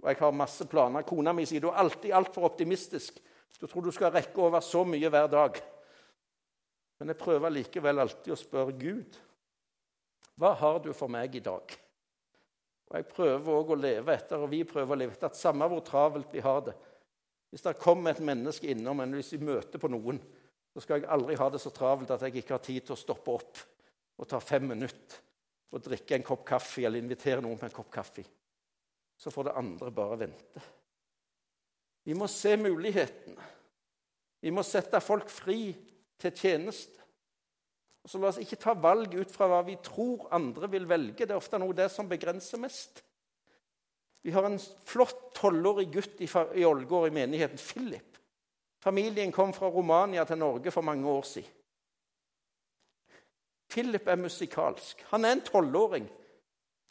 og 0.00 0.08
jeg 0.08 0.20
har 0.22 0.40
masse 0.40 0.68
planer. 0.72 1.04
Kona 1.04 1.36
mi 1.36 1.44
sier 1.44 1.66
du 1.66 1.68
er 1.68 1.82
alltid 1.84 2.16
altfor 2.16 2.48
optimistisk. 2.48 3.20
Du 3.60 3.68
tror 3.68 3.84
du 3.84 3.92
skal 3.92 4.16
rekke 4.16 4.40
over 4.48 4.64
så 4.64 4.80
mye 4.88 5.12
hver 5.12 5.28
dag. 5.36 5.60
Men 6.96 7.12
jeg 7.12 7.20
prøver 7.20 7.56
likevel 7.58 8.06
alltid 8.06 8.32
å 8.32 8.40
spørre 8.40 8.72
Gud 8.80 9.20
hva 10.40 10.56
har 10.56 10.80
du 10.80 10.94
for 10.96 11.12
meg 11.12 11.36
i 11.36 11.44
dag? 11.44 11.76
Og 12.88 12.96
Jeg 12.96 13.06
prøver 13.12 13.52
også 13.52 13.76
å 13.76 13.82
leve 13.84 14.16
etter, 14.16 14.40
og 14.40 14.52
vi 14.52 14.64
prøver 14.64 14.96
å 14.96 15.00
leve 15.04 15.12
etter, 15.12 15.28
at 15.28 15.36
samme 15.36 15.68
hvor 15.68 15.84
travelt 15.84 16.32
vi 16.32 16.40
har 16.40 16.64
det 16.64 16.76
Hvis 17.56 17.64
det 17.64 17.78
kommer 17.80 18.12
et 18.12 18.18
menneske 18.20 18.68
innom, 18.68 18.98
eller 19.00 19.16
hvis 19.16 19.32
vi 19.32 19.46
møter 19.48 19.80
på 19.80 19.88
noen, 19.88 20.18
så 20.76 20.82
skal 20.84 20.98
jeg 21.00 21.08
aldri 21.08 21.38
ha 21.40 21.46
det 21.48 21.60
så 21.62 21.70
travelt 21.72 22.10
at 22.12 22.26
jeg 22.26 22.34
ikke 22.36 22.52
har 22.52 22.60
tid 22.66 22.84
til 22.84 22.92
å 22.92 22.98
stoppe 23.00 23.32
opp 23.32 23.60
og 24.20 24.28
ta 24.28 24.36
fem 24.44 24.66
minutter 24.74 25.22
og 25.72 25.80
drikke 25.86 26.18
en 26.18 26.26
kopp 26.26 26.42
kaffe 26.50 26.84
eller 26.84 27.00
invitere 27.00 27.40
noen 27.40 27.56
på 27.56 27.64
en 27.64 27.72
kopp 27.78 27.88
kaffe. 27.94 28.26
Så 29.16 29.32
får 29.32 29.48
det 29.48 29.56
andre 29.56 29.88
bare 29.96 30.18
vente. 30.20 30.64
Vi 32.04 32.12
må 32.20 32.28
se 32.28 32.52
mulighetene. 32.60 33.48
Vi 34.44 34.52
må 34.52 34.60
sette 34.60 35.00
folk 35.00 35.32
fri 35.32 35.72
til 36.20 36.36
tjeneste. 36.36 37.08
Og 38.04 38.12
så 38.12 38.20
La 38.20 38.34
oss 38.34 38.44
ikke 38.44 38.60
ta 38.60 38.76
valg 38.76 39.16
ut 39.16 39.32
fra 39.32 39.48
hva 39.48 39.64
vi 39.64 39.80
tror 39.80 40.28
andre 40.36 40.68
vil 40.76 40.84
velge. 40.92 41.24
Det 41.24 41.32
er 41.32 41.40
ofte 41.40 41.56
noe 41.64 41.72
det 41.80 41.88
som 41.96 42.12
begrenser 42.12 42.60
mest. 42.60 43.00
Vi 44.26 44.32
har 44.34 44.42
en 44.42 44.58
flott 44.84 45.34
tolvårig 45.38 45.92
gutt 45.94 46.20
i, 46.20 46.64
Ålgård 46.64 47.08
i 47.08 47.14
menigheten, 47.14 47.58
Philip. 47.58 48.16
Familien 48.82 49.32
kom 49.32 49.52
fra 49.54 49.68
Romania 49.70 50.24
til 50.26 50.38
Norge 50.38 50.70
for 50.74 50.82
mange 50.82 51.06
år 51.06 51.22
siden. 51.22 51.52
Philip 53.70 54.06
er 54.06 54.18
musikalsk. 54.18 55.04
Han 55.12 55.24
er 55.24 55.36
en 55.36 55.44
tolvåring. 55.46 56.08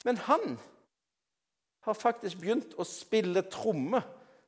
Men 0.05 0.17
han 0.17 0.59
har 1.83 1.93
faktisk 1.99 2.39
begynt 2.39 2.77
å 2.79 2.87
spille 2.87 3.43
tromme 3.51 3.99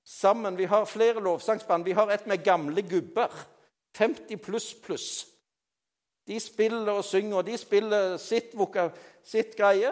sammen. 0.08 0.56
Vi 0.56 0.72
har 0.72 0.88
flere 0.88 1.20
lovsangsband. 1.20 1.84
Vi 1.84 1.98
har 2.00 2.08
et 2.16 2.28
med 2.28 2.44
gamle 2.44 2.88
gubber. 2.88 3.36
50 4.00 4.40
pluss 4.48 4.72
pluss. 4.84 5.28
De 6.28 6.40
spiller 6.40 7.02
og 7.02 7.04
synger, 7.04 7.42
og 7.42 7.46
de 7.52 7.58
spiller 7.60 8.16
sitt, 8.18 8.56
voka, 8.56 8.94
sitt 9.28 9.60
greie. 9.60 9.92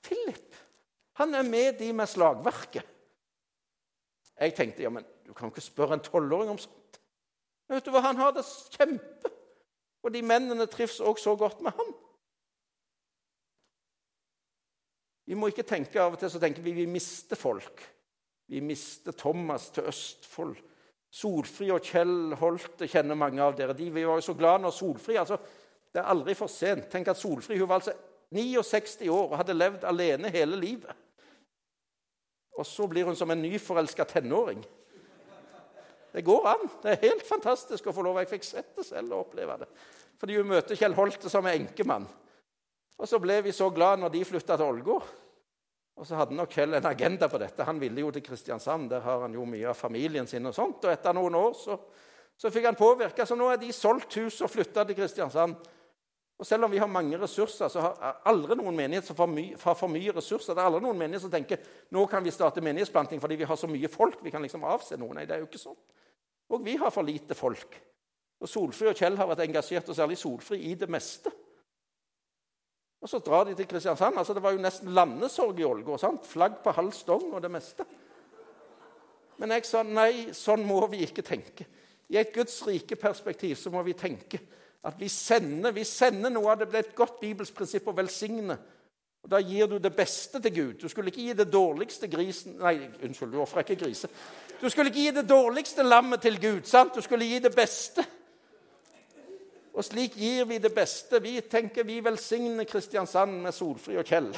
Philip, 0.00 0.56
han 1.22 1.34
er 1.38 1.46
med 1.46 1.78
de 1.78 1.92
med 1.94 2.10
slagverket. 2.10 2.88
Jeg 4.42 4.54
tenkte 4.56 4.82
ja, 4.82 4.90
men 4.90 5.06
du 5.26 5.32
kan 5.36 5.52
ikke 5.52 5.62
spørre 5.62 5.96
en 5.96 6.02
tolvåring 6.02 6.50
om 6.50 6.58
sånt. 6.58 6.98
Men 7.68 7.78
vet 7.78 7.86
du 7.86 7.92
hva, 7.94 8.02
Han 8.04 8.18
har 8.18 8.34
det 8.34 8.44
kjempe. 8.74 9.30
Og 10.02 10.10
de 10.10 10.22
mennene 10.26 10.66
trives 10.66 10.98
også 11.00 11.30
så 11.30 11.36
godt 11.38 11.60
med 11.62 11.72
han. 11.78 11.92
Vi 15.30 15.38
må 15.38 15.48
ikke 15.52 15.62
tenke 15.62 16.00
av 16.02 16.16
og 16.16 16.18
til 16.18 16.32
så 16.32 16.40
tenker 16.42 16.64
vi 16.64 16.74
vi 16.74 16.88
mister 16.90 17.38
folk. 17.38 17.84
Vi 18.50 18.60
mister 18.60 19.14
Thomas 19.14 19.70
til 19.70 19.86
Østfold. 19.88 20.56
Solfri 21.12 21.68
og 21.70 21.84
Kjell 21.84 22.34
Holte 22.40 22.88
kjenner 22.88 23.16
mange 23.16 23.40
av 23.44 23.54
dere. 23.56 23.76
De, 23.76 23.90
vi 23.92 24.04
var 24.08 24.18
jo 24.18 24.26
så 24.26 24.34
glad 24.34 24.64
når 24.64 24.74
Solfri 24.74 25.18
altså, 25.20 25.38
Det 25.92 26.00
er 26.00 26.08
aldri 26.08 26.34
for 26.34 26.50
sent. 26.50 26.88
Tenk 26.90 27.12
at 27.12 27.20
Solfri 27.20 27.58
hun 27.60 27.68
var 27.68 27.82
altså 27.82 27.94
69 28.32 29.08
år 29.12 29.26
og 29.28 29.36
hadde 29.36 29.56
levd 29.56 29.84
alene 29.84 30.32
hele 30.32 30.56
livet. 30.56 31.01
Og 32.58 32.66
så 32.68 32.86
blir 32.90 33.08
hun 33.08 33.16
som 33.16 33.30
en 33.32 33.42
nyforelska 33.42 34.04
tenåring. 34.04 34.62
Det 36.12 36.22
går 36.22 36.48
an. 36.48 36.68
Det 36.82 36.92
er 36.92 37.06
helt 37.06 37.24
fantastisk 37.24 37.86
å 37.88 37.94
få 37.96 38.04
lov. 38.04 38.20
Jeg 38.20 38.28
fikk 38.34 38.44
sett 38.44 38.74
det 38.76 38.84
selv 38.84 39.14
og 39.14 39.28
oppleve 39.28 39.62
det. 39.62 39.68
Fordi 40.20 40.36
hun 40.36 40.50
møter 40.50 40.76
Kjell 40.76 40.94
Holte 40.94 41.32
som 41.32 41.46
er 41.48 41.56
enkemann. 41.56 42.04
Og 43.00 43.08
så 43.08 43.18
ble 43.18 43.40
vi 43.46 43.54
så 43.56 43.70
glad 43.74 44.02
når 44.02 44.12
de 44.12 44.24
flytta 44.28 44.58
til 44.58 44.68
Ålgård. 44.68 45.08
Og 45.96 46.08
så 46.08 46.16
hadde 46.16 46.36
nok 46.36 46.52
Kjell 46.52 46.76
en 46.76 46.88
agenda 46.88 47.28
på 47.32 47.40
dette. 47.40 47.64
Han 47.64 47.80
ville 47.80 48.04
jo 48.04 48.12
til 48.12 48.24
Kristiansand. 48.24 48.90
Der 48.92 49.00
har 49.04 49.24
han 49.24 49.34
jo 49.34 49.46
mye 49.48 49.72
av 49.72 49.78
familien 49.78 50.28
sin. 50.28 50.46
Og 50.48 50.54
sånt. 50.56 50.84
Og 50.84 50.92
etter 50.92 51.16
noen 51.16 51.36
år 51.40 51.56
så, 51.56 51.78
så 52.36 52.52
fikk 52.52 52.68
han 52.68 52.78
påvirke. 52.78 53.26
Så 53.28 53.36
nå 53.38 53.48
er 53.52 53.60
de 53.60 53.72
solgt 53.76 54.20
hus 54.20 54.40
og 54.44 54.52
flytta 54.52 54.84
til 54.88 55.00
Kristiansand. 55.00 55.56
Og 56.42 56.46
selv 56.46 56.66
om 56.66 56.72
vi 56.72 56.80
har 56.82 56.88
mange 56.90 57.14
ressurser, 57.22 57.68
så 57.70 57.82
har 57.84 58.16
aldri 58.26 58.56
noen 58.58 58.74
menighet 58.74 59.06
som 59.06 59.14
har 59.14 59.76
for 59.78 59.86
mye 59.86 60.10
ressurser. 60.16 60.56
Det 60.56 60.58
er 60.58 60.66
aldri 60.66 60.80
noen 60.82 60.98
menighet 60.98 61.22
som 61.22 61.30
tenker 61.30 61.60
nå 61.94 62.02
kan 62.10 62.24
vi 62.24 62.32
starte 62.34 62.64
menighetsplanting 62.66 63.20
fordi 63.22 63.36
vi 63.38 63.46
har 63.46 63.58
så 63.60 63.68
mye 63.70 63.90
folk. 63.90 64.16
vi 64.24 64.32
kan 64.34 64.42
liksom 64.42 64.64
avse 64.66 64.98
noen. 64.98 65.20
Nei, 65.20 65.26
det 65.28 65.36
er 65.36 65.44
jo 65.44 65.46
ikke 65.46 65.60
sånn. 65.62 65.76
Og 66.50 66.64
vi 66.64 66.74
har 66.80 66.90
for 66.90 67.06
lite 67.06 67.36
folk. 67.38 67.76
Og 68.42 68.50
Solfri 68.50 68.88
og 68.90 68.98
Kjell 68.98 69.20
har 69.20 69.28
vært 69.30 69.44
engasjert, 69.44 69.86
og 69.86 69.94
særlig 69.94 70.18
Solfri, 70.18 70.58
i 70.66 70.74
det 70.74 70.88
meste. 70.90 71.30
Og 72.98 73.10
så 73.12 73.20
drar 73.22 73.46
de 73.46 73.54
til 73.54 73.68
Kristiansand. 73.70 74.18
altså 74.18 74.34
Det 74.34 74.42
var 74.42 74.56
jo 74.56 74.64
nesten 74.64 74.90
landesorg 74.90 75.60
i 75.60 75.68
Ålgård. 75.68 76.26
Flagg 76.26 76.58
på 76.64 76.74
halv 76.74 76.90
stong 76.90 77.28
og 77.30 77.42
det 77.42 77.52
meste. 77.54 77.86
Men 79.38 79.54
jeg 79.54 79.68
sa 79.70 79.84
nei, 79.86 80.34
sånn 80.34 80.66
må 80.66 80.80
vi 80.90 81.04
ikke 81.06 81.22
tenke. 81.22 81.68
I 82.10 82.18
et 82.18 82.34
Guds 82.34 82.58
rike 82.66 82.98
perspektiv 82.98 83.54
så 83.62 83.70
må 83.70 83.86
vi 83.86 83.94
tenke 83.94 84.42
at 84.84 84.98
vi 84.98 85.08
sender, 85.08 85.70
vi 85.70 85.84
sender 85.84 86.30
noe 86.30 86.50
av 86.50 86.58
det. 86.58 86.68
ble 86.70 86.78
et 86.82 86.94
godt 86.94 87.20
bibelsk 87.20 87.54
prinsipp 87.54 87.86
å 87.88 87.94
velsigne. 87.96 88.58
Og 89.22 89.30
Da 89.30 89.38
gir 89.38 89.66
du 89.66 89.78
det 89.78 89.94
beste 89.94 90.40
til 90.42 90.54
Gud. 90.54 90.74
Du 90.80 90.88
skulle 90.88 91.12
ikke 91.12 91.22
gi 91.22 91.32
det 91.32 91.52
dårligste 91.52 92.08
grisen 92.10 92.56
Nei, 92.58 92.88
unnskyld, 93.02 93.30
du 93.30 93.38
ofrer 93.40 93.62
ikke 93.62 93.84
grise. 93.84 94.08
Du 94.60 94.68
skulle 94.70 94.90
ikke 94.90 95.04
gi 95.04 95.14
det 95.14 95.28
dårligste 95.28 95.82
lammet 95.82 96.22
til 96.22 96.40
Gud. 96.40 96.64
sant? 96.66 96.94
Du 96.94 97.00
skulle 97.00 97.24
gi 97.24 97.38
det 97.38 97.54
beste. 97.54 98.04
Og 99.74 99.84
slik 99.84 100.16
gir 100.16 100.44
vi 100.44 100.58
det 100.58 100.74
beste. 100.74 101.22
Vi 101.22 101.40
tenker 101.40 101.84
vi 101.84 102.00
velsigner 102.04 102.64
Kristiansand 102.64 103.40
med 103.42 103.54
Solfri 103.54 103.96
og 103.96 104.04
Kjell. 104.04 104.34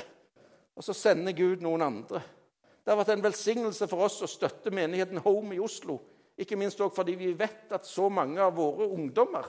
Og 0.77 0.85
så 0.85 0.93
sender 0.93 1.33
Gud 1.33 1.63
noen 1.63 1.83
andre. 1.83 2.21
Det 2.85 2.93
har 2.93 3.01
vært 3.01 3.17
en 3.17 3.25
velsignelse 3.25 3.89
for 3.89 4.05
oss 4.05 4.21
å 4.23 4.29
støtte 4.29 4.71
menigheten 4.71 5.19
Home 5.25 5.57
i 5.57 5.61
Oslo. 5.61 5.99
Ikke 6.39 6.57
minst 6.57 6.81
også 6.81 6.95
fordi 6.95 7.15
vi 7.15 7.33
vet 7.33 7.73
at 7.73 7.87
så 7.87 8.09
mange 8.13 8.43
av 8.43 8.57
våre 8.57 8.91
ungdommer 8.93 9.47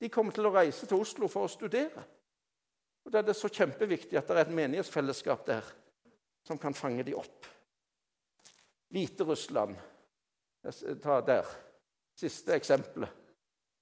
de 0.00 0.10
kommer 0.10 0.34
til 0.34 0.46
å 0.46 0.52
reise 0.54 0.86
til 0.86 1.00
Oslo 1.00 1.28
for 1.30 1.46
å 1.46 1.52
studere. 1.52 2.04
Og 3.04 3.12
Da 3.12 3.20
er 3.20 3.26
det 3.28 3.36
så 3.36 3.48
kjempeviktig 3.48 4.18
at 4.18 4.28
det 4.28 4.36
er 4.36 4.46
et 4.46 4.56
menighetsfellesskap 4.56 5.46
der 5.46 5.66
som 6.44 6.58
kan 6.58 6.74
fange 6.74 7.04
dem 7.04 7.18
opp. 7.20 7.46
Hviterussland 8.88 9.76
Ta 11.02 11.20
der. 11.20 11.44
Siste 12.16 12.54
eksempelet. 12.54 13.10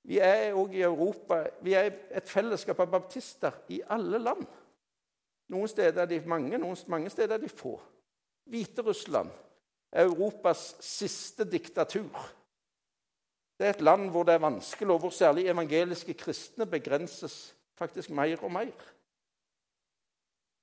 Vi 0.02 0.18
er 0.18 0.56
òg 0.58 0.72
i 0.74 0.82
Europa. 0.82 1.44
Vi 1.62 1.76
er 1.78 1.92
et 2.10 2.28
fellesskap 2.28 2.80
av 2.82 2.90
baptister 2.90 3.60
i 3.70 3.82
alle 3.86 4.18
land. 4.18 4.46
Noen 5.52 5.68
steder 5.68 6.02
er 6.02 6.10
de 6.10 6.20
mange, 6.26 6.58
noen, 6.58 6.76
mange 6.90 7.10
steder 7.12 7.36
er 7.36 7.42
de 7.42 7.50
få. 7.52 7.76
Hviterussland 8.50 9.30
er 9.92 10.08
Europas 10.08 10.72
siste 10.82 11.44
diktatur. 11.44 12.08
Det 13.62 13.68
er 13.68 13.76
et 13.76 13.84
land 13.86 14.08
hvor 14.10 14.24
det 14.26 14.34
er 14.34 14.40
vanskelig, 14.42 14.90
og 14.90 14.98
hvor 14.98 15.10
særlig 15.14 15.44
evangeliske 15.46 16.14
kristne 16.18 16.66
begrenses 16.66 17.54
faktisk 17.78 18.10
mer 18.10 18.42
og 18.42 18.50
mer. 18.50 18.72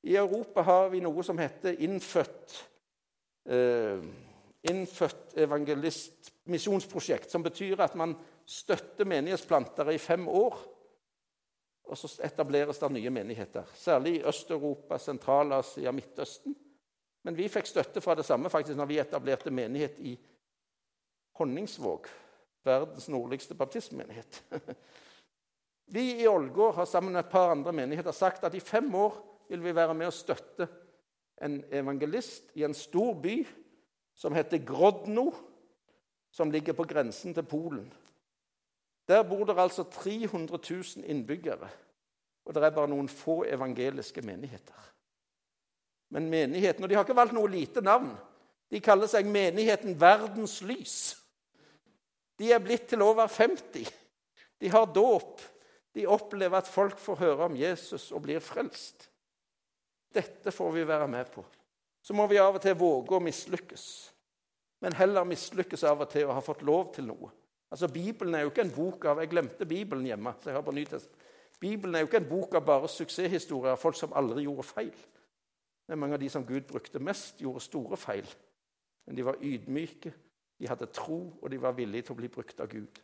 I 0.04 0.18
Europa 0.20 0.62
har 0.68 0.90
vi 0.92 1.00
noe 1.00 1.24
som 1.24 1.40
heter 1.40 1.80
innfødt, 1.80 2.58
eh, 3.48 4.04
innfødt 4.68 5.40
evangelist 5.40 6.34
misjonsprosjekt, 6.52 7.32
som 7.32 7.44
betyr 7.44 7.80
at 7.80 7.96
man 7.96 8.18
støtter 8.46 9.08
menighetsplantere 9.08 9.96
i 9.96 9.98
fem 9.98 10.28
år. 10.28 10.60
Og 11.84 11.98
så 11.98 12.22
etableres 12.24 12.84
det 12.84 12.92
nye 12.92 13.10
menigheter, 13.10 13.64
særlig 13.74 14.18
i 14.18 14.24
Øst-Europa, 14.28 14.98
Sentral-Asia, 14.98 15.92
Midtøsten. 15.92 16.56
Men 17.24 17.38
vi 17.38 17.48
fikk 17.48 17.66
støtte 17.66 18.02
fra 18.02 18.16
det 18.16 18.26
samme 18.26 18.50
faktisk 18.50 18.76
når 18.76 18.86
vi 18.86 19.00
etablerte 19.00 19.52
menighet 19.52 20.00
i 20.00 20.20
Honningsvåg, 21.40 22.08
verdens 22.70 23.10
nordligste 23.10 23.58
baptistmenighet. 23.58 24.44
Vi 25.94 26.22
i 26.22 26.28
Ålgård 26.30 26.76
har 26.76 26.86
sammen 26.86 27.14
med 27.14 27.26
et 27.26 27.32
par 27.32 27.52
andre 27.52 27.74
menigheter 27.74 28.14
sagt 28.14 28.44
at 28.46 28.54
i 28.54 28.62
fem 28.62 28.94
år 28.96 29.16
vil 29.50 29.64
vi 29.64 29.74
være 29.74 29.96
med 29.98 30.12
å 30.12 30.14
støtte 30.14 30.68
en 31.42 31.64
evangelist 31.74 32.52
i 32.60 32.64
en 32.68 32.76
stor 32.78 33.16
by 33.18 33.40
som 34.20 34.36
heter 34.38 34.62
Grodno, 34.68 35.32
som 36.30 36.52
ligger 36.54 36.76
på 36.78 36.86
grensen 36.86 37.34
til 37.34 37.48
Polen. 37.50 37.88
Der 39.10 39.24
bor 39.26 39.48
det 39.50 39.58
altså 39.58 39.84
300 39.90 40.60
000 40.70 41.10
innbyggere, 41.10 41.70
og 42.46 42.54
det 42.54 42.64
er 42.64 42.76
bare 42.76 42.92
noen 42.92 43.10
få 43.10 43.42
evangeliske 43.50 44.22
menigheter. 44.22 44.90
Men 46.14 46.30
menigheten, 46.30 46.84
og 46.84 46.90
De 46.90 46.96
har 46.96 47.06
ikke 47.06 47.18
valgt 47.18 47.34
noe 47.34 47.50
lite 47.50 47.82
navn. 47.82 48.12
De 48.70 48.82
kaller 48.82 49.10
seg 49.10 49.26
Menigheten 49.30 49.98
Verdens 49.98 50.60
Lys. 50.62 51.18
De 52.40 52.52
er 52.56 52.64
blitt 52.64 52.88
til 52.90 53.04
over 53.04 53.28
50. 53.28 53.90
De 54.60 54.72
har 54.72 54.92
dåp. 54.96 55.42
De 55.96 56.06
opplever 56.08 56.58
at 56.62 56.70
folk 56.70 57.00
får 57.02 57.20
høre 57.20 57.48
om 57.50 57.58
Jesus 57.60 58.12
og 58.16 58.24
blir 58.24 58.40
frelst. 58.44 59.10
Dette 60.14 60.52
får 60.52 60.72
vi 60.72 60.88
være 60.88 61.08
med 61.12 61.32
på. 61.34 61.44
Så 62.02 62.16
må 62.16 62.26
vi 62.32 62.40
av 62.40 62.56
og 62.56 62.64
til 62.64 62.78
våge 62.80 63.18
å 63.18 63.22
mislykkes, 63.22 63.84
men 64.80 64.96
heller 64.96 65.28
mislykkes 65.28 65.84
av 65.84 66.06
og 66.06 66.10
til 66.14 66.30
å 66.30 66.38
ha 66.38 66.42
fått 66.42 66.64
lov 66.66 66.94
til 66.96 67.10
noe. 67.10 67.28
Altså, 67.70 67.90
Bibelen 67.92 68.34
er 68.34 68.46
jo 68.46 68.54
ikke 68.54 68.64
en 68.66 68.74
bok 68.74 69.06
av 69.12 69.20
Jeg 69.22 69.30
glemte 69.30 69.68
Bibelen 69.68 70.08
hjemme. 70.08 70.34
så 70.40 70.50
jeg 70.50 70.56
har 70.56 70.66
på 70.66 70.74
nytest. 70.74 71.10
Bibelen 71.60 71.96
er 71.96 72.00
jo 72.00 72.08
ikke 72.08 72.22
en 72.24 72.30
bok 72.30 72.56
av 72.56 72.66
bare 72.66 72.88
suksesshistorier 72.88 73.76
av 73.76 73.82
folk 73.82 73.98
som 74.00 74.14
aldri 74.16 74.48
gjorde 74.48 74.64
feil. 74.64 74.96
Det 75.86 75.94
er 75.94 76.00
Mange 76.00 76.14
av 76.16 76.20
de 76.20 76.30
som 76.30 76.46
Gud 76.46 76.64
brukte 76.70 77.00
mest, 77.00 77.42
gjorde 77.42 77.62
store 77.62 77.98
feil. 77.98 78.26
Men 79.06 79.16
de 79.16 79.26
var 79.26 79.42
ydmyke, 79.42 80.14
de 80.60 80.68
hadde 80.68 80.90
tro, 80.92 81.22
og 81.42 81.52
de 81.52 81.62
var 81.62 81.78
villige 81.78 82.10
til 82.10 82.18
å 82.18 82.20
bli 82.20 82.30
brukt 82.32 82.60
av 82.60 82.68
Gud. 82.72 83.00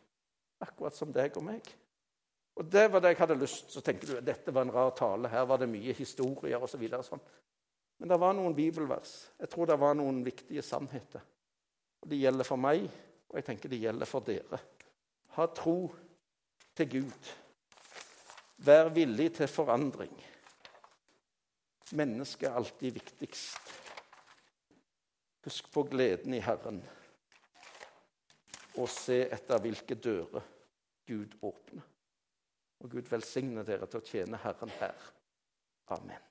Akkurat 0.60 0.96
som 0.96 1.12
deg 1.12 1.36
og 1.36 1.44
meg. 1.46 1.70
Og 2.56 2.64
Det 2.72 2.86
var 2.92 3.02
det 3.04 3.10
jeg 3.12 3.18
hadde 3.20 3.34
lyst 3.36 3.70
Så 3.74 3.82
tenker 3.84 4.08
du 4.08 4.20
dette 4.24 4.52
var 4.54 4.64
en 4.64 4.72
rar 4.72 4.94
tale. 4.96 5.28
Her 5.28 5.44
var 5.44 5.60
det 5.60 5.68
mye 5.68 5.92
historier 5.92 6.62
osv. 6.62 6.84
Så 6.88 7.02
sånn. 7.10 7.24
Men 7.98 8.12
det 8.12 8.20
var 8.20 8.36
noen 8.36 8.56
bibelvers. 8.56 9.12
Jeg 9.40 9.50
tror 9.52 9.68
det 9.68 9.78
var 9.80 9.96
noen 9.96 10.22
viktige 10.24 10.64
sannheter. 10.64 11.24
Og 12.02 12.08
Det 12.08 12.20
gjelder 12.20 12.44
for 12.44 12.60
meg, 12.60 12.86
og 13.28 13.38
jeg 13.38 13.44
tenker 13.44 13.72
det 13.72 13.80
gjelder 13.82 14.08
for 14.08 14.24
dere. 14.24 14.60
Ha 15.36 15.46
tro 15.52 15.78
til 16.76 16.90
Gud. 16.92 17.32
Vær 18.64 18.92
villig 18.92 19.30
til 19.36 19.48
forandring. 19.48 20.12
Mennesket 21.96 22.48
er 22.48 22.56
alltid 22.56 22.96
viktigst. 22.96 23.72
Husk 25.46 25.68
på 25.72 25.84
gleden 25.86 26.34
i 26.34 26.42
Herren, 26.42 26.80
og 28.76 28.88
se 28.92 29.22
etter 29.32 29.60
hvilke 29.62 29.96
dører 29.98 30.44
Gud 31.08 31.36
åpner. 31.42 31.84
Og 32.84 32.92
Gud 32.92 33.08
velsigne 33.08 33.64
dere 33.64 33.88
til 33.88 34.02
å 34.02 34.06
tjene 34.06 34.40
Herren 34.42 34.72
her. 34.80 35.10
Amen. 35.96 36.24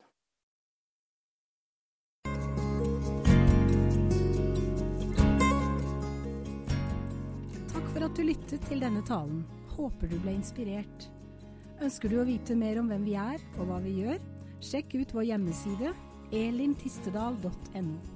For 7.95 8.03
at 8.03 8.17
du 8.17 8.25
lyttet 8.27 8.65
til 8.69 8.83
denne 8.83 9.01
talen. 9.07 9.45
Håper 9.75 10.11
du 10.11 10.19
ble 10.23 10.35
inspirert. 10.37 11.07
Ønsker 11.83 12.11
du 12.11 12.19
å 12.21 12.27
vite 12.27 12.55
mer 12.55 12.79
om 12.79 12.91
hvem 12.91 13.07
vi 13.07 13.15
er 13.19 13.41
og 13.57 13.71
hva 13.71 13.79
vi 13.83 13.97
gjør? 14.03 14.19
Sjekk 14.63 14.95
ut 15.01 15.15
vår 15.15 15.31
hjemmeside 15.33 15.95
elintistedal.no. 16.35 18.14